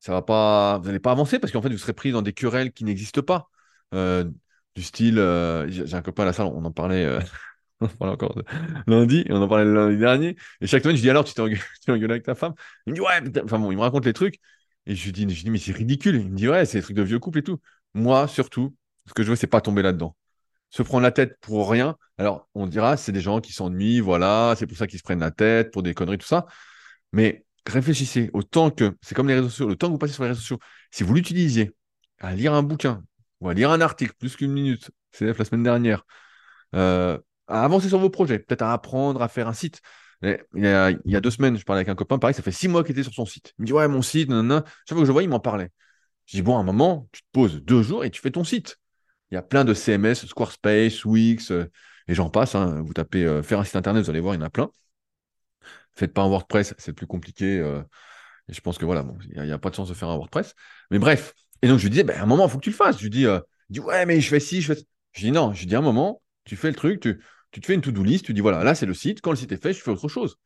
ça 0.00 0.12
va 0.12 0.22
pas, 0.22 0.78
vous 0.78 0.86
n'allez 0.86 1.00
pas 1.00 1.12
avancer 1.12 1.38
parce 1.38 1.52
qu'en 1.52 1.62
fait, 1.62 1.70
vous 1.70 1.78
serez 1.78 1.92
pris 1.94 2.12
dans 2.12 2.22
des 2.22 2.32
querelles 2.32 2.72
qui 2.72 2.84
n'existent 2.84 3.22
pas. 3.22 3.50
Euh, 3.94 4.24
du 4.76 4.82
style, 4.82 5.16
j'ai 5.68 5.94
un 5.94 6.02
copain 6.02 6.22
à 6.24 6.26
la 6.26 6.32
salle, 6.32 6.46
on 6.46 6.64
en 6.64 6.72
parlait 6.72 7.20
parlait 7.98 8.12
encore 8.14 8.34
lundi, 8.86 9.24
et 9.26 9.32
on 9.32 9.42
en 9.42 9.48
parlait 9.48 9.64
lundi 9.64 9.98
dernier. 9.98 10.36
Et 10.60 10.66
chaque 10.66 10.82
semaine, 10.82 10.96
je 10.96 11.02
dis 11.02 11.10
alors, 11.10 11.24
tu 11.24 11.34
t'es 11.34 11.40
engueulé, 11.88 12.12
avec 12.12 12.24
ta 12.24 12.34
femme? 12.34 12.54
Il 12.86 12.90
me 12.90 12.94
dit, 12.96 13.00
ouais, 13.00 13.44
enfin 13.44 13.58
bon, 13.58 13.70
il 13.72 13.76
me 13.76 13.82
raconte 13.82 14.04
les 14.04 14.12
trucs. 14.12 14.38
Et 14.86 14.94
je 14.94 15.04
lui 15.04 15.12
dis, 15.12 15.34
je 15.34 15.44
dis 15.44 15.50
mais 15.50 15.58
c'est 15.58 15.72
ridicule. 15.72 16.16
Il 16.16 16.30
me 16.30 16.36
dit, 16.36 16.48
ouais, 16.48 16.66
c'est 16.66 16.78
des 16.78 16.82
trucs 16.82 16.96
de 16.96 17.02
vieux 17.02 17.18
couple 17.18 17.38
et 17.38 17.42
tout. 17.42 17.60
Moi, 17.94 18.28
surtout, 18.28 18.74
ce 19.06 19.14
que 19.14 19.22
je 19.22 19.30
veux, 19.30 19.36
c'est 19.36 19.46
pas 19.46 19.60
tomber 19.60 19.82
là-dedans. 19.82 20.16
Se 20.70 20.82
prendre 20.82 21.02
la 21.02 21.12
tête 21.12 21.36
pour 21.40 21.70
rien. 21.70 21.96
Alors, 22.18 22.48
on 22.54 22.66
dira, 22.66 22.96
c'est 22.96 23.12
des 23.12 23.20
gens 23.20 23.40
qui 23.40 23.52
s'ennuient, 23.52 24.00
voilà, 24.00 24.54
c'est 24.56 24.66
pour 24.66 24.76
ça 24.76 24.86
qu'ils 24.86 24.98
se 24.98 25.02
prennent 25.04 25.20
la 25.20 25.30
tête, 25.30 25.72
pour 25.72 25.82
des 25.82 25.94
conneries, 25.94 26.18
tout 26.18 26.26
ça. 26.26 26.46
Mais 27.12 27.44
réfléchissez, 27.66 28.30
autant 28.32 28.70
que, 28.70 28.96
c'est 29.02 29.14
comme 29.14 29.28
les 29.28 29.34
réseaux 29.34 29.48
sociaux, 29.48 29.68
le 29.68 29.76
temps 29.76 29.88
que 29.88 29.92
vous 29.92 29.98
passez 29.98 30.14
sur 30.14 30.22
les 30.24 30.30
réseaux 30.30 30.40
sociaux, 30.40 30.58
si 30.90 31.02
vous 31.02 31.14
l'utilisiez 31.14 31.74
à 32.20 32.34
lire 32.34 32.54
un 32.54 32.62
bouquin 32.62 33.02
ou 33.40 33.48
à 33.48 33.54
lire 33.54 33.70
un 33.70 33.80
article 33.80 34.14
plus 34.18 34.36
qu'une 34.36 34.52
minute, 34.52 34.90
c'est 35.12 35.36
la 35.36 35.44
semaine 35.44 35.62
dernière, 35.62 36.04
euh, 36.74 37.18
à 37.48 37.64
avancer 37.64 37.88
sur 37.88 37.98
vos 37.98 38.10
projets, 38.10 38.38
peut-être 38.38 38.62
à 38.62 38.72
apprendre 38.72 39.22
à 39.22 39.28
faire 39.28 39.48
un 39.48 39.52
site. 39.52 39.80
il, 40.22 40.38
y 40.54 40.66
a, 40.66 41.20
deux 41.20 41.30
semaines, 41.30 41.56
je 41.56 41.64
parlais 41.64 41.80
avec 41.80 41.88
un 41.88 41.94
copain, 41.94 42.18
pareil, 42.18 42.34
ça 42.34 42.42
fait 42.42 42.52
six 42.52 42.68
mois 42.68 42.84
qu'il 42.84 42.92
était 42.92 43.02
sur 43.02 43.14
son 43.14 43.26
site. 43.26 43.54
Il 43.58 43.62
me 43.62 43.66
dit, 43.66 43.72
ouais, 43.72 43.88
mon 43.88 44.02
site, 44.02 44.28
nanana. 44.28 44.64
Chaque 44.86 44.96
fois 44.96 45.02
que 45.02 45.06
je 45.06 45.12
vois, 45.12 45.22
il 45.22 45.28
m'en 45.28 45.40
parlait. 45.40 45.70
Je 46.26 46.36
dis, 46.36 46.42
bon, 46.42 46.56
à 46.56 46.60
un 46.60 46.64
moment, 46.64 47.08
tu 47.12 47.22
te 47.22 47.26
poses 47.32 47.62
deux 47.62 47.82
jours 47.82 48.04
et 48.04 48.10
tu 48.10 48.20
fais 48.20 48.30
ton 48.30 48.44
site. 48.44 48.79
Il 49.30 49.34
y 49.34 49.38
a 49.38 49.42
plein 49.42 49.64
de 49.64 49.74
CMS, 49.74 50.26
Squarespace, 50.26 51.04
Wix, 51.04 51.50
euh, 51.50 51.70
et 52.08 52.14
j'en 52.14 52.30
passe. 52.30 52.54
Hein. 52.54 52.82
Vous 52.82 52.92
tapez 52.92 53.24
euh, 53.24 53.42
faire 53.42 53.60
un 53.60 53.64
site 53.64 53.76
internet, 53.76 54.04
vous 54.04 54.10
allez 54.10 54.20
voir, 54.20 54.34
il 54.34 54.38
y 54.38 54.42
en 54.42 54.46
a 54.46 54.50
plein. 54.50 54.70
Faites 55.92 56.12
pas 56.12 56.22
un 56.22 56.28
WordPress, 56.28 56.74
c'est 56.78 56.92
plus 56.92 57.06
compliqué. 57.06 57.58
Euh, 57.58 57.82
je 58.48 58.60
pense 58.60 58.78
que 58.78 58.84
voilà, 58.84 59.04
il 59.32 59.42
n'y 59.42 59.52
a, 59.52 59.58
pas 59.58 59.70
de 59.70 59.74
chance 59.74 59.88
de 59.88 59.94
faire 59.94 60.08
un 60.08 60.16
WordPress. 60.16 60.54
Mais 60.90 60.98
bref. 60.98 61.34
Et 61.62 61.68
donc, 61.68 61.78
je 61.78 61.84
lui 61.84 61.90
disais, 61.90 62.04
ben, 62.04 62.18
à 62.18 62.22
un 62.22 62.26
moment, 62.26 62.46
il 62.46 62.50
faut 62.50 62.58
que 62.58 62.64
tu 62.64 62.70
le 62.70 62.76
fasses. 62.76 62.98
Je 62.98 63.02
lui 63.04 63.10
dis, 63.10 63.26
dis, 63.68 63.80
ouais, 63.80 64.06
mais 64.06 64.20
je 64.20 64.28
fais 64.28 64.40
ci, 64.40 64.62
je 64.62 64.72
fais 64.74 64.80
Je 65.12 65.20
dis, 65.20 65.32
non, 65.32 65.52
je 65.52 65.66
dis, 65.66 65.74
à 65.74 65.78
un 65.78 65.82
moment, 65.82 66.22
tu 66.44 66.56
fais 66.56 66.68
le 66.68 66.74
truc, 66.74 67.00
tu, 67.00 67.20
tu 67.52 67.60
te 67.60 67.66
fais 67.66 67.74
une 67.74 67.80
to-do 67.80 68.02
list, 68.02 68.24
tu 68.24 68.34
dis 68.34 68.40
voilà, 68.40 68.64
là 68.64 68.74
c'est 68.74 68.86
le 68.86 68.94
site, 68.94 69.20
quand 69.20 69.30
le 69.30 69.36
site 69.36 69.52
est 69.52 69.62
fait, 69.62 69.72
je 69.72 69.80
fais 69.80 69.90
autre 69.90 70.08
chose. 70.08 70.36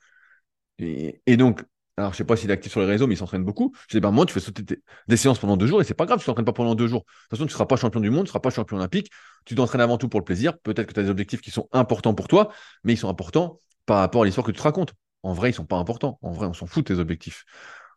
Et, 0.78 1.36
donc, 1.36 1.64
alors 1.96 2.12
je 2.12 2.16
sais 2.18 2.24
pas 2.24 2.36
s'il 2.36 2.50
est 2.50 2.52
actif 2.52 2.72
sur 2.72 2.80
les 2.80 2.86
réseaux, 2.86 3.06
mais 3.06 3.14
il 3.14 3.16
s'entraîne 3.16 3.44
beaucoup. 3.44 3.72
Je 3.88 3.96
dis, 3.96 4.00
ben 4.00 4.10
moi, 4.10 4.26
tu 4.26 4.32
fais 4.32 4.40
sauter 4.40 4.64
des 5.06 5.16
séances 5.16 5.38
pendant 5.38 5.56
deux 5.56 5.66
jours 5.66 5.80
et 5.80 5.84
c'est 5.84 5.94
pas 5.94 6.06
grave, 6.06 6.18
tu 6.18 6.26
t'entraînes 6.26 6.44
pas 6.44 6.52
pendant 6.52 6.74
deux 6.74 6.88
jours. 6.88 7.00
De 7.00 7.04
toute 7.06 7.30
façon, 7.38 7.46
tu 7.46 7.52
seras 7.52 7.66
pas 7.66 7.76
champion 7.76 8.00
du 8.00 8.10
monde, 8.10 8.24
tu 8.24 8.30
seras 8.30 8.40
pas 8.40 8.50
champion 8.50 8.76
olympique. 8.76 9.10
Tu 9.44 9.54
t'entraînes 9.54 9.80
avant 9.80 9.98
tout 9.98 10.08
pour 10.08 10.18
le 10.20 10.24
plaisir. 10.24 10.58
Peut-être 10.58 10.88
que 10.88 10.92
tu 10.92 11.00
as 11.00 11.02
des 11.04 11.10
objectifs 11.10 11.40
qui 11.40 11.50
sont 11.52 11.68
importants 11.72 12.14
pour 12.14 12.28
toi, 12.28 12.52
mais 12.82 12.94
ils 12.94 12.96
sont 12.96 13.08
importants 13.08 13.58
par 13.86 13.98
rapport 13.98 14.22
à 14.22 14.24
l'histoire 14.24 14.44
que 14.46 14.50
tu 14.50 14.58
te 14.58 14.62
racontes. 14.62 14.92
En 15.22 15.34
vrai, 15.34 15.50
ils 15.50 15.54
sont 15.54 15.66
pas 15.66 15.76
importants. 15.76 16.18
En 16.22 16.32
vrai, 16.32 16.46
on 16.46 16.52
s'en 16.52 16.66
fout 16.66 16.86
de 16.86 16.94
tes 16.94 17.00
objectifs. 17.00 17.44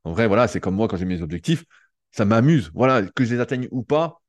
En 0.03 0.13
vrai, 0.13 0.27
voilà, 0.27 0.47
c'est 0.47 0.59
comme 0.59 0.75
moi 0.75 0.87
quand 0.87 0.97
j'ai 0.97 1.05
mes 1.05 1.21
objectifs, 1.21 1.65
ça 2.11 2.25
m'amuse. 2.25 2.71
Voilà, 2.73 3.03
que 3.03 3.25
je 3.25 3.33
les 3.33 3.41
atteigne 3.41 3.67
ou 3.71 3.83
pas, 3.83 4.21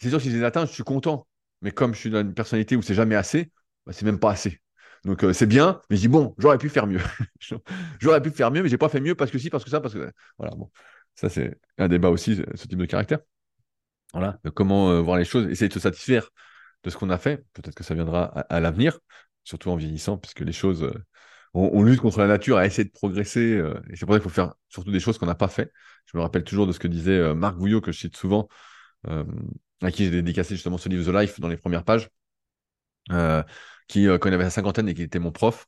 c'est 0.00 0.10
sûr 0.10 0.20
si 0.20 0.30
je 0.30 0.36
les 0.38 0.44
atteins, 0.44 0.66
je 0.66 0.72
suis 0.72 0.84
content. 0.84 1.28
Mais 1.62 1.72
comme 1.72 1.94
je 1.94 2.00
suis 2.00 2.10
dans 2.10 2.22
une 2.22 2.34
personnalité 2.34 2.76
où 2.76 2.82
c'est 2.82 2.94
jamais 2.94 3.16
assez, 3.16 3.52
bah, 3.86 3.92
c'est 3.92 4.06
même 4.06 4.20
pas 4.20 4.32
assez. 4.32 4.61
Donc 5.04 5.24
euh, 5.24 5.32
c'est 5.32 5.46
bien, 5.46 5.80
mais 5.90 5.96
je 5.96 6.02
dis 6.02 6.08
bon, 6.08 6.34
j'aurais 6.38 6.58
pu 6.58 6.68
faire 6.68 6.86
mieux. 6.86 7.00
j'aurais 8.00 8.22
pu 8.22 8.30
faire 8.30 8.50
mieux, 8.50 8.62
mais 8.62 8.68
j'ai 8.68 8.78
pas 8.78 8.88
fait 8.88 9.00
mieux 9.00 9.14
parce 9.14 9.30
que 9.30 9.38
si, 9.38 9.50
parce 9.50 9.64
que 9.64 9.70
ça, 9.70 9.80
parce 9.80 9.94
que 9.94 10.12
voilà. 10.38 10.54
Bon, 10.54 10.70
ça 11.14 11.28
c'est 11.28 11.58
un 11.78 11.88
débat 11.88 12.10
aussi, 12.10 12.36
ce 12.54 12.66
type 12.66 12.78
de 12.78 12.86
caractère. 12.86 13.18
Voilà, 14.12 14.38
comment 14.54 14.90
euh, 14.90 15.00
voir 15.00 15.18
les 15.18 15.24
choses, 15.24 15.46
essayer 15.48 15.68
de 15.68 15.72
se 15.72 15.80
satisfaire 15.80 16.28
de 16.84 16.90
ce 16.90 16.96
qu'on 16.96 17.10
a 17.10 17.18
fait. 17.18 17.44
Peut-être 17.54 17.74
que 17.74 17.84
ça 17.84 17.94
viendra 17.94 18.24
à, 18.24 18.60
l'avenir, 18.60 18.98
surtout 19.44 19.70
en 19.70 19.76
vieillissant, 19.76 20.18
puisque 20.18 20.40
les 20.40 20.52
choses, 20.52 20.84
euh, 20.84 21.04
on, 21.54 21.82
lutte 21.82 22.00
contre 22.00 22.18
la 22.20 22.26
nature 22.26 22.58
à 22.58 22.66
essayer 22.66 22.84
de 22.84 22.92
progresser, 22.92 23.62
et 23.90 23.96
c'est 23.96 24.06
pour 24.06 24.14
ça 24.14 24.20
qu'il 24.20 24.28
faut 24.28 24.34
faire 24.34 24.54
surtout 24.68 24.92
des 24.92 25.00
choses 25.00 25.18
qu'on 25.18 25.26
n'a 25.26 25.34
pas 25.34 25.48
fait. 25.48 25.72
Je 26.06 26.16
me 26.16 26.22
rappelle 26.22 26.44
toujours 26.44 26.66
de 26.66 26.72
ce 26.72 26.78
que 26.78 26.88
disait 26.88 27.34
Marc 27.34 27.56
Gouillot 27.56 27.80
que 27.80 27.92
je 27.92 27.98
cite 27.98 28.16
souvent, 28.16 28.48
à 29.06 29.90
qui 29.90 30.04
j'ai 30.04 30.10
dédicacé 30.10 30.54
justement 30.54 30.78
ce 30.78 30.88
livre 30.88 31.10
The 31.10 31.14
Life 31.14 31.40
dans 31.40 31.48
les 31.48 31.56
premières 31.56 31.84
pages. 31.84 32.10
Euh, 33.10 33.42
qui, 33.88 34.08
euh, 34.08 34.18
quand 34.18 34.28
il 34.28 34.34
avait 34.34 34.44
la 34.44 34.50
cinquantaine 34.50 34.88
et 34.88 34.94
qui 34.94 35.02
était 35.02 35.18
mon 35.18 35.32
prof, 35.32 35.66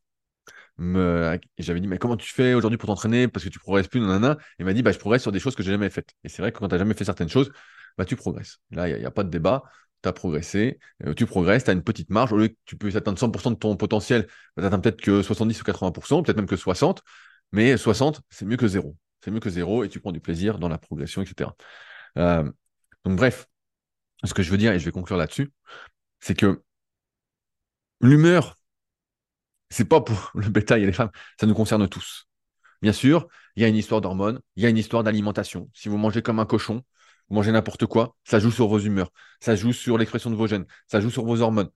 j'avais 0.78 1.80
dit, 1.80 1.86
mais 1.86 1.98
comment 1.98 2.16
tu 2.16 2.32
fais 2.32 2.54
aujourd'hui 2.54 2.78
pour 2.78 2.88
t'entraîner? 2.88 3.28
Parce 3.28 3.44
que 3.44 3.50
tu 3.50 3.58
progresses 3.58 3.88
plus, 3.88 4.00
nanana. 4.00 4.38
Il 4.58 4.64
m'a 4.64 4.72
dit, 4.72 4.82
bah, 4.82 4.92
je 4.92 4.98
progresse 4.98 5.22
sur 5.22 5.32
des 5.32 5.38
choses 5.40 5.54
que 5.54 5.62
j'ai 5.62 5.72
jamais 5.72 5.90
faites. 5.90 6.10
Et 6.24 6.28
c'est 6.28 6.42
vrai 6.42 6.52
que 6.52 6.58
quand 6.58 6.68
tu 6.68 6.74
n'as 6.74 6.78
jamais 6.78 6.94
fait 6.94 7.04
certaines 7.04 7.28
choses, 7.28 7.50
bah, 7.98 8.04
tu 8.04 8.16
progresses. 8.16 8.58
Là, 8.70 8.88
il 8.88 8.98
n'y 8.98 9.04
a, 9.04 9.10
pas 9.10 9.24
de 9.24 9.30
débat. 9.30 9.62
Tu 10.02 10.08
as 10.08 10.12
progressé, 10.12 10.78
euh, 11.06 11.14
tu 11.14 11.26
progresses, 11.26 11.64
tu 11.64 11.70
as 11.70 11.72
une 11.72 11.82
petite 11.82 12.10
marge. 12.10 12.32
Au 12.32 12.36
lieu 12.36 12.48
que 12.48 12.56
tu 12.66 12.76
peux 12.76 12.94
atteindre 12.96 13.18
100% 13.18 13.52
de 13.52 13.56
ton 13.56 13.76
potentiel, 13.76 14.26
bah, 14.56 14.62
tu 14.62 14.66
atteins 14.66 14.80
peut-être 14.80 15.00
que 15.00 15.22
70 15.22 15.60
ou 15.60 15.64
80%, 15.64 16.22
peut-être 16.22 16.36
même 16.36 16.46
que 16.46 16.56
60%. 16.56 17.02
Mais 17.52 17.76
60, 17.76 18.22
c'est 18.30 18.44
mieux 18.44 18.56
que 18.56 18.66
zéro. 18.66 18.96
C'est 19.22 19.30
mieux 19.30 19.40
que 19.40 19.50
zéro 19.50 19.84
et 19.84 19.88
tu 19.88 20.00
prends 20.00 20.12
du 20.12 20.20
plaisir 20.20 20.58
dans 20.58 20.68
la 20.68 20.78
progression, 20.78 21.22
etc. 21.22 21.50
donc, 22.16 23.16
bref, 23.16 23.46
ce 24.24 24.34
que 24.34 24.42
je 24.42 24.50
veux 24.50 24.56
dire, 24.58 24.72
et 24.72 24.78
je 24.78 24.84
vais 24.84 24.90
conclure 24.90 25.16
là-dessus, 25.16 25.52
c'est 26.20 26.34
que 26.34 26.62
L'humeur, 28.04 28.54
c'est 29.70 29.86
pas 29.86 30.02
pour 30.02 30.30
le 30.34 30.50
bétail 30.50 30.82
et 30.82 30.86
les 30.86 30.92
femmes, 30.92 31.10
ça 31.40 31.46
nous 31.46 31.54
concerne 31.54 31.88
tous. 31.88 32.28
Bien 32.82 32.92
sûr, 32.92 33.28
il 33.56 33.62
y 33.62 33.64
a 33.64 33.68
une 33.68 33.76
histoire 33.76 34.02
d'hormones, 34.02 34.40
il 34.56 34.62
y 34.62 34.66
a 34.66 34.68
une 34.68 34.76
histoire 34.76 35.02
d'alimentation. 35.02 35.70
Si 35.72 35.88
vous 35.88 35.96
mangez 35.96 36.20
comme 36.20 36.38
un 36.38 36.44
cochon, 36.44 36.82
vous 37.30 37.34
mangez 37.34 37.50
n'importe 37.50 37.86
quoi, 37.86 38.14
ça 38.22 38.40
joue 38.40 38.50
sur 38.50 38.68
vos 38.68 38.78
humeurs, 38.78 39.10
ça 39.40 39.56
joue 39.56 39.72
sur 39.72 39.96
l'expression 39.96 40.28
de 40.28 40.34
vos 40.36 40.46
gènes, 40.46 40.66
ça 40.86 41.00
joue 41.00 41.08
sur 41.08 41.24
vos 41.24 41.40
hormones. 41.40 41.70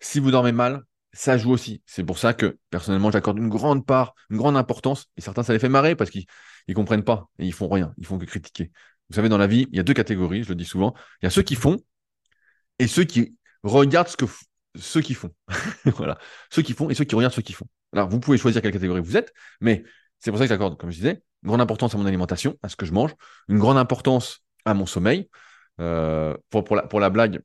Si 0.00 0.18
vous 0.18 0.32
dormez 0.32 0.50
mal, 0.50 0.82
ça 1.12 1.38
joue 1.38 1.52
aussi. 1.52 1.84
C'est 1.86 2.02
pour 2.02 2.18
ça 2.18 2.34
que 2.34 2.58
personnellement, 2.70 3.12
j'accorde 3.12 3.38
une 3.38 3.48
grande 3.48 3.86
part, 3.86 4.16
une 4.30 4.38
grande 4.38 4.56
importance, 4.56 5.06
et 5.16 5.20
certains, 5.20 5.44
ça 5.44 5.52
les 5.52 5.60
fait 5.60 5.68
marrer 5.68 5.94
parce 5.94 6.10
qu'ils 6.10 6.26
ne 6.66 6.74
comprennent 6.74 7.04
pas 7.04 7.28
et 7.38 7.46
ils 7.46 7.52
font 7.52 7.68
rien, 7.68 7.94
ils 7.98 8.06
font 8.06 8.18
que 8.18 8.24
critiquer. 8.24 8.72
Vous 9.08 9.14
savez, 9.14 9.28
dans 9.28 9.38
la 9.38 9.46
vie, 9.46 9.68
il 9.70 9.76
y 9.76 9.80
a 9.80 9.84
deux 9.84 9.94
catégories, 9.94 10.42
je 10.42 10.48
le 10.48 10.56
dis 10.56 10.64
souvent. 10.64 10.94
Il 11.22 11.26
y 11.26 11.28
a 11.28 11.30
ceux 11.30 11.42
qui 11.42 11.54
font 11.54 11.76
et 12.80 12.88
ceux 12.88 13.04
qui 13.04 13.36
regardent 13.62 14.08
ce 14.08 14.16
que, 14.16 14.24
ceux 14.76 15.00
qui 15.00 15.14
font. 15.14 15.30
voilà. 15.84 16.18
Ceux 16.50 16.62
qui 16.62 16.72
font 16.72 16.90
et 16.90 16.94
ceux 16.94 17.04
qui 17.04 17.14
regardent 17.14 17.34
ceux 17.34 17.42
qui 17.42 17.52
font. 17.52 17.66
Alors, 17.92 18.08
vous 18.08 18.20
pouvez 18.20 18.38
choisir 18.38 18.62
quelle 18.62 18.72
catégorie 18.72 19.00
vous 19.00 19.16
êtes, 19.16 19.32
mais 19.60 19.84
c'est 20.18 20.30
pour 20.30 20.38
ça 20.38 20.44
que 20.44 20.48
j'accorde, 20.48 20.78
comme 20.78 20.90
je 20.90 20.96
disais, 20.96 21.22
une 21.42 21.48
grande 21.48 21.60
importance 21.60 21.94
à 21.94 21.98
mon 21.98 22.06
alimentation, 22.06 22.58
à 22.62 22.68
ce 22.68 22.76
que 22.76 22.86
je 22.86 22.92
mange, 22.92 23.14
une 23.48 23.58
grande 23.58 23.76
importance 23.76 24.40
à 24.64 24.74
mon 24.74 24.86
sommeil. 24.86 25.28
Euh, 25.80 26.36
pour, 26.50 27.00
la, 27.00 27.10
blague, 27.10 27.40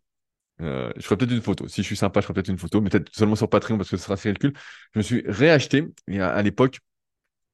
euh, 0.61 0.91
je 0.95 1.01
ferai 1.01 1.17
peut-être 1.17 1.31
une 1.31 1.41
photo. 1.41 1.67
Si 1.67 1.81
je 1.81 1.87
suis 1.87 1.95
sympa, 1.95 2.21
je 2.21 2.25
ferai 2.25 2.35
peut-être 2.35 2.49
une 2.49 2.59
photo, 2.59 2.81
mais 2.81 2.89
peut-être 2.89 3.13
seulement 3.13 3.35
sur 3.35 3.49
Patreon 3.49 3.77
parce 3.77 3.89
que 3.89 3.97
ce 3.97 4.03
sera 4.03 4.13
assez 4.13 4.29
ridicule. 4.29 4.53
Je 4.93 4.99
me 4.99 5.03
suis 5.03 5.23
réacheté 5.27 5.87
à, 6.13 6.29
à 6.29 6.41
l'époque. 6.41 6.79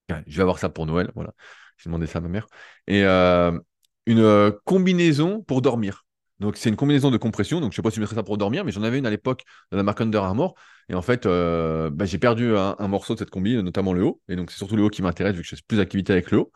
Je 0.09 0.35
vais 0.35 0.41
avoir 0.41 0.59
ça 0.59 0.69
pour 0.69 0.85
Noël. 0.85 1.11
Voilà. 1.15 1.33
J'ai 1.77 1.89
demandé 1.89 2.07
ça 2.07 2.19
à 2.19 2.21
ma 2.21 2.29
mère. 2.29 2.47
Et 2.87 3.03
euh, 3.03 3.57
une 4.05 4.51
combinaison 4.63 5.41
pour 5.41 5.61
dormir. 5.61 6.04
Donc, 6.39 6.57
c'est 6.57 6.69
une 6.69 6.75
combinaison 6.75 7.11
de 7.11 7.17
compression. 7.17 7.61
Donc, 7.61 7.71
je 7.71 7.75
ne 7.75 7.75
sais 7.77 7.81
pas 7.81 7.91
si 7.91 7.95
je 7.95 8.01
mettrais 8.01 8.15
ça 8.15 8.23
pour 8.23 8.37
dormir, 8.37 8.65
mais 8.65 8.71
j'en 8.71 8.83
avais 8.83 8.97
une 8.97 9.05
à 9.05 9.09
l'époque 9.09 9.43
de 9.71 9.77
la 9.77 9.83
marque 9.83 10.01
Under 10.01 10.23
Armour. 10.23 10.55
Et 10.89 10.93
en 10.93 11.01
fait, 11.01 11.25
euh, 11.25 11.89
bah, 11.89 12.05
j'ai 12.05 12.17
perdu 12.17 12.55
un, 12.57 12.87
morceau 12.87 13.13
de 13.13 13.19
cette 13.19 13.29
combi, 13.29 13.55
notamment 13.63 13.93
le 13.93 14.03
haut. 14.03 14.21
Et 14.27 14.35
donc, 14.35 14.51
c'est 14.51 14.57
surtout 14.57 14.75
le 14.75 14.83
haut 14.83 14.89
qui 14.89 15.01
m'intéresse 15.01 15.35
vu 15.35 15.41
que 15.41 15.47
je 15.47 15.55
fais 15.55 15.61
plus 15.67 15.77
d'activité 15.77 16.13
avec 16.13 16.31
le 16.31 16.39
haut. 16.39 16.51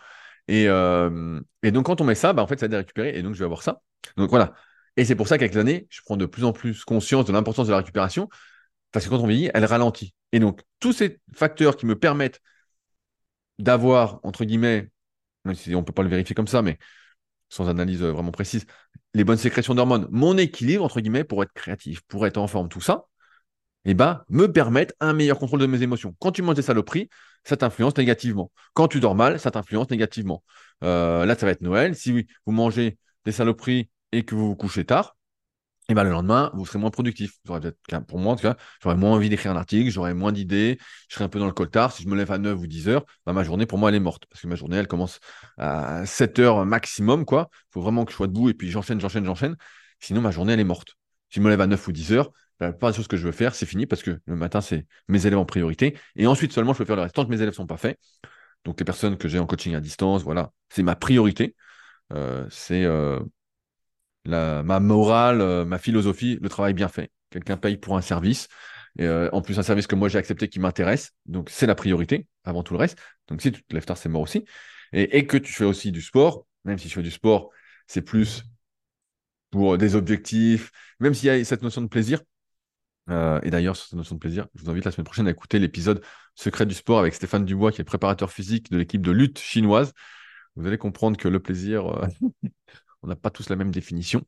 Et, 0.47 0.65
euh, 0.67 1.39
donc, 1.63 1.85
quand 1.85 2.01
on 2.01 2.03
met 2.03 2.15
ça, 2.15 2.33
bah, 2.33 2.43
en 2.43 2.47
fait, 2.47 2.59
ça 2.59 2.65
a 2.65 2.67
été 2.67 2.75
récupéré. 2.75 3.17
Et 3.17 3.23
donc, 3.23 3.33
je 3.35 3.39
vais 3.39 3.45
avoir 3.45 3.63
ça. 3.63 3.81
Donc, 4.17 4.29
voilà. 4.29 4.53
Et 4.97 5.05
c'est 5.05 5.15
pour 5.15 5.27
ça 5.27 5.37
qu'avec 5.37 5.53
l'année, 5.53 5.87
je 5.89 6.01
prends 6.03 6.17
de 6.17 6.25
plus 6.25 6.43
en 6.43 6.51
plus 6.51 6.83
conscience 6.83 7.25
de 7.25 7.31
l'importance 7.31 7.67
de 7.67 7.71
la 7.71 7.77
récupération. 7.77 8.27
Parce 8.91 9.05
que 9.05 9.11
quand 9.11 9.19
on 9.19 9.27
vieillit, 9.27 9.49
elle 9.53 9.65
ralentit. 9.65 10.13
Et 10.31 10.39
donc, 10.39 10.61
tous 10.79 10.93
ces 10.93 11.19
facteurs 11.33 11.77
qui 11.77 11.85
me 11.85 11.95
permettent 11.97 12.41
d'avoir, 13.59 14.19
entre 14.23 14.45
guillemets, 14.45 14.89
même 15.45 15.55
si 15.55 15.73
on 15.75 15.79
ne 15.79 15.85
peut 15.85 15.93
pas 15.93 16.03
le 16.03 16.09
vérifier 16.09 16.35
comme 16.35 16.47
ça, 16.47 16.61
mais 16.61 16.77
sans 17.49 17.67
analyse 17.69 18.03
euh, 18.03 18.11
vraiment 18.11 18.31
précise, 18.31 18.65
les 19.13 19.23
bonnes 19.23 19.37
sécrétions 19.37 19.75
d'hormones, 19.75 20.07
mon 20.11 20.37
équilibre, 20.37 20.83
entre 20.83 21.01
guillemets, 21.01 21.23
pour 21.23 21.43
être 21.43 21.53
créatif, 21.53 22.01
pour 22.07 22.25
être 22.27 22.37
en 22.37 22.47
forme, 22.47 22.69
tout 22.69 22.81
ça, 22.81 23.05
eh 23.85 23.93
ben, 23.93 24.23
me 24.29 24.51
permettent 24.51 24.95
un 24.99 25.13
meilleur 25.13 25.39
contrôle 25.39 25.59
de 25.61 25.65
mes 25.65 25.81
émotions. 25.81 26.15
Quand 26.19 26.31
tu 26.31 26.41
manges 26.41 26.55
des 26.55 26.61
saloperies, 26.61 27.09
ça 27.43 27.57
t'influence 27.57 27.97
négativement. 27.97 28.51
Quand 28.73 28.87
tu 28.87 28.99
dors 28.99 29.15
mal, 29.15 29.39
ça 29.39 29.51
t'influence 29.51 29.89
négativement. 29.89 30.43
Euh, 30.83 31.25
là, 31.25 31.35
ça 31.35 31.45
va 31.45 31.53
être 31.53 31.61
Noël. 31.61 31.95
Si 31.95 32.27
vous 32.45 32.51
mangez 32.51 32.97
des 33.25 33.31
saloperies 33.31 33.89
et 34.11 34.23
que 34.25 34.35
vous 34.35 34.49
vous 34.49 34.55
couchez 34.55 34.85
tard, 34.85 35.15
et 35.89 35.95
ben 35.95 36.03
le 36.03 36.11
lendemain, 36.11 36.51
vous 36.53 36.67
serez 36.67 36.77
moins 36.77 36.91
productif. 36.91 37.31
pour 38.07 38.19
moi, 38.19 38.33
en 38.33 38.35
tout 38.35 38.43
cas, 38.43 38.55
j'aurais 38.81 38.95
moins 38.95 39.11
envie 39.11 39.27
d'écrire 39.27 39.51
un 39.51 39.55
article, 39.55 39.89
j'aurais 39.89 40.13
moins 40.13 40.31
d'idées, 40.31 40.77
je 41.09 41.15
serais 41.15 41.25
un 41.25 41.29
peu 41.29 41.39
dans 41.39 41.47
le 41.47 41.51
coltard. 41.51 41.91
Si 41.91 42.03
je 42.03 42.07
me 42.07 42.15
lève 42.15 42.31
à 42.31 42.37
9 42.37 42.59
ou 42.59 42.67
10 42.67 42.89
heures, 42.89 43.05
ben, 43.25 43.33
ma 43.33 43.43
journée, 43.43 43.65
pour 43.65 43.79
moi, 43.79 43.89
elle 43.89 43.95
est 43.95 43.99
morte. 43.99 44.25
Parce 44.29 44.41
que 44.41 44.47
ma 44.47 44.53
journée, 44.55 44.77
elle 44.77 44.87
commence 44.87 45.19
à 45.57 46.05
7 46.05 46.37
heures 46.37 46.63
maximum. 46.63 47.25
Il 47.27 47.45
faut 47.71 47.81
vraiment 47.81 48.05
que 48.05 48.11
je 48.11 48.17
sois 48.17 48.27
debout 48.27 48.49
et 48.49 48.53
puis 48.53 48.69
j'enchaîne, 48.69 49.01
j'enchaîne, 49.01 49.25
j'enchaîne. 49.25 49.55
Sinon, 49.99 50.21
ma 50.21 50.29
journée, 50.29 50.53
elle 50.53 50.59
est 50.59 50.63
morte. 50.63 50.95
Si 51.31 51.39
je 51.39 51.41
me 51.41 51.49
lève 51.49 51.61
à 51.61 51.67
9 51.67 51.87
ou 51.87 51.91
10 51.91 52.13
heures, 52.13 52.31
ben, 52.59 52.67
la 52.67 52.71
plupart 52.73 52.91
des 52.91 52.97
choses 52.97 53.07
que 53.07 53.17
je 53.17 53.25
veux 53.25 53.31
faire, 53.31 53.55
c'est 53.55 53.65
fini 53.65 53.87
parce 53.87 54.03
que 54.03 54.19
le 54.25 54.35
matin, 54.35 54.61
c'est 54.61 54.85
mes 55.07 55.25
élèves 55.25 55.39
en 55.39 55.45
priorité. 55.45 55.97
Et 56.15 56.27
ensuite 56.27 56.53
seulement, 56.53 56.73
je 56.73 56.77
peux 56.77 56.85
faire 56.85 56.97
le 56.97 57.01
reste. 57.01 57.15
Tant 57.15 57.25
que 57.25 57.31
mes 57.31 57.37
élèves 57.37 57.49
ne 57.49 57.53
sont 57.55 57.67
pas 57.67 57.77
faits, 57.77 57.97
donc 58.63 58.79
les 58.79 58.85
personnes 58.85 59.17
que 59.17 59.27
j'ai 59.27 59.39
en 59.39 59.47
coaching 59.47 59.73
à 59.73 59.79
distance, 59.79 60.23
voilà, 60.23 60.51
c'est 60.69 60.83
ma 60.83 60.95
priorité. 60.95 61.55
Euh, 62.13 62.45
c'est 62.49 62.83
euh, 62.85 63.19
ma 64.25 64.79
morale, 64.79 65.41
euh, 65.41 65.65
ma 65.65 65.77
philosophie, 65.77 66.37
le 66.41 66.49
travail 66.49 66.73
bien 66.73 66.87
fait. 66.87 67.11
Quelqu'un 67.29 67.57
paye 67.57 67.77
pour 67.77 67.97
un 67.97 68.01
service. 68.01 68.47
Et, 68.97 69.05
euh, 69.05 69.29
en 69.31 69.41
plus, 69.41 69.59
un 69.59 69.63
service 69.63 69.87
que 69.87 69.95
moi 69.95 70.09
j'ai 70.09 70.17
accepté 70.17 70.47
qui 70.49 70.59
m'intéresse. 70.59 71.11
Donc, 71.25 71.49
c'est 71.49 71.67
la 71.67 71.75
priorité 71.75 72.27
avant 72.43 72.63
tout 72.63 72.73
le 72.73 72.79
reste. 72.79 72.99
Donc, 73.27 73.41
si 73.41 73.51
tu 73.51 73.63
te 73.63 73.73
lèves 73.73 73.85
tard, 73.85 73.97
c'est 73.97 74.09
mort 74.09 74.21
aussi. 74.21 74.45
Et, 74.91 75.27
que 75.27 75.37
tu 75.37 75.53
fais 75.53 75.65
aussi 75.65 75.91
du 75.91 76.01
sport, 76.01 76.47
même 76.65 76.79
si 76.79 76.89
je 76.89 76.95
fais 76.95 77.03
du 77.03 77.11
sport, 77.11 77.51
c'est 77.87 78.01
plus 78.01 78.43
pour 79.51 79.77
des 79.77 79.95
objectifs, 79.95 80.71
même 80.99 81.13
s'il 81.13 81.27
y 81.27 81.29
a 81.29 81.43
cette 81.45 81.61
notion 81.61 81.81
de 81.81 81.87
plaisir. 81.87 82.21
Euh, 83.09 83.39
et 83.43 83.51
d'ailleurs, 83.51 83.75
sur 83.75 83.85
cette 83.85 83.97
notion 83.97 84.15
de 84.15 84.19
plaisir, 84.19 84.47
je 84.55 84.63
vous 84.63 84.69
invite 84.69 84.85
la 84.85 84.91
semaine 84.91 85.05
prochaine 85.05 85.27
à 85.27 85.31
écouter 85.31 85.59
l'épisode 85.59 86.03
Secret 86.35 86.65
du 86.65 86.75
sport 86.75 86.99
avec 86.99 87.13
Stéphane 87.13 87.45
Dubois, 87.45 87.71
qui 87.71 87.81
est 87.81 87.83
préparateur 87.83 88.31
physique 88.31 88.71
de 88.71 88.77
l'équipe 88.77 89.01
de 89.01 89.11
lutte 89.11 89.39
chinoise. 89.39 89.93
Vous 90.55 90.65
allez 90.67 90.77
comprendre 90.77 91.17
que 91.17 91.27
le 91.27 91.39
plaisir, 91.39 92.09
on 93.01 93.07
n'a 93.07 93.15
pas 93.15 93.29
tous 93.29 93.49
la 93.49 93.55
même 93.55 93.71
définition. 93.71 94.25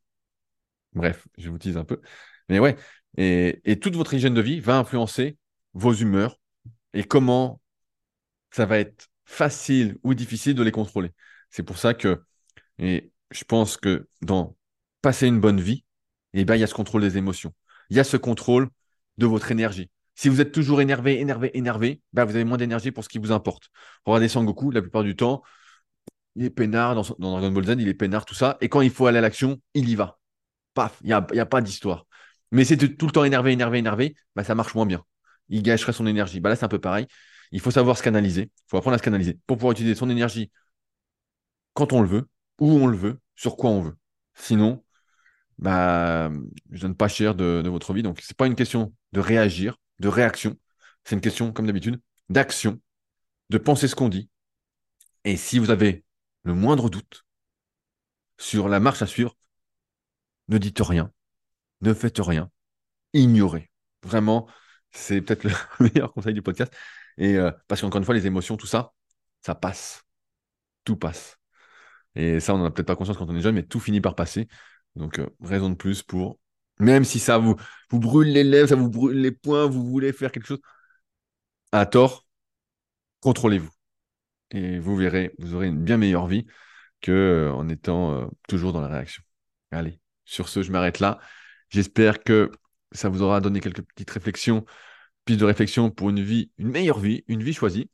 Bref, 0.94 1.28
je 1.38 1.50
vous 1.50 1.58
tease 1.58 1.78
un 1.78 1.86
peu. 1.86 2.02
Mais 2.50 2.60
ouais, 2.60 2.76
et, 3.18 3.80
toute 3.80 3.96
votre 3.96 4.14
hygiène 4.14 4.34
de 4.34 4.42
vie 4.42 4.60
va 4.60 4.78
influencer 4.78 5.38
vos 5.74 5.94
humeurs 5.94 6.40
et 6.94 7.04
comment 7.04 7.62
ça 8.52 8.66
va 8.66 8.80
être 8.80 9.10
facile 9.26 9.98
ou 10.04 10.14
difficile 10.14 10.56
de 10.56 10.64
les 10.64 10.72
contrôler. 10.72 11.12
C'est 11.50 11.64
pour 11.64 11.78
ça 11.78 11.94
que, 11.94 12.24
et 12.80 13.12
je 13.32 13.44
pense 13.44 13.78
que 13.78 14.08
dans 14.22 14.56
passer 15.02 15.28
une 15.28 15.40
bonne 15.40 15.62
vie, 15.62 15.86
eh 16.34 16.46
ben, 16.46 16.56
il 16.56 16.60
y 16.60 16.64
a 16.64 16.68
ce 16.68 16.74
contrôle 16.74 17.02
des 17.02 17.18
émotions. 17.18 17.54
Il 17.90 17.98
y 17.98 18.00
a 18.00 18.04
ce 18.04 18.18
contrôle 18.18 18.70
de 19.18 19.26
votre 19.26 19.52
énergie. 19.52 19.90
Si 20.16 20.30
vous 20.30 20.42
êtes 20.42 20.52
toujours 20.52 20.82
énervé, 20.82 21.20
énervé, 21.20 21.58
énervé, 21.58 22.02
ben, 22.14 22.26
vous 22.26 22.36
avez 22.36 22.44
moins 22.44 22.58
d'énergie 22.58 22.92
pour 22.92 23.04
ce 23.04 23.10
qui 23.10 23.18
vous 23.18 23.32
importe. 23.32 23.70
Regardez 24.06 24.28
Sangoku, 24.28 24.72
la 24.72 24.82
plupart 24.82 25.04
du 25.04 25.16
temps, 25.16 25.42
il 26.36 26.46
est 26.46 26.50
peinard 26.50 26.96
dans, 26.96 27.04
Dragon 27.20 27.52
Ball 27.52 27.66
Z, 27.66 27.76
il 27.80 27.88
est 27.88 27.94
peinard, 27.94 28.26
tout 28.26 28.36
ça. 28.36 28.58
Et 28.62 28.70
quand 28.70 28.82
il 28.82 28.92
faut 28.92 29.08
aller 29.08 29.18
à 29.18 29.22
l'action, 29.22 29.60
il 29.74 29.90
y 29.90 29.96
va. 29.96 30.20
Paf, 30.74 30.98
il 31.02 31.08
n'y 31.08 31.14
a, 31.14 31.18
a, 31.18 31.46
pas 31.46 31.62
d'histoire. 31.62 32.06
Mais 32.52 32.66
c'est 32.66 32.78
tout 32.78 33.06
le 33.06 33.12
temps 33.12 33.24
énervé, 33.24 33.52
énervé, 33.52 33.80
énervé, 33.80 34.16
bah, 34.36 34.44
ça 34.44 34.56
marche 34.56 34.76
moins 34.76 34.86
bien. 34.86 35.04
Il 35.50 35.64
gâcherait 35.64 35.94
son 35.94 36.08
énergie. 36.08 36.40
Bah, 36.40 36.50
là, 36.50 36.56
c'est 36.56 36.66
un 36.66 36.70
peu 36.70 36.80
pareil. 36.80 37.08
Il 37.52 37.60
faut 37.60 37.72
savoir 37.72 37.98
se 37.98 38.04
canaliser. 38.04 38.44
Il 38.44 38.64
faut 38.70 38.78
apprendre 38.78 38.96
à 38.96 38.98
se 38.98 39.04
canaliser 39.04 39.40
pour 39.48 39.58
pouvoir 39.58 39.74
utiliser 39.74 39.96
son 39.96 40.10
énergie 40.10 40.52
quand 41.74 41.94
on 41.94 42.02
le 42.02 42.08
veut, 42.08 42.28
où 42.60 42.72
on 42.72 42.88
le 42.88 42.98
veut, 42.98 43.20
sur 43.36 43.58
quoi 43.58 43.70
on 43.70 43.82
veut. 43.82 43.98
Sinon, 44.34 44.84
bah, 45.58 46.32
je 46.72 46.82
donne 46.82 46.96
pas 46.96 47.08
cher 47.08 47.36
de, 47.36 47.62
de 47.64 47.70
votre 47.70 47.94
vie. 47.94 48.04
Donc, 48.04 48.20
c'est 48.22 48.38
pas 48.38 48.48
une 48.48 48.56
question 48.56 48.94
de 49.12 49.20
réagir, 49.20 49.78
de 50.00 50.08
réaction. 50.08 50.58
C'est 51.04 51.16
une 51.16 51.22
question, 51.22 51.52
comme 51.52 51.68
d'habitude, 51.68 52.00
d'action, 52.30 52.80
de 53.50 53.58
penser 53.58 53.88
ce 53.88 53.96
qu'on 53.96 54.10
dit. 54.10 54.30
Et 55.26 55.38
si 55.38 55.60
vous 55.60 55.70
avez 55.70 56.04
le 56.44 56.54
moindre 56.54 56.90
doute 56.90 57.26
sur 58.38 58.70
la 58.70 58.80
marche 58.80 59.02
à 59.02 59.08
suivre, 59.08 59.36
ne 60.48 60.58
dites 60.58 60.80
rien, 60.80 61.12
ne 61.82 61.94
faites 61.94 62.20
rien, 62.20 62.52
ignorez. 63.14 63.72
Vraiment, 64.04 64.48
c'est 64.92 65.22
peut-être 65.22 65.44
le 65.46 65.52
meilleur 65.80 66.14
conseil 66.14 66.34
du 66.34 66.42
podcast. 66.42 66.74
Et 67.18 67.38
euh, 67.38 67.52
parce 67.68 67.82
qu'encore 67.82 68.00
une 68.00 68.06
fois, 68.06 68.16
les 68.16 68.28
émotions, 68.28 68.58
tout 68.58 68.68
ça, 68.68 68.94
ça 69.42 69.56
passe. 69.56 70.04
Tout 70.84 70.98
passe. 70.98 71.38
Et 72.16 72.40
ça, 72.40 72.56
on 72.56 72.60
n'en 72.60 72.66
a 72.66 72.72
peut-être 72.72 72.88
pas 72.88 72.96
conscience 72.96 73.18
quand 73.18 73.30
on 73.30 73.36
est 73.36 73.42
jeune, 73.42 73.56
mais 73.56 73.64
tout 73.64 73.80
finit 73.80 74.02
par 74.02 74.16
passer. 74.16 74.48
Donc, 74.96 75.20
euh, 75.20 75.30
raison 75.42 75.70
de 75.70 75.76
plus 75.76 76.04
pour, 76.04 76.40
même 76.80 77.06
si 77.06 77.20
ça 77.20 77.38
vous, 77.38 77.56
vous 77.92 78.00
brûle 78.00 78.30
les 78.34 78.44
lèvres, 78.44 78.70
ça 78.70 78.76
vous 78.76 78.90
brûle 78.90 79.22
les 79.22 79.32
poings, 79.32 79.68
vous 79.68 79.86
voulez 79.86 80.14
faire 80.14 80.32
quelque 80.32 80.48
chose, 80.48 80.62
à 81.74 81.86
tort, 81.86 82.26
contrôlez-vous 83.22 83.72
et 84.52 84.80
vous 84.80 84.96
verrez, 84.96 85.34
vous 85.40 85.56
aurez 85.56 85.68
une 85.68 85.84
bien 85.84 85.98
meilleure 85.98 86.28
vie 86.28 86.46
que 87.02 87.12
euh, 87.12 87.54
en 87.54 87.68
étant 87.70 88.14
euh, 88.14 88.28
toujours 88.48 88.74
dans 88.74 88.82
la 88.82 88.88
réaction. 88.88 89.24
Allez, 89.72 90.00
sur 90.26 90.50
ce, 90.50 90.62
je 90.64 90.72
m'arrête 90.72 91.00
là. 91.00 91.20
J'espère 91.70 92.24
que 92.24 92.52
ça 92.92 93.10
vous 93.10 93.22
aura 93.22 93.42
donné 93.42 93.60
quelques 93.60 93.82
petites 93.82 94.12
réflexions, 94.12 94.66
pistes 95.26 95.40
de 95.40 95.46
réflexion 95.46 95.90
pour 95.90 96.10
une 96.10 96.22
vie, 96.22 96.52
une 96.58 96.70
meilleure 96.70 97.00
vie, 97.00 97.24
une 97.28 97.44
vie 97.44 97.54
choisie. 97.54 97.90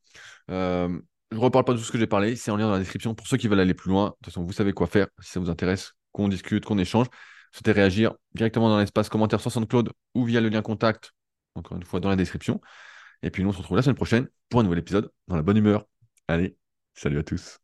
Euh, 0.50 1.00
je 1.32 1.38
ne 1.38 1.42
reparle 1.42 1.66
pas 1.66 1.74
de 1.74 1.78
tout 1.78 1.84
ce 1.84 1.92
que 1.92 2.00
j'ai 2.00 2.08
parlé, 2.08 2.36
c'est 2.36 2.52
en 2.52 2.58
lien 2.58 2.66
dans 2.66 2.74
la 2.74 2.80
description 2.80 3.14
pour 3.14 3.28
ceux 3.28 3.38
qui 3.38 3.48
veulent 3.48 3.60
aller 3.60 3.74
plus 3.74 3.90
loin. 3.90 4.06
De 4.06 4.12
toute 4.12 4.26
façon, 4.26 4.44
vous 4.44 4.54
savez 4.54 4.74
quoi 4.74 4.88
faire 4.88 5.08
si 5.20 5.32
ça 5.32 5.40
vous 5.40 5.50
intéresse, 5.50 5.94
qu'on 6.12 6.30
discute, 6.30 6.66
qu'on 6.66 6.78
échange. 6.78 7.08
Souhaitez 7.52 7.72
réagir 7.72 8.14
directement 8.34 8.70
dans 8.70 8.80
l'espace 8.80 9.10
commentaire 9.10 9.40
sur 9.42 9.52
SoundCloud 9.52 9.92
ou 10.16 10.26
via 10.26 10.42
le 10.42 10.50
lien 10.50 10.62
contact, 10.62 11.14
encore 11.56 11.78
une 11.78 11.84
fois 11.84 12.00
dans 12.00 12.10
la 12.10 12.16
description. 12.16 12.62
Et 13.24 13.32
puis 13.32 13.44
nous, 13.44 13.50
on 13.50 13.52
se 13.54 13.58
retrouve 13.58 13.78
la 13.78 13.84
semaine 13.84 13.96
prochaine 13.96 14.28
pour 14.50 14.60
un 14.60 14.64
nouvel 14.64 14.80
épisode 14.80 15.12
dans 15.28 15.36
la 15.36 15.42
bonne 15.42 15.58
humeur. 15.58 15.86
Allez, 16.30 16.58
salut 16.94 17.20
à 17.20 17.24
tous. 17.24 17.60